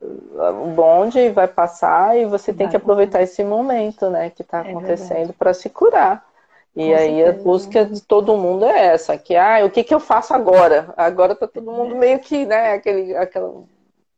o 0.00 0.68
bonde, 0.68 1.28
vai 1.30 1.46
passar 1.46 2.16
e 2.16 2.24
você 2.24 2.52
tem 2.52 2.66
vai, 2.66 2.70
que 2.70 2.76
aproveitar 2.76 3.22
esse 3.22 3.44
momento, 3.44 4.08
né, 4.08 4.30
que 4.30 4.42
está 4.42 4.58
é 4.58 4.70
acontecendo 4.70 5.32
para 5.32 5.52
se 5.52 5.68
curar. 5.68 6.29
E 6.76 6.86
Com 6.86 6.94
aí 6.94 7.16
certeza. 7.16 7.30
a 7.30 7.42
busca 7.42 7.84
de 7.84 8.02
todo 8.02 8.36
mundo 8.36 8.64
é 8.64 8.86
essa, 8.86 9.18
que 9.18 9.34
ah, 9.34 9.64
o 9.64 9.70
que, 9.70 9.82
que 9.82 9.92
eu 9.92 9.98
faço 9.98 10.32
agora? 10.32 10.94
Agora 10.96 11.34
tá 11.34 11.46
todo 11.46 11.70
mundo 11.70 11.96
meio 11.96 12.20
que, 12.20 12.46
né, 12.46 12.74
aquele, 12.74 13.16
aquela, 13.16 13.64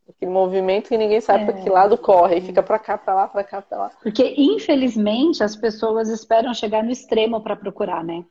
aquele 0.09 0.31
movimento 0.31 0.89
que 0.89 0.99
ninguém 0.99 1.21
sabe 1.21 1.45
é. 1.45 1.47
para 1.47 1.63
que 1.63 1.71
lado 1.71 1.97
corre, 1.97 2.37
e 2.37 2.41
fica 2.43 2.63
para 2.63 2.79
cá, 2.79 2.99
para 2.99 3.15
lá, 3.15 3.27
para 3.27 3.43
cá, 3.43 3.63
para 3.63 3.79
lá. 3.79 3.91
Porque 4.03 4.35
infelizmente 4.37 5.43
as 5.43 5.57
pessoas 5.57 6.11
esperam 6.11 6.53
chegar 6.53 6.85
no 6.85 6.91
extremo 6.91 7.41
para 7.41 7.57
procurar, 7.57 8.05
né? 8.05 8.23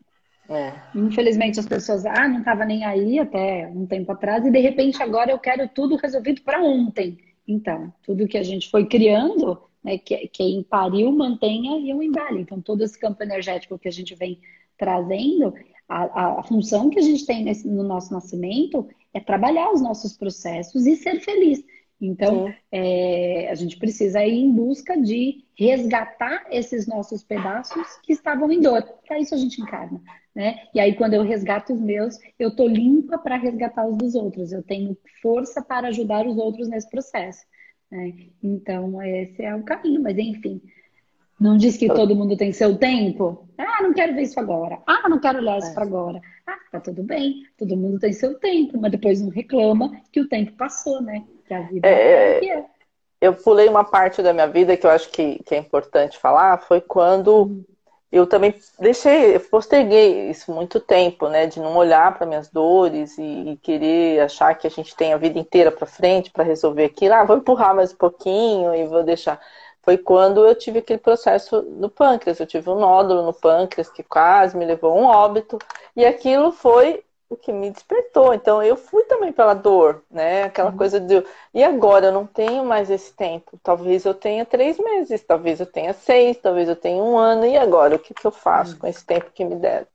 É. 0.47 0.73
Infelizmente 0.93 1.59
as 1.59 1.65
pessoas, 1.65 2.05
ah, 2.05 2.27
não 2.27 2.39
estava 2.39 2.63
nem 2.63 2.83
aí 2.85 3.17
até 3.17 3.71
um 3.73 3.87
tempo 3.87 4.11
atrás 4.11 4.45
e 4.45 4.51
de 4.51 4.59
repente 4.59 5.01
agora 5.01 5.31
eu 5.31 5.39
quero 5.39 5.67
tudo 5.67 5.95
resolvido 5.95 6.41
para 6.41 6.61
ontem. 6.61 7.17
Então, 7.47 7.91
tudo 8.03 8.27
que 8.27 8.37
a 8.37 8.43
gente 8.43 8.69
foi 8.69 8.85
criando 8.85 9.59
né? 9.83 9.97
Que 9.97 10.27
quem 10.27 10.63
pariu 10.63 11.11
mantenha 11.11 11.79
e 11.79 11.93
o 11.93 12.01
embale. 12.01 12.41
Então, 12.41 12.61
todo 12.61 12.83
esse 12.83 12.99
campo 12.99 13.21
energético 13.23 13.79
que 13.79 13.87
a 13.87 13.91
gente 13.91 14.15
vem 14.15 14.39
trazendo, 14.77 15.53
a, 15.87 16.39
a 16.39 16.43
função 16.43 16.89
que 16.89 16.99
a 16.99 17.03
gente 17.03 17.25
tem 17.25 17.43
nesse, 17.43 17.67
no 17.67 17.83
nosso 17.83 18.13
nascimento 18.13 18.87
é 19.13 19.19
trabalhar 19.19 19.71
os 19.71 19.81
nossos 19.81 20.17
processos 20.17 20.85
e 20.85 20.95
ser 20.95 21.19
feliz. 21.19 21.63
Então, 22.01 22.51
é, 22.71 23.47
a 23.51 23.53
gente 23.53 23.77
precisa 23.77 24.25
ir 24.25 24.39
em 24.39 24.51
busca 24.51 24.99
de 24.99 25.45
resgatar 25.55 26.47
esses 26.49 26.87
nossos 26.87 27.23
pedaços 27.23 27.85
que 28.01 28.11
estavam 28.11 28.51
em 28.51 28.59
dor. 28.59 28.81
Para 29.05 29.19
isso 29.19 29.35
a 29.35 29.37
gente 29.37 29.61
encarna. 29.61 30.01
Né? 30.33 30.55
E 30.73 30.79
aí, 30.79 30.95
quando 30.95 31.13
eu 31.13 31.21
resgato 31.21 31.73
os 31.73 31.79
meus, 31.79 32.17
eu 32.39 32.55
tô 32.55 32.67
limpa 32.67 33.19
para 33.19 33.37
resgatar 33.37 33.85
os 33.85 33.95
dos 33.97 34.15
outros. 34.15 34.51
Eu 34.51 34.63
tenho 34.63 34.97
força 35.21 35.61
para 35.61 35.89
ajudar 35.89 36.25
os 36.25 36.37
outros 36.37 36.67
nesse 36.67 36.89
processo. 36.89 37.45
Né? 37.91 38.13
Então, 38.41 39.01
esse 39.01 39.43
é 39.43 39.55
o 39.55 39.63
caminho. 39.63 40.01
Mas, 40.01 40.17
enfim, 40.17 40.61
não 41.39 41.57
diz 41.57 41.75
que 41.75 41.87
todo 41.87 42.15
mundo 42.15 42.37
tem 42.37 42.53
seu 42.53 42.77
tempo? 42.77 43.47
Ah, 43.57 43.81
não 43.81 43.93
quero 43.93 44.13
ver 44.13 44.21
isso 44.21 44.39
agora. 44.39 44.79
Ah, 44.85 45.09
não 45.09 45.19
quero 45.19 45.39
olhar 45.39 45.57
isso 45.57 45.73
para 45.73 45.83
agora. 45.83 46.21
Ah, 46.45 46.57
tá 46.71 46.79
tudo 46.79 47.03
bem. 47.03 47.43
Todo 47.57 47.75
mundo 47.75 47.99
tem 47.99 48.13
seu 48.13 48.39
tempo, 48.39 48.79
mas 48.79 48.91
depois 48.91 49.21
não 49.21 49.29
reclama 49.29 49.91
que 50.11 50.21
o 50.21 50.29
tempo 50.29 50.53
passou, 50.53 51.01
né? 51.01 51.23
Que 51.47 51.53
a 51.53 51.61
vida 51.61 51.87
é, 51.87 52.39
é, 52.39 52.45
é. 52.45 52.65
Eu 53.19 53.33
pulei 53.33 53.67
uma 53.67 53.83
parte 53.83 54.21
da 54.21 54.33
minha 54.33 54.47
vida 54.47 54.77
que 54.77 54.85
eu 54.85 54.89
acho 54.91 55.11
que, 55.11 55.43
que 55.43 55.53
é 55.53 55.57
importante 55.57 56.17
falar, 56.17 56.57
foi 56.59 56.81
quando 56.81 57.63
eu 58.11 58.27
também 58.27 58.53
deixei, 58.77 59.39
posterguei 59.39 60.29
isso 60.29 60.51
muito 60.51 60.79
tempo, 60.79 61.29
né, 61.29 61.45
de 61.47 61.59
não 61.59 61.77
olhar 61.77 62.17
para 62.17 62.27
minhas 62.27 62.49
dores 62.49 63.17
e, 63.17 63.51
e, 63.51 63.57
querer 63.57 64.19
achar 64.21 64.53
que 64.55 64.67
a 64.67 64.69
gente 64.69 64.95
tem 64.95 65.13
a 65.13 65.17
vida 65.17 65.39
inteira 65.39 65.71
para 65.71 65.87
frente 65.87 66.29
para 66.29 66.43
resolver 66.43 66.85
aquilo. 66.85 67.13
Ah, 67.13 67.23
vou 67.23 67.37
empurrar 67.37 67.73
mais 67.73 67.93
um 67.93 67.95
pouquinho 67.97 68.75
e 68.75 68.85
vou 68.85 69.03
deixar. 69.03 69.39
Foi 69.81 69.97
quando 69.97 70.45
eu 70.45 70.53
tive 70.55 70.79
aquele 70.79 70.99
processo 70.99 71.61
no 71.61 71.89
pâncreas. 71.89 72.39
Eu 72.39 72.45
tive 72.45 72.69
um 72.69 72.79
nódulo 72.79 73.23
no 73.23 73.33
pâncreas 73.33 73.89
que 73.89 74.03
quase 74.03 74.57
me 74.57 74.65
levou 74.65 74.91
a 74.91 74.95
um 74.95 75.05
óbito 75.05 75.57
e 75.95 76.05
aquilo 76.05 76.51
foi 76.51 77.03
o 77.29 77.35
que 77.37 77.51
me 77.53 77.71
despertou. 77.71 78.00
Então 78.33 78.61
eu 78.61 78.75
fui 78.75 79.03
também 79.05 79.31
pela 79.31 79.53
dor, 79.53 80.03
né? 80.09 80.43
Aquela 80.43 80.71
uhum. 80.71 80.77
coisa 80.77 80.99
de 80.99 81.23
e 81.53 81.63
agora 81.63 82.07
eu 82.07 82.11
não 82.11 82.25
tenho 82.25 82.65
mais 82.65 82.89
esse 82.89 83.13
tempo. 83.13 83.59
Talvez 83.63 84.05
eu 84.05 84.13
tenha 84.13 84.45
três 84.45 84.77
meses, 84.77 85.23
talvez 85.23 85.59
eu 85.59 85.65
tenha 85.65 85.93
seis, 85.93 86.37
talvez 86.37 86.69
eu 86.69 86.75
tenha 86.75 87.01
um 87.01 87.17
ano. 87.17 87.45
E 87.45 87.57
agora 87.57 87.95
o 87.95 87.99
que, 87.99 88.13
que 88.13 88.25
eu 88.25 88.31
faço 88.31 88.73
uhum. 88.73 88.79
com 88.79 88.87
esse 88.87 89.05
tempo 89.05 89.31
que 89.33 89.45
me 89.45 89.55
deram? 89.55 89.87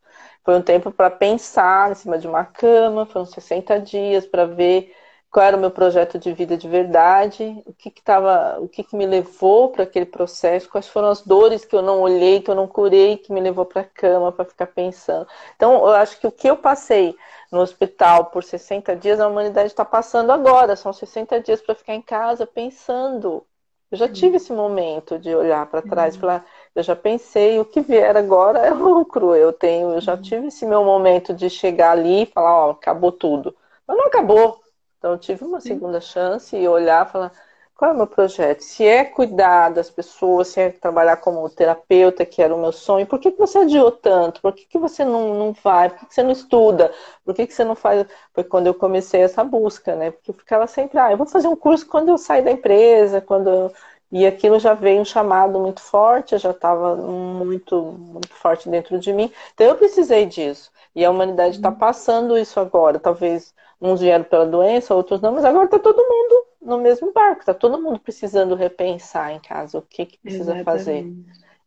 Foi 0.45 0.55
um 0.57 0.62
tempo 0.62 0.91
para 0.93 1.11
pensar 1.11 1.91
em 1.91 1.95
cima 1.95 2.19
de 2.19 2.27
uma 2.29 2.45
cama, 2.45 3.05
foram 3.07 3.27
60 3.27 3.81
dias 3.81 4.27
para 4.27 4.47
ver 4.47 4.95
qual 5.37 5.45
era 5.45 5.57
o 5.57 5.61
meu 5.61 5.71
projeto 5.71 6.19
de 6.19 6.33
vida 6.33 6.57
de 6.57 6.69
verdade, 6.69 7.62
o 7.67 7.73
que, 7.75 7.91
que 7.91 8.01
tava, 8.01 8.59
o 8.61 8.69
que, 8.69 8.83
que 8.83 8.97
me 8.97 9.05
levou 9.05 9.71
para 9.71 9.83
aquele 9.83 10.07
processo, 10.07 10.69
quais 10.69 10.89
foram 10.89 11.09
as 11.09 11.21
dores 11.21 11.64
que 11.64 11.77
eu 11.77 11.83
não 11.83 12.01
olhei, 12.01 12.41
que 12.41 12.51
eu 12.51 12.55
não 12.55 12.67
curei, 12.67 13.19
que 13.19 13.33
me 13.33 13.41
levou 13.41 13.67
para 13.67 13.83
a 13.83 13.85
cama 13.85 14.33
para 14.33 14.45
ficar 14.45 14.69
pensando. 14.69 15.27
Então, 15.55 15.75
eu 15.75 15.89
acho 15.89 16.19
que 16.19 16.27
o 16.27 16.33
que 16.33 16.49
eu 16.49 16.57
passei 16.57 17.14
no 17.51 17.61
hospital 17.61 18.26
por 18.26 18.42
60 18.44 18.97
dias, 18.97 19.20
a 19.20 19.28
humanidade 19.28 19.68
está 19.68 19.84
passando 19.84 20.30
agora. 20.30 20.76
São 20.76 20.92
60 20.92 21.40
dias 21.40 21.61
para 21.61 21.74
ficar 21.74 21.94
em 21.94 22.03
casa 22.03 22.47
pensando. 22.47 23.44
Eu 23.90 23.99
já 23.99 24.09
tive 24.09 24.36
esse 24.36 24.53
momento 24.53 25.18
de 25.18 25.32
olhar 25.34 25.64
para 25.66 25.80
trás 25.80 26.16
e 26.16 26.18
falar, 26.18 26.44
eu 26.74 26.82
já 26.82 26.97
pensei, 26.97 27.61
o 27.61 27.64
que 27.64 27.80
vier 27.80 28.16
agora 28.16 28.59
é 28.59 28.70
lucro. 28.70 29.34
Eu 29.34 29.53
tenho, 29.53 29.92
eu 29.92 30.01
já 30.01 30.14
uhum. 30.14 30.22
tive 30.22 30.47
esse 30.49 30.66
meu 30.66 30.84
momento 30.84 31.32
de 31.32 31.49
chegar 31.49 31.92
ali 31.92 32.24
e 32.24 32.26
falar, 32.26 32.66
ó, 32.66 32.70
acabou 32.72 33.12
tudo. 33.12 33.55
Mas 33.86 33.97
não 33.97 34.07
acabou. 34.07 34.61
Então, 34.99 35.12
eu 35.12 35.18
tive 35.18 35.44
uma 35.44 35.61
segunda 35.61 36.01
chance 36.01 36.57
e 36.57 36.66
olhar 36.66 37.07
e 37.07 37.11
falar: 37.11 37.32
qual 37.77 37.91
é 37.91 37.95
o 37.95 37.97
meu 37.97 38.07
projeto? 38.07 38.62
Se 38.62 38.85
é 38.87 39.05
cuidar 39.05 39.68
das 39.70 39.91
pessoas, 39.91 40.49
se 40.49 40.61
é 40.61 40.70
trabalhar 40.70 41.18
como 41.18 41.49
terapeuta, 41.51 42.24
que 42.24 42.41
era 42.41 42.55
o 42.55 42.59
meu 42.59 42.72
sonho, 42.72 43.07
por 43.07 43.18
que, 43.18 43.31
que 43.31 43.39
você 43.39 43.59
adiou 43.59 43.91
tanto? 43.93 44.41
Por 44.41 44.55
que, 44.55 44.64
que 44.64 44.79
você 44.79 45.05
não, 45.05 45.35
não 45.35 45.53
vai? 45.53 45.91
Por 45.91 45.99
que, 46.01 46.07
que 46.07 46.14
você 46.14 46.22
não 46.22 46.31
estuda? 46.31 46.93
Por 47.24 47.35
que, 47.35 47.47
que 47.47 47.53
você 47.53 47.64
não 47.64 47.74
faz? 47.77 48.07
Foi 48.33 48.45
quando 48.45 48.66
eu 48.66 48.74
comecei 48.74 49.20
essa 49.20 49.45
busca, 49.45 49.95
né? 49.95 50.11
Porque 50.11 50.31
eu 50.31 50.35
ficava 50.35 50.66
sempre, 50.66 50.99
ah, 50.99 51.11
eu 51.11 51.18
vou 51.18 51.27
fazer 51.27 51.49
um 51.49 51.57
curso 51.57 51.87
quando 51.87 52.09
eu 52.09 52.16
sair 52.18 52.43
da 52.43 52.51
empresa, 52.51 53.20
quando 53.20 53.51
eu... 53.51 53.72
E 54.11 54.24
aquilo 54.27 54.59
já 54.59 54.72
veio 54.72 55.01
um 55.01 55.05
chamado 55.05 55.59
muito 55.59 55.81
forte, 55.83 56.33
eu 56.33 56.39
já 56.39 56.53
estava 56.53 56.95
muito, 56.97 57.83
muito 57.99 58.33
forte 58.35 58.68
dentro 58.70 58.99
de 58.99 59.12
mim. 59.12 59.31
Então 59.53 59.66
eu 59.66 59.77
precisei 59.77 60.24
disso. 60.27 60.70
E 60.95 61.05
a 61.05 61.11
humanidade 61.11 61.57
está 61.57 61.68
uhum. 61.70 61.74
passando 61.74 62.39
isso 62.39 62.59
agora. 62.61 62.99
Talvez 63.01 63.53
uns 63.81 64.01
vieram 64.01 64.24
pela 64.24 64.47
doença, 64.47 64.95
outros 64.95 65.20
não, 65.20 65.33
mas 65.33 65.45
agora 65.45 65.66
está 65.66 65.79
todo 65.79 65.97
mundo 65.97 66.47
no 66.67 66.79
mesmo 66.79 67.12
barco, 67.12 67.41
está 67.41 67.55
todo 67.55 67.81
mundo 67.81 67.99
precisando 68.01 68.55
repensar 68.55 69.33
em 69.33 69.41
casa 69.41 69.79
o 69.79 69.83
que, 69.83 70.07
que 70.07 70.19
precisa 70.19 70.53
Exatamente. 70.53 70.64
fazer. 70.64 71.17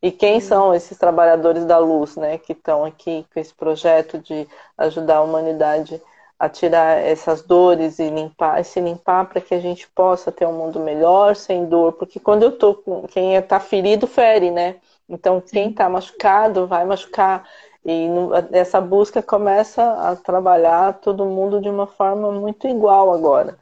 E 0.01 0.11
quem 0.11 0.39
são 0.39 0.73
esses 0.73 0.97
trabalhadores 0.97 1.65
da 1.65 1.77
luz, 1.77 2.15
né, 2.15 2.37
que 2.37 2.53
estão 2.53 2.85
aqui 2.85 3.25
com 3.33 3.39
esse 3.39 3.53
projeto 3.53 4.17
de 4.19 4.47
ajudar 4.77 5.17
a 5.17 5.21
humanidade 5.23 6.01
a 6.39 6.47
tirar 6.47 6.97
essas 7.03 7.41
dores 7.43 7.99
e 7.99 8.09
limpar, 8.09 8.63
se 8.63 8.79
limpar 8.79 9.27
para 9.27 9.41
que 9.41 9.53
a 9.53 9.59
gente 9.59 9.87
possa 9.89 10.31
ter 10.31 10.45
um 10.47 10.53
mundo 10.53 10.79
melhor, 10.79 11.35
sem 11.35 11.65
dor, 11.65 11.93
porque 11.93 12.17
quando 12.19 12.43
eu 12.43 12.57
tô 12.57 12.75
com 12.75 13.05
quem 13.07 13.35
está 13.35 13.59
ferido 13.59 14.07
fere, 14.07 14.49
né? 14.49 14.77
Então 15.09 15.41
quem 15.41 15.71
está 15.71 15.89
machucado 15.89 16.65
vai 16.65 16.85
machucar 16.85 17.45
e 17.85 18.07
essa 18.51 18.79
busca 18.79 19.21
começa 19.21 19.83
a 20.09 20.15
trabalhar 20.15 20.93
todo 21.01 21.25
mundo 21.25 21.61
de 21.61 21.69
uma 21.69 21.87
forma 21.87 22.31
muito 22.31 22.67
igual 22.67 23.11
agora. 23.13 23.57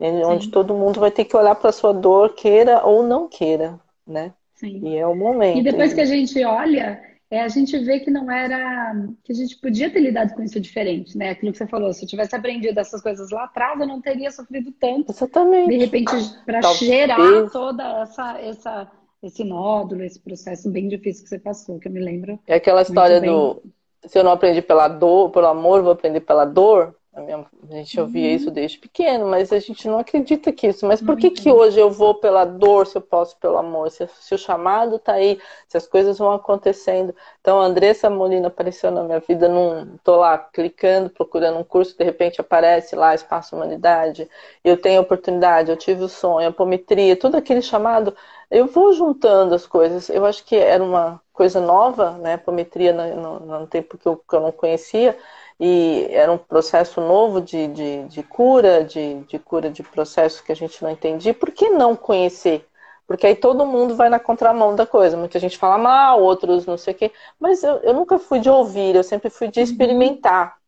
Onde 0.00 0.44
Sim. 0.44 0.50
todo 0.50 0.74
mundo 0.74 1.00
vai 1.00 1.10
ter 1.10 1.24
que 1.24 1.36
olhar 1.36 1.54
para 1.54 1.70
a 1.70 1.72
sua 1.72 1.92
dor, 1.92 2.34
queira 2.34 2.84
ou 2.84 3.02
não 3.02 3.28
queira, 3.28 3.80
né? 4.06 4.32
Sim. 4.54 4.80
E 4.84 4.96
é 4.96 5.06
o 5.06 5.14
momento. 5.14 5.58
E 5.58 5.62
depois 5.62 5.92
que 5.92 6.00
a 6.00 6.04
gente 6.04 6.42
olha, 6.44 7.00
é, 7.30 7.42
a 7.42 7.48
gente 7.48 7.76
vê 7.78 8.00
que 8.00 8.10
não 8.10 8.30
era. 8.30 8.94
que 9.24 9.32
a 9.32 9.34
gente 9.34 9.56
podia 9.60 9.90
ter 9.90 10.00
lidado 10.00 10.34
com 10.34 10.42
isso 10.42 10.60
diferente, 10.60 11.18
né? 11.18 11.30
Aquilo 11.30 11.52
que 11.52 11.58
você 11.58 11.66
falou, 11.66 11.92
se 11.92 12.04
eu 12.04 12.08
tivesse 12.08 12.34
aprendido 12.34 12.78
essas 12.78 13.02
coisas 13.02 13.30
lá 13.30 13.44
atrás, 13.44 13.78
eu 13.80 13.86
não 13.86 14.00
teria 14.00 14.30
sofrido 14.30 14.72
tanto. 14.72 15.10
Exatamente. 15.10 15.70
De 15.70 15.76
repente, 15.78 16.12
para 16.46 16.60
gerar 16.74 17.50
toda 17.50 18.02
essa, 18.02 18.38
essa 18.40 18.92
esse 19.22 19.42
nódulo, 19.42 20.04
esse 20.04 20.20
processo 20.20 20.70
bem 20.70 20.88
difícil 20.88 21.24
que 21.24 21.28
você 21.28 21.38
passou, 21.38 21.78
que 21.78 21.88
eu 21.88 21.92
me 21.92 22.00
lembro. 22.00 22.38
É 22.46 22.54
aquela 22.54 22.82
história 22.82 23.20
do 23.20 23.60
se 24.06 24.18
eu 24.18 24.24
não 24.24 24.30
aprendi 24.30 24.62
pela 24.62 24.88
dor, 24.88 25.30
pelo 25.30 25.46
amor, 25.46 25.82
vou 25.82 25.92
aprender 25.92 26.20
pela 26.20 26.44
dor. 26.44 26.94
A, 27.18 27.22
minha, 27.22 27.46
a 27.70 27.74
gente 27.74 28.00
ouvia 28.00 28.28
uhum. 28.28 28.36
isso 28.36 28.50
desde 28.50 28.78
pequeno, 28.78 29.26
mas 29.26 29.52
a 29.52 29.58
gente 29.58 29.88
não 29.88 29.98
acredita 29.98 30.52
que 30.52 30.68
isso. 30.68 30.86
Mas 30.86 31.02
por 31.02 31.16
que, 31.16 31.30
que 31.30 31.50
hoje 31.50 31.80
eu 31.80 31.90
vou 31.90 32.14
pela 32.14 32.44
dor 32.44 32.86
se 32.86 32.96
eu 32.96 33.02
posso 33.02 33.36
pelo 33.38 33.58
amor? 33.58 33.90
Se, 33.90 34.08
se 34.20 34.34
o 34.34 34.38
chamado 34.38 34.96
está 34.96 35.14
aí, 35.14 35.40
se 35.66 35.76
as 35.76 35.86
coisas 35.86 36.18
vão 36.18 36.32
acontecendo. 36.32 37.14
Então, 37.40 37.60
a 37.60 37.64
Andressa 37.64 38.08
Molina 38.08 38.48
apareceu 38.48 38.90
na 38.90 39.02
minha 39.02 39.18
vida, 39.18 39.48
não 39.48 39.98
tô 40.04 40.16
lá 40.16 40.38
clicando, 40.38 41.10
procurando 41.10 41.58
um 41.58 41.64
curso, 41.64 41.98
de 41.98 42.04
repente 42.04 42.40
aparece 42.40 42.94
lá 42.94 43.14
Espaço 43.14 43.56
Humanidade. 43.56 44.28
Eu 44.62 44.76
tenho 44.76 45.00
oportunidade, 45.00 45.70
eu 45.70 45.76
tive 45.76 46.04
o 46.04 46.08
sonho, 46.08 46.46
a 46.46 46.50
apometria, 46.50 47.16
tudo 47.16 47.36
aquele 47.36 47.62
chamado 47.62 48.14
eu 48.50 48.66
vou 48.66 48.92
juntando 48.92 49.54
as 49.54 49.66
coisas. 49.66 50.08
Eu 50.08 50.24
acho 50.24 50.44
que 50.44 50.56
era 50.56 50.82
uma 50.82 51.20
coisa 51.32 51.60
nova, 51.60 52.12
né? 52.12 52.34
Apometria 52.34 52.92
no, 52.92 53.40
no, 53.40 53.60
no 53.60 53.66
tempo 53.66 53.98
que 53.98 54.06
eu, 54.06 54.16
que 54.16 54.34
eu 54.34 54.40
não 54.40 54.52
conhecia 54.52 55.16
e 55.60 56.06
era 56.10 56.30
um 56.32 56.38
processo 56.38 57.00
novo 57.00 57.40
de, 57.40 57.66
de, 57.68 58.04
de 58.04 58.22
cura, 58.22 58.84
de, 58.84 59.20
de, 59.24 59.38
cura 59.38 59.68
de 59.70 59.82
processos 59.82 60.40
que 60.40 60.52
a 60.52 60.56
gente 60.56 60.82
não 60.82 60.90
entendia. 60.90 61.34
Por 61.34 61.50
que 61.50 61.68
não 61.68 61.96
conhecer? 61.96 62.64
Porque 63.06 63.26
aí 63.26 63.34
todo 63.34 63.66
mundo 63.66 63.96
vai 63.96 64.08
na 64.08 64.20
contramão 64.20 64.76
da 64.76 64.86
coisa. 64.86 65.16
Muita 65.16 65.38
gente 65.40 65.58
fala 65.58 65.78
mal, 65.78 66.22
outros 66.22 66.66
não 66.66 66.76
sei 66.76 66.94
o 66.94 66.96
quê. 66.96 67.12
Mas 67.40 67.64
eu, 67.64 67.76
eu 67.78 67.94
nunca 67.94 68.18
fui 68.18 68.38
de 68.38 68.50
ouvir, 68.50 68.94
eu 68.94 69.02
sempre 69.02 69.30
fui 69.30 69.48
de 69.48 69.58
uhum. 69.60 69.64
experimentar. 69.64 70.58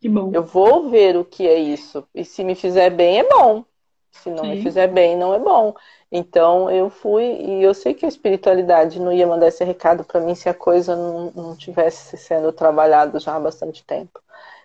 Que 0.00 0.08
bom. 0.08 0.30
Eu 0.32 0.44
vou 0.44 0.88
ver 0.88 1.16
o 1.16 1.24
que 1.24 1.46
é 1.46 1.58
isso. 1.58 2.06
E 2.14 2.24
se 2.24 2.44
me 2.44 2.54
fizer 2.54 2.90
bem, 2.90 3.18
é 3.18 3.28
bom. 3.28 3.64
Se 4.12 4.30
não 4.30 4.44
Sim. 4.44 4.50
me 4.50 4.62
fizer 4.62 4.86
bem, 4.86 5.16
não 5.16 5.34
é 5.34 5.38
bom. 5.38 5.74
Então 6.10 6.70
eu 6.70 6.88
fui 6.88 7.24
e 7.24 7.62
eu 7.62 7.74
sei 7.74 7.92
que 7.94 8.06
a 8.06 8.08
espiritualidade 8.08 8.98
não 9.00 9.12
ia 9.12 9.26
mandar 9.26 9.48
esse 9.48 9.62
recado 9.62 10.04
para 10.04 10.20
mim 10.20 10.34
se 10.34 10.48
a 10.48 10.54
coisa 10.54 10.96
não, 10.96 11.30
não 11.32 11.56
tivesse 11.56 12.16
sendo 12.16 12.50
trabalhado 12.52 13.20
já 13.20 13.36
há 13.36 13.40
bastante 13.40 13.84
tempo. 13.84 14.20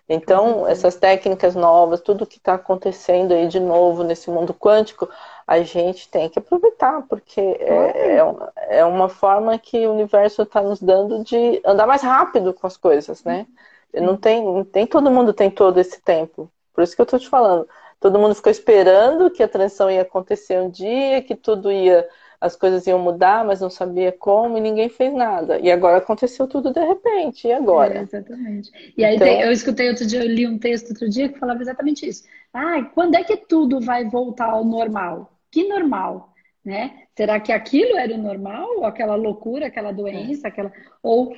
Então, 0.08 0.60
uhum. 0.60 0.68
essas 0.68 0.96
técnicas 0.96 1.54
novas, 1.54 2.00
tudo 2.00 2.26
que 2.26 2.36
está 2.36 2.54
acontecendo 2.54 3.32
aí 3.32 3.48
de 3.48 3.58
novo 3.58 4.04
nesse 4.04 4.30
mundo 4.30 4.52
quântico, 4.52 5.08
a 5.46 5.62
gente 5.62 6.08
tem 6.10 6.28
que 6.28 6.38
aproveitar, 6.38 7.02
porque 7.08 7.40
é, 7.40 8.18
é, 8.18 8.78
é 8.80 8.84
uma 8.84 9.08
forma 9.08 9.58
que 9.58 9.86
o 9.86 9.92
universo 9.92 10.42
está 10.42 10.60
nos 10.60 10.80
dando 10.80 11.24
de 11.24 11.60
andar 11.64 11.86
mais 11.86 12.02
rápido 12.02 12.52
com 12.52 12.66
as 12.66 12.76
coisas, 12.76 13.24
né? 13.24 13.46
Não 13.94 14.16
tem, 14.16 14.66
nem 14.74 14.86
todo 14.86 15.10
mundo 15.10 15.32
tem 15.32 15.50
todo 15.50 15.78
esse 15.78 16.00
tempo. 16.02 16.50
Por 16.74 16.82
isso 16.82 16.94
que 16.94 17.00
eu 17.00 17.04
estou 17.04 17.18
te 17.18 17.28
falando 17.28 17.66
todo 18.04 18.18
mundo 18.18 18.34
ficou 18.34 18.52
esperando 18.52 19.30
que 19.30 19.42
a 19.42 19.48
transição 19.48 19.90
ia 19.90 20.02
acontecer 20.02 20.60
um 20.60 20.68
dia, 20.68 21.22
que 21.22 21.34
tudo 21.34 21.72
ia, 21.72 22.06
as 22.38 22.54
coisas 22.54 22.86
iam 22.86 22.98
mudar, 22.98 23.46
mas 23.46 23.62
não 23.62 23.70
sabia 23.70 24.12
como 24.12 24.58
e 24.58 24.60
ninguém 24.60 24.90
fez 24.90 25.14
nada. 25.14 25.58
E 25.58 25.72
agora 25.72 25.96
aconteceu 25.96 26.46
tudo 26.46 26.70
de 26.70 26.84
repente. 26.84 27.48
E 27.48 27.52
agora? 27.52 28.00
É, 28.00 28.02
exatamente. 28.02 28.70
E 28.94 29.02
aí 29.02 29.16
então... 29.16 29.26
eu 29.26 29.50
escutei 29.50 29.88
outro 29.88 30.06
dia, 30.06 30.22
eu 30.22 30.28
li 30.28 30.46
um 30.46 30.58
texto 30.58 30.90
outro 30.90 31.08
dia 31.08 31.30
que 31.30 31.38
falava 31.38 31.62
exatamente 31.62 32.06
isso. 32.06 32.24
Ah, 32.52 32.82
quando 32.94 33.14
é 33.14 33.24
que 33.24 33.38
tudo 33.38 33.80
vai 33.80 34.04
voltar 34.04 34.50
ao 34.50 34.66
normal? 34.66 35.32
Que 35.50 35.66
normal? 35.66 36.34
né? 36.62 37.04
Será 37.16 37.38
que 37.38 37.52
aquilo 37.52 37.96
era 37.96 38.14
o 38.14 38.18
normal, 38.18 38.68
ou 38.78 38.84
aquela 38.84 39.14
loucura, 39.14 39.66
aquela 39.66 39.92
doença, 39.92 40.48
aquela 40.48 40.70
ou 41.02 41.32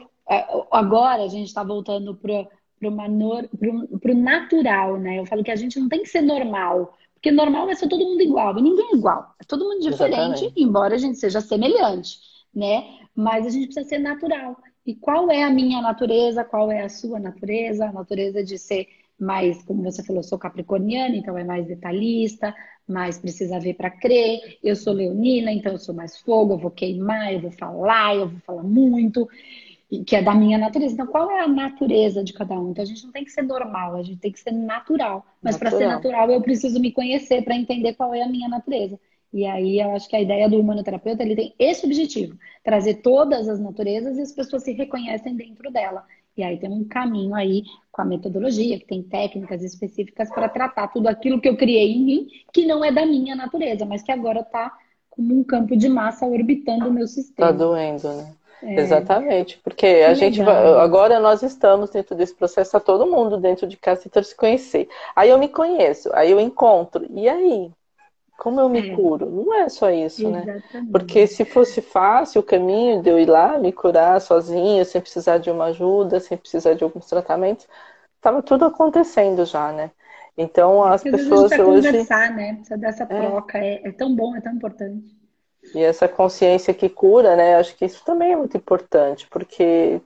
agora 0.70 1.22
a 1.22 1.28
gente 1.28 1.46
está 1.46 1.62
voltando 1.62 2.14
para 2.14 2.48
o 2.82 4.14
natural, 4.14 4.98
né? 4.98 5.18
Eu 5.18 5.26
falo 5.26 5.44
que 5.44 5.50
a 5.50 5.56
gente 5.56 5.78
não 5.78 5.88
tem 5.88 6.02
que 6.02 6.08
ser 6.08 6.20
normal, 6.20 6.96
porque 7.14 7.30
normal 7.30 7.68
é 7.70 7.74
ser 7.74 7.88
todo 7.88 8.04
mundo 8.04 8.22
igual, 8.22 8.58
e 8.58 8.62
ninguém 8.62 8.92
é 8.92 8.96
igual, 8.96 9.34
é 9.40 9.44
todo 9.44 9.64
mundo 9.64 9.80
diferente, 9.80 10.44
Exatamente. 10.44 10.52
embora 10.56 10.94
a 10.94 10.98
gente 10.98 11.18
seja 11.18 11.40
semelhante, 11.40 12.18
né? 12.54 12.84
Mas 13.14 13.46
a 13.46 13.50
gente 13.50 13.66
precisa 13.66 13.88
ser 13.88 13.98
natural. 13.98 14.56
E 14.86 14.94
qual 14.94 15.30
é 15.30 15.42
a 15.42 15.50
minha 15.50 15.82
natureza? 15.82 16.44
Qual 16.44 16.70
é 16.70 16.82
a 16.82 16.88
sua 16.88 17.18
natureza? 17.18 17.86
A 17.86 17.92
natureza 17.92 18.44
de 18.44 18.56
ser 18.56 18.86
mais, 19.18 19.62
como 19.62 19.82
você 19.82 20.02
falou, 20.04 20.22
sou 20.22 20.38
capricorniana, 20.38 21.16
então 21.16 21.36
é 21.36 21.42
mais 21.42 21.66
detalhista, 21.66 22.54
mais 22.86 23.18
precisa 23.18 23.58
ver 23.58 23.74
para 23.74 23.90
crer. 23.90 24.58
Eu 24.62 24.76
sou 24.76 24.92
leonina, 24.92 25.50
então 25.50 25.72
eu 25.72 25.78
sou 25.78 25.94
mais 25.94 26.18
fogo, 26.18 26.54
eu 26.54 26.58
vou 26.58 26.70
queimar, 26.70 27.32
eu 27.32 27.40
vou 27.40 27.50
falar, 27.50 28.14
eu 28.14 28.28
vou 28.28 28.40
falar 28.40 28.62
muito, 28.62 29.28
que 30.04 30.16
é 30.16 30.22
da 30.22 30.34
minha 30.34 30.58
natureza. 30.58 30.94
Então, 30.94 31.06
qual 31.06 31.30
é 31.30 31.40
a 31.40 31.48
natureza 31.48 32.24
de 32.24 32.32
cada 32.32 32.54
um? 32.54 32.70
Então, 32.70 32.82
a 32.82 32.86
gente 32.86 33.04
não 33.04 33.12
tem 33.12 33.24
que 33.24 33.30
ser 33.30 33.42
normal, 33.42 33.94
a 33.94 34.02
gente 34.02 34.18
tem 34.18 34.32
que 34.32 34.40
ser 34.40 34.50
natural. 34.50 35.24
Mas 35.42 35.56
para 35.56 35.70
ser 35.70 35.86
natural, 35.86 36.30
eu 36.30 36.40
preciso 36.40 36.80
me 36.80 36.90
conhecer 36.90 37.42
para 37.42 37.54
entender 37.54 37.94
qual 37.94 38.14
é 38.14 38.22
a 38.22 38.28
minha 38.28 38.48
natureza. 38.48 38.98
E 39.32 39.44
aí 39.44 39.80
eu 39.80 39.90
acho 39.90 40.08
que 40.08 40.16
a 40.16 40.20
ideia 40.20 40.48
do 40.48 40.58
humanoterapeuta 40.58 41.22
ele 41.22 41.36
tem 41.36 41.54
esse 41.58 41.84
objetivo, 41.84 42.38
trazer 42.64 42.94
todas 42.94 43.48
as 43.48 43.60
naturezas 43.60 44.16
e 44.16 44.22
as 44.22 44.32
pessoas 44.32 44.62
se 44.62 44.72
reconhecem 44.72 45.36
dentro 45.36 45.70
dela. 45.70 46.04
E 46.36 46.42
aí 46.42 46.58
tem 46.58 46.70
um 46.70 46.84
caminho 46.84 47.34
aí 47.34 47.62
com 47.90 48.02
a 48.02 48.04
metodologia, 48.04 48.78
que 48.78 48.86
tem 48.86 49.02
técnicas 49.02 49.62
específicas 49.62 50.30
para 50.30 50.48
tratar 50.48 50.88
tudo 50.88 51.08
aquilo 51.08 51.40
que 51.40 51.48
eu 51.48 51.56
criei 51.56 51.92
em 51.92 52.04
mim, 52.04 52.28
que 52.52 52.66
não 52.66 52.84
é 52.84 52.92
da 52.92 53.06
minha 53.06 53.34
natureza, 53.34 53.84
mas 53.84 54.02
que 54.02 54.12
agora 54.12 54.40
está 54.40 54.72
como 55.10 55.38
um 55.38 55.42
campo 55.42 55.76
de 55.76 55.88
massa 55.88 56.26
orbitando 56.26 56.88
o 56.88 56.92
meu 56.92 57.06
sistema. 57.06 57.50
Está 57.50 57.64
doendo, 57.64 58.08
né? 58.12 58.32
É. 58.62 58.80
Exatamente, 58.80 59.58
porque 59.62 59.86
a 59.86 60.14
gente 60.14 60.40
agora 60.42 61.20
nós 61.20 61.42
estamos 61.42 61.90
dentro 61.90 62.14
desse 62.14 62.34
processo, 62.34 62.68
está 62.68 62.80
todo 62.80 63.06
mundo 63.06 63.36
dentro 63.36 63.66
de 63.66 63.76
casa 63.76 64.02
tentando 64.02 64.24
se 64.24 64.34
conhecer. 64.34 64.88
Aí 65.14 65.28
eu 65.28 65.38
me 65.38 65.48
conheço, 65.48 66.10
aí 66.14 66.30
eu 66.30 66.40
encontro, 66.40 67.06
e 67.10 67.28
aí? 67.28 67.70
Como 68.38 68.60
eu 68.60 68.68
me 68.68 68.90
é. 68.90 68.94
curo? 68.94 69.30
Não 69.30 69.54
é 69.54 69.68
só 69.68 69.90
isso, 69.90 70.28
né? 70.28 70.40
Exatamente. 70.42 70.74
né? 70.74 70.88
Porque 70.92 71.26
se 71.26 71.44
fosse 71.44 71.80
fácil 71.80 72.40
o 72.40 72.44
caminho 72.44 73.02
de 73.02 73.08
eu 73.08 73.18
ir 73.18 73.26
lá 73.26 73.58
me 73.58 73.72
curar 73.72 74.20
sozinha, 74.20 74.84
sem 74.84 75.00
precisar 75.00 75.38
de 75.38 75.50
uma 75.50 75.66
ajuda, 75.66 76.20
sem 76.20 76.36
precisar 76.36 76.74
de 76.74 76.84
alguns 76.84 77.06
tratamentos, 77.06 77.66
estava 78.16 78.42
tudo 78.42 78.66
acontecendo 78.66 79.44
já, 79.46 79.72
né? 79.72 79.90
Então 80.36 80.84
as 80.84 81.02
Porque 81.02 81.16
pessoas 81.16 81.52
a 81.52 81.64
hoje 81.64 81.88
conversar, 81.88 82.34
né? 82.34 82.54
Precisa 82.54 82.76
dessa 82.76 83.04
é. 83.04 83.06
troca, 83.06 83.58
é, 83.58 83.88
é 83.88 83.92
tão 83.92 84.14
bom, 84.14 84.36
é 84.36 84.40
tão 84.40 84.52
importante. 84.52 85.16
E 85.74 85.82
essa 85.82 86.08
consciência 86.08 86.72
que 86.72 86.88
cura, 86.88 87.36
né? 87.36 87.56
Acho 87.56 87.76
que 87.76 87.84
isso 87.84 88.02
também 88.04 88.32
é 88.32 88.36
muito 88.36 88.56
importante, 88.56 89.26
porque 89.30 90.00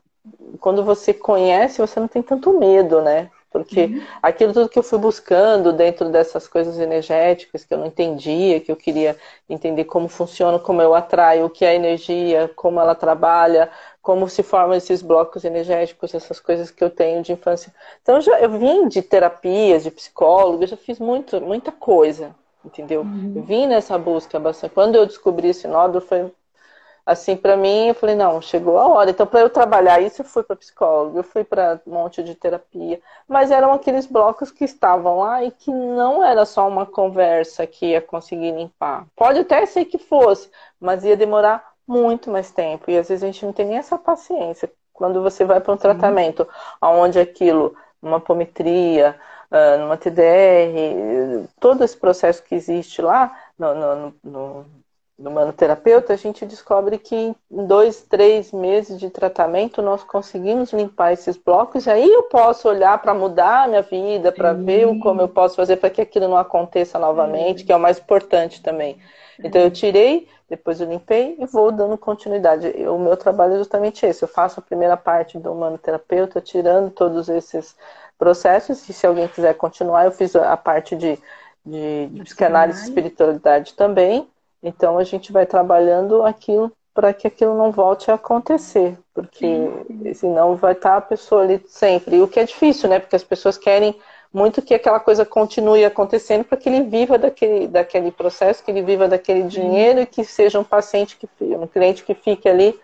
quando 0.61 0.85
você 0.85 1.15
conhece, 1.15 1.81
você 1.81 1.99
não 2.01 2.09
tem 2.09 2.23
tanto 2.23 2.59
medo, 2.59 3.01
né? 3.01 3.31
Porque 3.51 3.87
uhum. 3.87 4.03
aquilo 4.23 4.53
tudo 4.53 4.69
que 4.69 4.79
eu 4.79 4.83
fui 4.83 4.99
buscando 4.99 5.73
dentro 5.73 6.09
dessas 6.09 6.47
coisas 6.47 6.79
energéticas 6.79 7.65
que 7.65 7.75
eu 7.75 7.79
não 7.79 7.87
entendia, 7.87 8.61
que 8.61 8.71
eu 8.71 8.77
queria 8.77 9.17
entender 9.49 9.85
como 9.85 10.07
funciona, 10.09 10.59
como 10.59 10.81
eu 10.81 10.95
atraio, 10.95 11.47
o 11.47 11.51
que 11.51 11.65
é 11.65 11.75
energia, 11.75 12.49
como 12.55 12.79
ela 12.79 12.95
trabalha, 12.95 13.69
como 14.01 14.29
se 14.29 14.45
formam 14.45 14.77
esses 14.77 15.03
blocos 15.03 15.45
energéticos, 15.45 16.15
essas 16.15 16.39
coisas 16.39 16.71
que 16.71 16.83
eu 16.83 16.91
tenho 16.91 17.23
de 17.23 17.33
infância. 17.33 17.75
Então 18.01 18.17
eu 18.17 18.21
já 18.21 18.41
eu 18.41 18.51
vim 18.51 18.87
de 18.87 19.03
terapias, 19.03 19.83
de 19.83 19.91
psicólogo, 19.91 20.63
eu 20.63 20.69
já 20.69 20.77
fiz 20.77 21.01
muito, 21.01 21.41
muita 21.41 21.73
coisa, 21.73 22.33
entendeu? 22.65 23.03
Uhum. 23.03 23.33
Eu 23.37 23.43
vim 23.43 23.67
nessa 23.67 23.99
busca 23.99 24.39
bastante. 24.39 24.75
Quando 24.75 24.97
eu 24.97 25.07
descobri 25.07 25.49
esse 25.49 25.67
nódulo 25.67 26.01
foi 26.01 26.31
assim, 27.05 27.37
para 27.37 27.57
mim, 27.57 27.89
eu 27.89 27.95
falei, 27.95 28.15
não, 28.15 28.41
chegou 28.41 28.79
a 28.79 28.87
hora. 28.87 29.11
Então, 29.11 29.27
para 29.27 29.41
eu 29.41 29.51
trabalhar 29.51 30.01
isso, 30.01 30.21
eu 30.21 30.25
fui 30.25 30.43
para 30.43 30.55
psicólogo, 30.55 31.19
eu 31.19 31.25
fui 31.25 31.43
para 31.43 31.81
um 31.87 31.93
monte 31.93 32.23
de 32.23 32.35
terapia. 32.35 33.01
Mas 33.27 33.51
eram 33.51 33.73
aqueles 33.73 34.07
blocos 34.07 34.51
que 34.51 34.65
estavam 34.65 35.19
lá 35.19 35.43
e 35.43 35.51
que 35.51 35.73
não 35.73 36.23
era 36.23 36.45
só 36.45 36.69
uma 36.69 36.87
conversa 36.87 37.67
que 37.67 37.87
ia 37.87 38.01
conseguir 38.01 38.53
limpar. 38.53 39.07
Pode 39.17 39.41
até 39.41 39.65
ser 39.67 39.87
que 39.87 39.99
fosse, 39.99 40.51
mas 40.79 41.05
ia 41.05 41.17
demorar 41.17 41.73
muito 41.87 42.31
mais 42.31 42.51
tempo. 42.51 42.91
E 42.91 42.97
às 42.97 43.09
vezes 43.09 43.25
a 43.25 43.27
gente 43.27 43.45
não 43.45 43.53
tem 43.53 43.67
nem 43.67 43.79
essa 43.79 43.99
paciência. 43.99 44.71
Quando 44.93 45.23
você 45.23 45.45
vai 45.45 45.61
para 45.61 45.73
um 45.73 45.79
tratamento 45.79 46.47
onde 46.81 47.19
aquilo, 47.19 47.75
uma 48.03 48.19
apometria, 48.19 49.19
ah, 49.51 49.77
numa 49.79 49.97
TDR, 49.97 51.49
todo 51.59 51.85
esse 51.85 51.97
processo 51.97 52.43
que 52.43 52.55
existe 52.55 53.03
lá 53.03 53.37
no, 53.59 53.75
no, 53.75 54.15
no 54.23 54.67
no 55.21 55.31
manoterapeuta, 55.31 56.15
a 56.15 56.17
gente 56.17 56.47
descobre 56.47 56.99
que 56.99 57.15
em 57.15 57.37
dois, 57.51 58.03
três 58.03 58.53
meses 58.53 58.99
de 58.99 59.11
tratamento 59.11 59.83
nós 59.83 60.03
conseguimos 60.03 60.73
limpar 60.73 61.13
esses 61.13 61.37
blocos, 61.37 61.85
e 61.85 61.91
aí 61.91 62.11
eu 62.11 62.23
posso 62.25 62.67
olhar 62.67 62.97
para 63.03 63.13
mudar 63.13 63.65
a 63.65 63.69
minha 63.69 63.83
vida, 63.83 64.33
para 64.33 64.55
ver 64.55 64.87
como 65.01 65.21
eu 65.21 65.29
posso 65.29 65.57
fazer 65.57 65.77
para 65.77 65.91
que 65.91 66.01
aquilo 66.01 66.27
não 66.27 66.39
aconteça 66.39 66.99
novamente, 66.99 67.65
que 67.65 67.73
é 67.73 67.77
o 67.77 67.81
mais 67.81 67.99
importante 67.99 68.63
também. 68.63 68.99
Então 69.45 69.61
eu 69.61 69.71
tirei, 69.71 70.27
depois 70.49 70.81
eu 70.81 70.89
limpei 70.89 71.37
e 71.39 71.45
vou 71.45 71.71
dando 71.71 71.99
continuidade. 71.99 72.67
O 72.89 72.99
meu 72.99 73.17
trabalho 73.17 73.55
é 73.55 73.59
justamente 73.59 74.05
esse. 74.05 74.23
Eu 74.23 74.29
faço 74.29 74.61
a 74.61 74.63
primeira 74.63 74.97
parte 74.97 75.39
do 75.39 75.55
manoterapeuta, 75.55 76.41
tirando 76.41 76.91
todos 76.91 77.29
esses 77.29 77.77
processos, 78.21 78.87
e 78.87 78.93
se 78.93 79.07
alguém 79.07 79.27
quiser 79.27 79.55
continuar, 79.55 80.05
eu 80.05 80.13
fiz 80.13 80.37
a 80.37 80.57
parte 80.57 80.95
de, 80.95 81.19
de, 81.65 82.07
de 82.09 82.23
psicanálise 82.23 82.81
e 82.81 82.85
espiritualidade 82.85 83.73
também. 83.73 84.29
Então 84.63 84.99
a 84.99 85.05
gente 85.05 85.33
vai 85.33 85.47
trabalhando 85.47 86.23
aquilo 86.23 86.71
para 86.93 87.15
que 87.15 87.27
aquilo 87.27 87.57
não 87.57 87.73
volte 87.73 88.11
a 88.11 88.15
acontecer, 88.15 88.99
porque 89.15 89.47
Sim. 89.87 90.15
senão 90.15 90.55
vai 90.55 90.73
estar 90.73 90.99
a 90.99 91.01
pessoa 91.01 91.43
ali 91.43 91.65
sempre. 91.67 92.17
E 92.17 92.23
o 92.23 92.29
que 92.29 92.39
é 92.39 92.45
difícil, 92.45 92.91
né? 92.91 92.99
Porque 92.99 93.17
as 93.17 93.25
pessoas 93.25 93.57
querem 93.57 93.99
muito 94.33 94.61
que 94.61 94.75
aquela 94.75 95.01
coisa 95.01 95.25
continue 95.25 95.85
acontecendo 95.85 96.45
para 96.45 96.59
que 96.59 96.69
ele 96.69 96.83
viva 96.83 97.17
daquele, 97.17 97.67
daquele 97.67 98.13
processo, 98.13 98.63
que 98.63 98.71
ele 98.71 98.83
viva 98.83 99.09
daquele 99.09 99.45
dinheiro 99.45 100.01
e 100.01 100.07
que 100.07 100.25
seja 100.25 100.61
um 100.61 100.65
paciente, 100.65 101.17
que, 101.17 101.27
um 101.41 101.67
cliente 101.67 102.05
que 102.05 102.15
fique 102.15 102.49
ali 102.49 102.79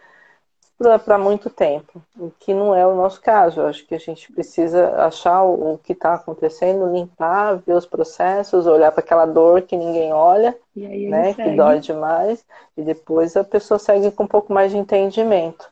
para 1.05 1.17
muito 1.17 1.49
tempo, 1.49 2.03
o 2.19 2.31
que 2.39 2.53
não 2.53 2.75
é 2.75 2.87
o 2.87 2.95
nosso 2.95 3.21
caso. 3.21 3.61
Eu 3.61 3.67
acho 3.67 3.87
que 3.87 3.95
a 3.95 3.99
gente 3.99 4.31
precisa 4.31 4.95
achar 4.97 5.43
o, 5.43 5.75
o 5.75 5.79
que 5.79 5.93
está 5.93 6.15
acontecendo, 6.15 6.93
limpar, 6.93 7.57
ver 7.67 7.75
os 7.75 7.87
processos, 7.87 8.67
olhar 8.67 8.93
para 8.93 9.01
aquela 9.01 9.25
dor 9.25 9.63
que 9.63 9.77
ninguém 9.77 10.13
olha, 10.13 10.55
né, 10.75 11.33
que 11.33 11.51
dói 11.57 11.81
demais, 11.81 12.45
e 12.77 12.83
depois 12.83 13.37
a 13.37 13.45
pessoa 13.45 13.79
segue 13.79 14.11
com 14.11 14.25
um 14.25 14.29
pouco 14.29 14.53
mais 14.53 14.71
de 14.71 14.77
entendimento. 14.77 15.67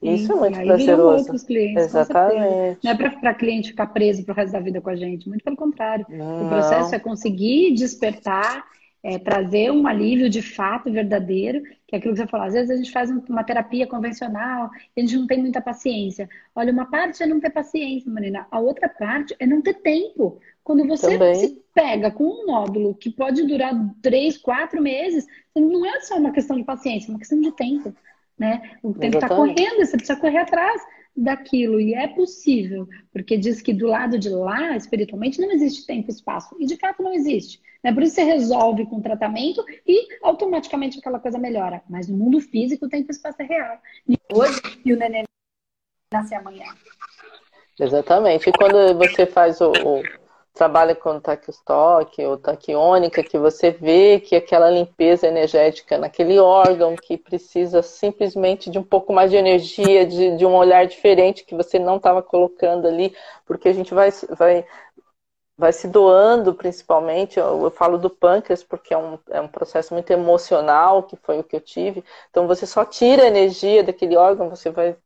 Sim, 0.00 0.14
Isso 0.14 0.32
é 0.32 0.34
muito 0.34 0.58
aí 0.58 0.66
prazeroso. 0.66 1.46
clientes, 1.46 1.84
Exatamente. 1.84 2.80
Não 2.82 2.90
é 2.90 2.94
para 2.94 3.34
cliente 3.34 3.68
ficar 3.68 3.86
preso 3.86 4.24
para 4.24 4.32
o 4.32 4.34
resto 4.34 4.52
da 4.52 4.58
vida 4.58 4.80
com 4.80 4.90
a 4.90 4.96
gente, 4.96 5.28
muito 5.28 5.44
pelo 5.44 5.56
contrário. 5.56 6.04
Não. 6.08 6.46
O 6.46 6.48
processo 6.48 6.92
é 6.92 6.98
conseguir 6.98 7.72
despertar 7.74 8.64
é, 9.02 9.18
trazer 9.18 9.70
um 9.72 9.86
alívio 9.86 10.30
de 10.30 10.40
fato 10.40 10.90
verdadeiro, 10.90 11.62
que 11.86 11.94
é 11.94 11.98
aquilo 11.98 12.14
que 12.14 12.20
você 12.20 12.26
falou. 12.26 12.46
Às 12.46 12.54
vezes 12.54 12.70
a 12.70 12.76
gente 12.76 12.92
faz 12.92 13.10
uma 13.10 13.42
terapia 13.42 13.86
convencional 13.86 14.70
e 14.96 15.00
a 15.00 15.04
gente 15.04 15.16
não 15.16 15.26
tem 15.26 15.40
muita 15.40 15.60
paciência. 15.60 16.28
Olha, 16.54 16.72
uma 16.72 16.86
parte 16.86 17.22
é 17.22 17.26
não 17.26 17.40
ter 17.40 17.50
paciência, 17.50 18.10
Marina, 18.10 18.46
a 18.50 18.60
outra 18.60 18.88
parte 18.88 19.34
é 19.40 19.46
não 19.46 19.60
ter 19.60 19.74
tempo. 19.74 20.38
Quando 20.62 20.86
você 20.86 21.18
Também. 21.18 21.34
se 21.34 21.62
pega 21.74 22.10
com 22.10 22.24
um 22.24 22.46
nódulo 22.46 22.94
que 22.94 23.10
pode 23.10 23.42
durar 23.44 23.74
três, 24.00 24.38
quatro 24.38 24.80
meses, 24.80 25.26
não 25.56 25.84
é 25.84 26.00
só 26.00 26.16
uma 26.16 26.30
questão 26.30 26.56
de 26.56 26.62
paciência, 26.62 27.08
é 27.08 27.10
uma 27.10 27.18
questão 27.18 27.40
de 27.40 27.50
tempo. 27.52 27.92
Né? 28.38 28.62
O 28.82 28.94
tempo 28.94 29.16
está 29.16 29.28
correndo, 29.28 29.84
você 29.84 29.96
precisa 29.96 30.18
correr 30.18 30.38
atrás 30.38 30.80
daquilo. 31.16 31.80
E 31.80 31.94
é 31.94 32.08
possível, 32.08 32.88
porque 33.12 33.36
diz 33.36 33.60
que 33.60 33.72
do 33.72 33.86
lado 33.86 34.18
de 34.18 34.28
lá, 34.28 34.76
espiritualmente, 34.76 35.40
não 35.40 35.50
existe 35.50 35.86
tempo 35.86 36.10
e 36.10 36.12
espaço. 36.12 36.56
E 36.58 36.66
de 36.66 36.76
fato 36.76 37.02
não 37.02 37.12
existe. 37.12 37.60
Né? 37.82 37.92
Por 37.92 38.02
isso 38.02 38.14
você 38.14 38.22
resolve 38.22 38.86
com 38.86 39.00
tratamento 39.00 39.64
e 39.86 40.08
automaticamente 40.22 40.98
aquela 40.98 41.18
coisa 41.18 41.38
melhora. 41.38 41.82
Mas 41.88 42.08
no 42.08 42.16
mundo 42.16 42.40
físico, 42.40 42.86
o 42.86 42.88
tempo 42.88 43.10
e 43.10 43.14
espaço 43.14 43.42
é 43.42 43.44
real. 43.44 43.78
E 44.08 44.16
hoje, 44.32 44.60
e 44.84 44.92
o 44.92 44.96
neném 44.96 45.24
nasce 46.12 46.34
amanhã. 46.34 46.66
Exatamente. 47.78 48.48
E 48.48 48.52
quando 48.52 48.96
você 48.96 49.26
faz 49.26 49.60
o, 49.60 49.70
o 49.70 50.21
trabalha 50.52 50.94
com 50.94 51.18
taquistoque 51.18 52.24
ou 52.24 52.36
taquiônica, 52.36 53.22
que 53.22 53.38
você 53.38 53.70
vê 53.70 54.20
que 54.20 54.36
aquela 54.36 54.70
limpeza 54.70 55.26
energética 55.26 55.96
naquele 55.96 56.38
órgão 56.38 56.94
que 56.94 57.16
precisa 57.16 57.82
simplesmente 57.82 58.70
de 58.70 58.78
um 58.78 58.82
pouco 58.82 59.12
mais 59.12 59.30
de 59.30 59.36
energia, 59.36 60.04
de, 60.06 60.36
de 60.36 60.44
um 60.44 60.54
olhar 60.54 60.86
diferente 60.86 61.44
que 61.44 61.54
você 61.54 61.78
não 61.78 61.96
estava 61.96 62.22
colocando 62.22 62.86
ali, 62.86 63.16
porque 63.46 63.68
a 63.68 63.72
gente 63.72 63.94
vai, 63.94 64.10
vai, 64.36 64.66
vai 65.56 65.72
se 65.72 65.88
doando 65.88 66.54
principalmente. 66.54 67.38
Eu, 67.38 67.64
eu, 67.64 67.70
falo 67.70 67.96
do 67.98 68.10
pâncreas 68.10 68.62
porque 68.62 68.92
é 68.92 68.98
um, 68.98 69.18
é 69.30 69.40
um 69.40 69.48
processo 69.48 69.94
muito 69.94 70.10
emocional, 70.10 71.02
que 71.04 71.16
foi 71.16 71.38
o 71.38 71.44
que 71.44 71.56
eu 71.56 71.60
tive. 71.60 72.04
Então 72.30 72.46
você 72.46 72.66
só 72.66 72.84
tira 72.84 73.22
a 73.24 73.28
energia 73.28 73.82
daquele 73.82 74.16
órgão, 74.16 74.50
você 74.50 74.70
vai 74.70 74.96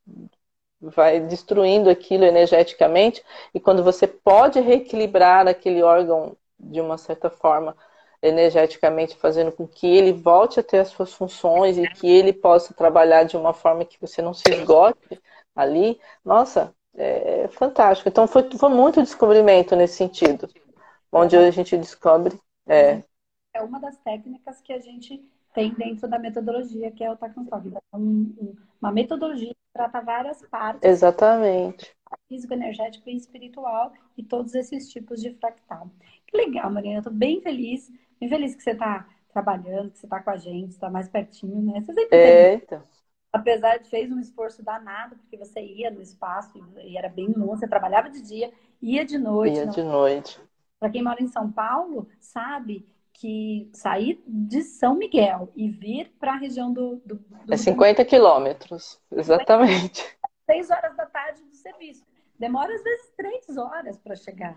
vai 0.81 1.21
destruindo 1.21 1.89
aquilo 1.89 2.25
energeticamente, 2.25 3.23
e 3.55 3.61
quando 3.61 3.83
você 3.83 4.07
pode 4.07 4.61
reequilibrar 4.61 5.49
aquele 5.49 5.83
órgão 5.83 6.37
de 6.59 6.81
uma 6.81 6.99
certa 6.99 7.31
forma, 7.31 7.77
energeticamente 8.23 9.17
fazendo 9.17 9.53
com 9.53 9.67
que 9.67 9.87
ele 9.87 10.13
volte 10.13 10.59
a 10.59 10.63
ter 10.63 10.79
as 10.79 10.89
suas 10.89 11.13
funções 11.13 11.79
e 11.79 11.87
que 11.89 12.09
ele 12.09 12.33
possa 12.33 12.75
trabalhar 12.75 13.25
de 13.25 13.37
uma 13.37 13.53
forma 13.53 13.85
que 13.85 14.01
você 14.01 14.21
não 14.23 14.35
se 14.35 14.51
esgote 14.51 15.21
ali, 15.55 16.01
nossa, 16.25 16.75
é 16.95 17.47
fantástico. 17.49 18.09
Então 18.09 18.27
foi, 18.27 18.49
foi 18.59 18.71
muito 18.71 19.03
descobrimento 19.03 19.77
nesse 19.77 19.97
sentido, 19.97 20.49
onde 21.13 21.37
a 21.37 21.51
gente 21.51 21.77
descobre. 21.77 22.39
É, 22.67 23.03
é 23.55 23.63
uma 23.63 23.79
das 23.79 23.97
técnicas 23.99 24.61
que 24.61 24.73
a 24.73 24.81
gente 24.81 25.23
tem 25.55 25.73
dentro 25.73 26.09
da 26.09 26.19
metodologia, 26.19 26.91
que 26.91 27.03
é 27.03 27.11
o 27.11 27.17
Takansogi. 27.17 27.69
Então, 27.69 27.83
um, 27.95 28.55
uma 28.81 28.93
metodologia 28.93 29.55
trata 29.77 30.01
várias 30.01 30.43
partes. 30.47 30.89
Exatamente. 30.89 31.95
Físico, 32.29 32.55
energético 32.55 33.11
e 33.11 33.17
espiritual 33.17 33.93
e 34.17 34.23
todos 34.23 34.55
esses 34.55 34.89
tipos 34.91 35.21
de 35.21 35.35
fractal. 35.35 35.91
Que 36.27 36.37
legal, 36.37 36.71
Marina. 36.71 36.99
Eu 36.99 37.03
tô 37.03 37.11
bem 37.11 37.41
feliz. 37.41 37.91
Bem 38.19 38.29
feliz 38.29 38.55
que 38.55 38.63
você 38.63 38.71
está 38.71 39.07
trabalhando, 39.33 39.91
que 39.91 39.99
você 39.99 40.07
está 40.07 40.21
com 40.21 40.31
a 40.31 40.37
gente, 40.37 40.71
está 40.71 40.89
mais 40.89 41.09
pertinho, 41.09 41.61
né? 41.61 41.81
Você 41.81 41.93
sempre 41.93 42.17
Eita. 42.17 42.79
Tem, 42.79 42.89
apesar 43.31 43.77
de 43.77 43.91
fez 43.91 44.11
um 44.11 44.19
esforço 44.19 44.63
danado, 44.63 45.17
porque 45.17 45.37
você 45.37 45.61
ia 45.61 45.91
no 45.91 46.01
espaço 46.01 46.59
e 46.83 46.97
era 46.97 47.11
bem 47.11 47.29
longe, 47.37 47.61
você 47.61 47.69
trabalhava 47.69 48.09
de 48.09 48.23
dia, 48.23 48.51
ia 48.81 49.05
de 49.05 49.19
noite. 49.19 49.59
Ia 49.59 49.67
não... 49.67 49.73
de 49.73 49.83
noite. 49.83 50.41
Para 50.81 50.91
quem 50.91 51.03
mora 51.03 51.23
em 51.23 51.29
São 51.29 51.53
Paulo, 51.53 52.09
sabe 52.19 52.89
que 53.21 53.71
sair 53.73 54.23
de 54.27 54.63
São 54.63 54.95
Miguel 54.95 55.49
e 55.57 55.69
vir 55.69 56.13
para 56.21 56.33
a 56.33 56.37
região 56.37 56.73
do, 56.73 56.97
do, 57.05 57.17
do, 57.17 57.53
É 57.53 57.57
50 57.57 58.05
quilômetros, 58.05 58.99
exatamente. 59.11 60.05
Seis 60.45 60.71
horas 60.71 60.97
da 60.97 61.07
tarde 61.07 61.43
do 61.43 61.55
serviço. 61.55 62.05
Demora 62.39 62.75
às 62.75 62.83
vezes 62.83 63.11
três 63.17 63.57
horas 63.57 63.99
para 63.99 64.15
chegar. 64.15 64.57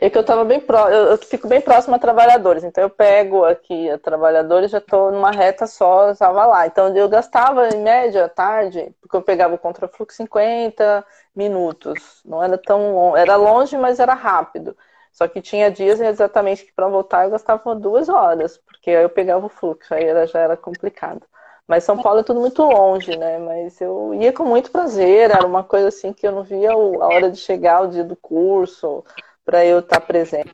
É 0.00 0.10
que 0.10 0.16
eu 0.16 0.22
estava 0.22 0.44
bem 0.44 0.60
próximo, 0.60 0.96
eu, 0.96 1.18
fico 1.18 1.46
bem 1.46 1.60
próximo 1.60 1.94
a 1.94 1.98
trabalhadores, 1.98 2.64
então 2.64 2.82
eu 2.82 2.90
pego 2.90 3.44
aqui 3.44 3.88
a 3.88 3.98
trabalhadores, 3.98 4.70
já 4.70 4.78
estou 4.78 5.12
numa 5.12 5.30
reta 5.30 5.66
só, 5.66 6.10
estava 6.10 6.44
lá. 6.46 6.66
Então 6.66 6.94
eu 6.96 7.08
gastava 7.08 7.68
em 7.68 7.80
média 7.80 8.24
à 8.24 8.28
tarde, 8.28 8.94
porque 9.00 9.16
eu 9.16 9.22
pegava 9.22 9.54
o 9.54 9.58
contrafluxo 9.58 10.16
50 10.16 11.04
minutos. 11.34 12.20
Não 12.24 12.42
era 12.42 12.58
tão 12.58 13.16
era 13.16 13.36
longe, 13.36 13.76
mas 13.78 14.00
era 14.00 14.14
rápido. 14.14 14.76
Só 15.12 15.28
que 15.28 15.42
tinha 15.42 15.70
dias 15.70 16.00
exatamente 16.00 16.64
que 16.64 16.72
para 16.72 16.88
voltar 16.88 17.24
eu 17.24 17.30
gastava 17.30 17.74
duas 17.74 18.08
horas, 18.08 18.56
porque 18.58 18.90
aí 18.90 19.02
eu 19.02 19.10
pegava 19.10 19.44
o 19.44 19.50
fluxo, 19.50 19.92
aí 19.94 20.04
era, 20.04 20.26
já 20.26 20.40
era 20.40 20.56
complicado. 20.56 21.22
Mas 21.68 21.84
São 21.84 22.00
Paulo 22.00 22.20
é 22.20 22.22
tudo 22.22 22.40
muito 22.40 22.62
longe, 22.62 23.16
né? 23.16 23.38
Mas 23.38 23.80
eu 23.80 24.12
ia 24.14 24.32
com 24.32 24.44
muito 24.44 24.70
prazer, 24.70 25.30
era 25.30 25.46
uma 25.46 25.62
coisa 25.62 25.88
assim 25.88 26.12
que 26.12 26.26
eu 26.26 26.32
não 26.32 26.42
via 26.42 26.72
a 26.72 26.76
hora 26.76 27.30
de 27.30 27.38
chegar, 27.38 27.82
o 27.82 27.88
dia 27.88 28.02
do 28.02 28.16
curso, 28.16 29.04
para 29.44 29.64
eu 29.64 29.78
estar 29.78 30.00
presente. 30.00 30.52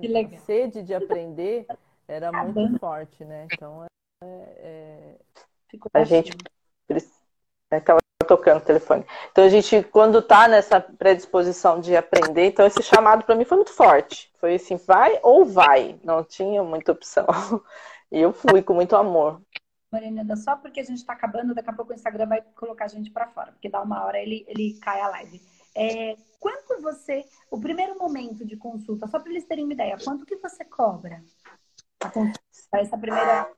Que 0.00 0.08
legal. 0.08 0.34
A 0.34 0.38
sede 0.44 0.82
de 0.82 0.94
aprender 0.94 1.66
era 2.08 2.32
muito 2.32 2.78
forte, 2.78 3.24
né? 3.24 3.46
Então, 3.52 3.84
é, 4.22 4.26
é... 4.58 5.16
a 5.92 6.04
gente 6.04 6.36
estava 7.70 7.99
tocando 8.30 8.58
o 8.58 8.64
telefone. 8.64 9.04
Então, 9.32 9.42
a 9.42 9.48
gente, 9.48 9.82
quando 9.82 10.20
está 10.20 10.46
nessa 10.46 10.80
predisposição 10.80 11.80
de 11.80 11.96
aprender, 11.96 12.46
então 12.46 12.64
esse 12.64 12.80
chamado 12.80 13.24
para 13.24 13.34
mim 13.34 13.44
foi 13.44 13.56
muito 13.56 13.72
forte. 13.72 14.30
Foi 14.38 14.54
assim, 14.54 14.76
vai 14.76 15.18
ou 15.20 15.44
vai. 15.44 15.98
Não 16.04 16.22
tinha 16.22 16.62
muita 16.62 16.92
opção. 16.92 17.26
E 18.12 18.18
eu 18.18 18.32
fui 18.32 18.60
com 18.60 18.74
muito 18.74 18.96
amor. 18.96 19.40
Marina, 19.92 20.36
só 20.36 20.56
porque 20.56 20.80
a 20.80 20.82
gente 20.82 20.98
está 20.98 21.12
acabando, 21.12 21.54
daqui 21.54 21.70
a 21.70 21.72
pouco 21.72 21.92
o 21.92 21.94
Instagram 21.94 22.26
vai 22.26 22.42
colocar 22.56 22.86
a 22.86 22.88
gente 22.88 23.08
para 23.08 23.28
fora, 23.28 23.52
porque 23.52 23.68
dá 23.68 23.80
uma 23.80 24.04
hora 24.04 24.18
ele, 24.18 24.44
ele 24.48 24.76
cai 24.80 25.00
a 25.00 25.06
live. 25.10 25.40
É, 25.76 26.16
quanto 26.40 26.82
você, 26.82 27.24
o 27.52 27.60
primeiro 27.60 27.96
momento 27.96 28.44
de 28.44 28.56
consulta, 28.56 29.06
só 29.06 29.20
para 29.20 29.30
eles 29.30 29.44
terem 29.44 29.62
uma 29.62 29.74
ideia, 29.74 29.96
quanto 30.02 30.26
que 30.26 30.34
você 30.34 30.64
cobra 30.64 31.22
a 32.72 32.78
essa 32.80 32.98
primeira 32.98 33.48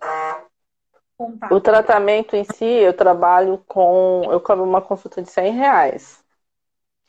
contato? 1.27 1.55
O 1.55 1.61
tratamento 1.61 2.37
em 2.37 2.45
si, 2.45 2.65
eu 2.65 2.93
trabalho 2.93 3.63
com, 3.69 4.23
eu 4.31 4.41
cobro 4.41 4.65
uma 4.65 4.81
consulta 4.81 5.23
de 5.23 5.31
100 5.31 5.53
reais. 5.53 6.23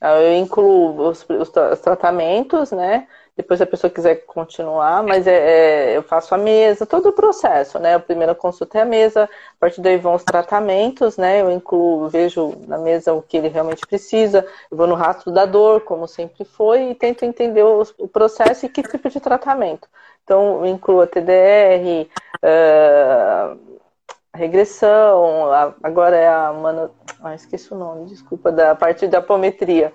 Eu 0.01 0.35
incluo 0.35 1.09
os, 1.09 1.25
os, 1.29 1.49
os 1.49 1.79
tratamentos, 1.79 2.71
né? 2.71 3.07
Depois, 3.35 3.57
se 3.57 3.63
a 3.63 3.67
pessoa 3.67 3.89
quiser 3.89 4.25
continuar, 4.25 5.01
mas 5.01 5.25
é, 5.25 5.93
é, 5.93 5.97
eu 5.97 6.03
faço 6.03 6.35
a 6.35 6.37
mesa, 6.37 6.85
todo 6.85 7.09
o 7.09 7.13
processo, 7.13 7.79
né? 7.79 7.95
A 7.95 7.99
primeira 7.99 8.35
consulta 8.35 8.77
é 8.77 8.81
a 8.81 8.85
mesa, 8.85 9.23
a 9.23 9.29
partir 9.59 9.81
daí 9.81 9.97
vão 9.97 10.13
os 10.13 10.23
tratamentos, 10.23 11.17
né? 11.17 11.41
Eu 11.41 11.49
incluo, 11.49 12.09
vejo 12.09 12.53
na 12.67 12.77
mesa 12.77 13.13
o 13.13 13.23
que 13.23 13.37
ele 13.37 13.47
realmente 13.47 13.87
precisa, 13.87 14.45
eu 14.69 14.77
vou 14.77 14.85
no 14.85 14.93
rastro 14.93 15.31
da 15.31 15.45
dor, 15.45 15.81
como 15.81 16.07
sempre 16.07 16.45
foi, 16.45 16.91
e 16.91 16.95
tento 16.95 17.23
entender 17.25 17.63
o, 17.63 17.81
o 17.97 18.07
processo 18.07 18.65
e 18.65 18.69
que 18.69 18.83
tipo 18.83 19.09
de 19.09 19.19
tratamento. 19.19 19.87
Então, 20.23 20.59
eu 20.59 20.67
incluo 20.67 21.01
a 21.01 21.07
TDR, 21.07 22.07
uh, 22.43 23.72
regressão, 24.35 25.51
a, 25.51 25.75
agora 25.83 26.15
é 26.17 26.27
a 26.27 26.53
mano, 26.53 26.93
ah, 27.21 27.35
esqueci 27.35 27.73
o 27.73 27.77
nome, 27.77 28.05
desculpa, 28.07 28.51
da 28.51 28.75
parte 28.75 29.07
da 29.07 29.19
apometria 29.19 29.93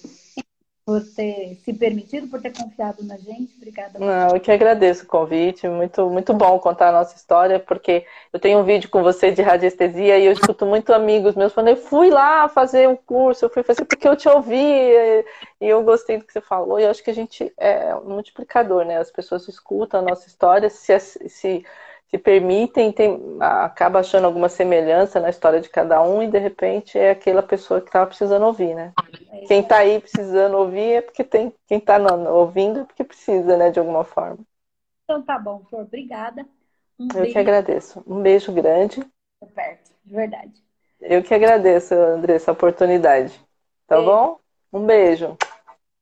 por 0.87 1.03
ter 1.03 1.57
se 1.65 1.73
permitido, 1.73 2.29
por 2.29 2.41
ter 2.41 2.53
confiado 2.57 3.03
na 3.03 3.17
gente. 3.17 3.53
Obrigada. 3.57 3.99
Não, 3.99 4.33
eu 4.33 4.39
que 4.39 4.49
agradeço 4.49 5.03
o 5.03 5.07
convite. 5.07 5.67
Muito, 5.67 6.09
muito 6.09 6.33
bom 6.33 6.57
contar 6.59 6.87
a 6.87 6.91
nossa 6.93 7.13
história, 7.13 7.59
porque 7.59 8.05
eu 8.31 8.39
tenho 8.39 8.59
um 8.59 8.63
vídeo 8.63 8.89
com 8.89 9.03
você 9.03 9.29
de 9.29 9.41
radiestesia 9.41 10.17
e 10.17 10.25
eu 10.25 10.31
escuto 10.31 10.65
muito 10.65 10.93
amigos 10.93 11.35
meus 11.35 11.51
falando, 11.51 11.71
eu 11.71 11.75
fui 11.75 12.09
lá 12.09 12.47
fazer 12.47 12.87
um 12.87 12.95
curso, 12.95 13.43
eu 13.43 13.49
fui 13.49 13.63
fazer 13.63 13.83
porque 13.83 14.07
eu 14.07 14.15
te 14.15 14.29
ouvi 14.29 14.55
e 14.55 15.25
eu 15.59 15.83
gostei 15.83 16.19
do 16.19 16.23
que 16.23 16.31
você 16.31 16.39
falou. 16.39 16.79
E 16.79 16.83
eu 16.83 16.89
acho 16.89 17.03
que 17.03 17.11
a 17.11 17.13
gente 17.13 17.51
é 17.57 17.93
um 17.93 18.05
multiplicador, 18.05 18.85
né? 18.85 18.97
As 18.97 19.11
pessoas 19.11 19.45
escutam 19.49 19.99
a 19.99 20.03
nossa 20.03 20.29
história, 20.29 20.69
se, 20.69 20.97
se 20.97 21.65
se 22.09 22.17
permitem, 22.17 22.91
tem, 22.91 23.19
acaba 23.39 23.99
achando 23.99 24.25
alguma 24.25 24.47
semelhança 24.47 25.19
na 25.19 25.29
história 25.29 25.59
de 25.59 25.69
cada 25.69 26.01
um 26.01 26.23
e 26.23 26.27
de 26.27 26.37
repente 26.37 26.97
é 26.97 27.11
aquela 27.11 27.43
pessoa 27.43 27.81
que 27.81 27.87
estava 27.87 28.07
precisando 28.07 28.45
ouvir, 28.45 28.73
né? 28.73 28.93
É 29.31 29.45
quem 29.45 29.61
está 29.61 29.77
aí 29.79 29.99
precisando 29.99 30.57
ouvir 30.57 30.93
é 30.93 31.01
porque 31.01 31.23
tem, 31.23 31.53
quem 31.67 31.77
está 31.77 31.97
ouvindo 32.29 32.79
é 32.79 32.83
porque 32.85 33.03
precisa, 33.03 33.57
né, 33.57 33.69
de 33.71 33.79
alguma 33.79 34.03
forma. 34.03 34.39
Então 35.03 35.21
tá 35.21 35.37
bom, 35.37 35.63
Flor, 35.69 35.83
obrigada. 35.83 36.45
Um 36.99 37.07
Eu 37.07 37.13
beijo. 37.13 37.33
que 37.33 37.39
agradeço. 37.39 38.03
Um 38.07 38.21
beijo 38.21 38.51
grande. 38.51 39.05
perto, 39.53 39.91
de 40.03 40.13
verdade. 40.15 40.63
Eu 40.99 41.21
que 41.21 41.33
agradeço, 41.33 41.93
Andressa, 41.93 42.51
a 42.51 42.53
oportunidade. 42.53 43.39
Tá 43.85 43.97
beijo. 43.97 44.11
bom? 44.11 44.39
Um 44.73 44.85
beijo. 44.85 45.37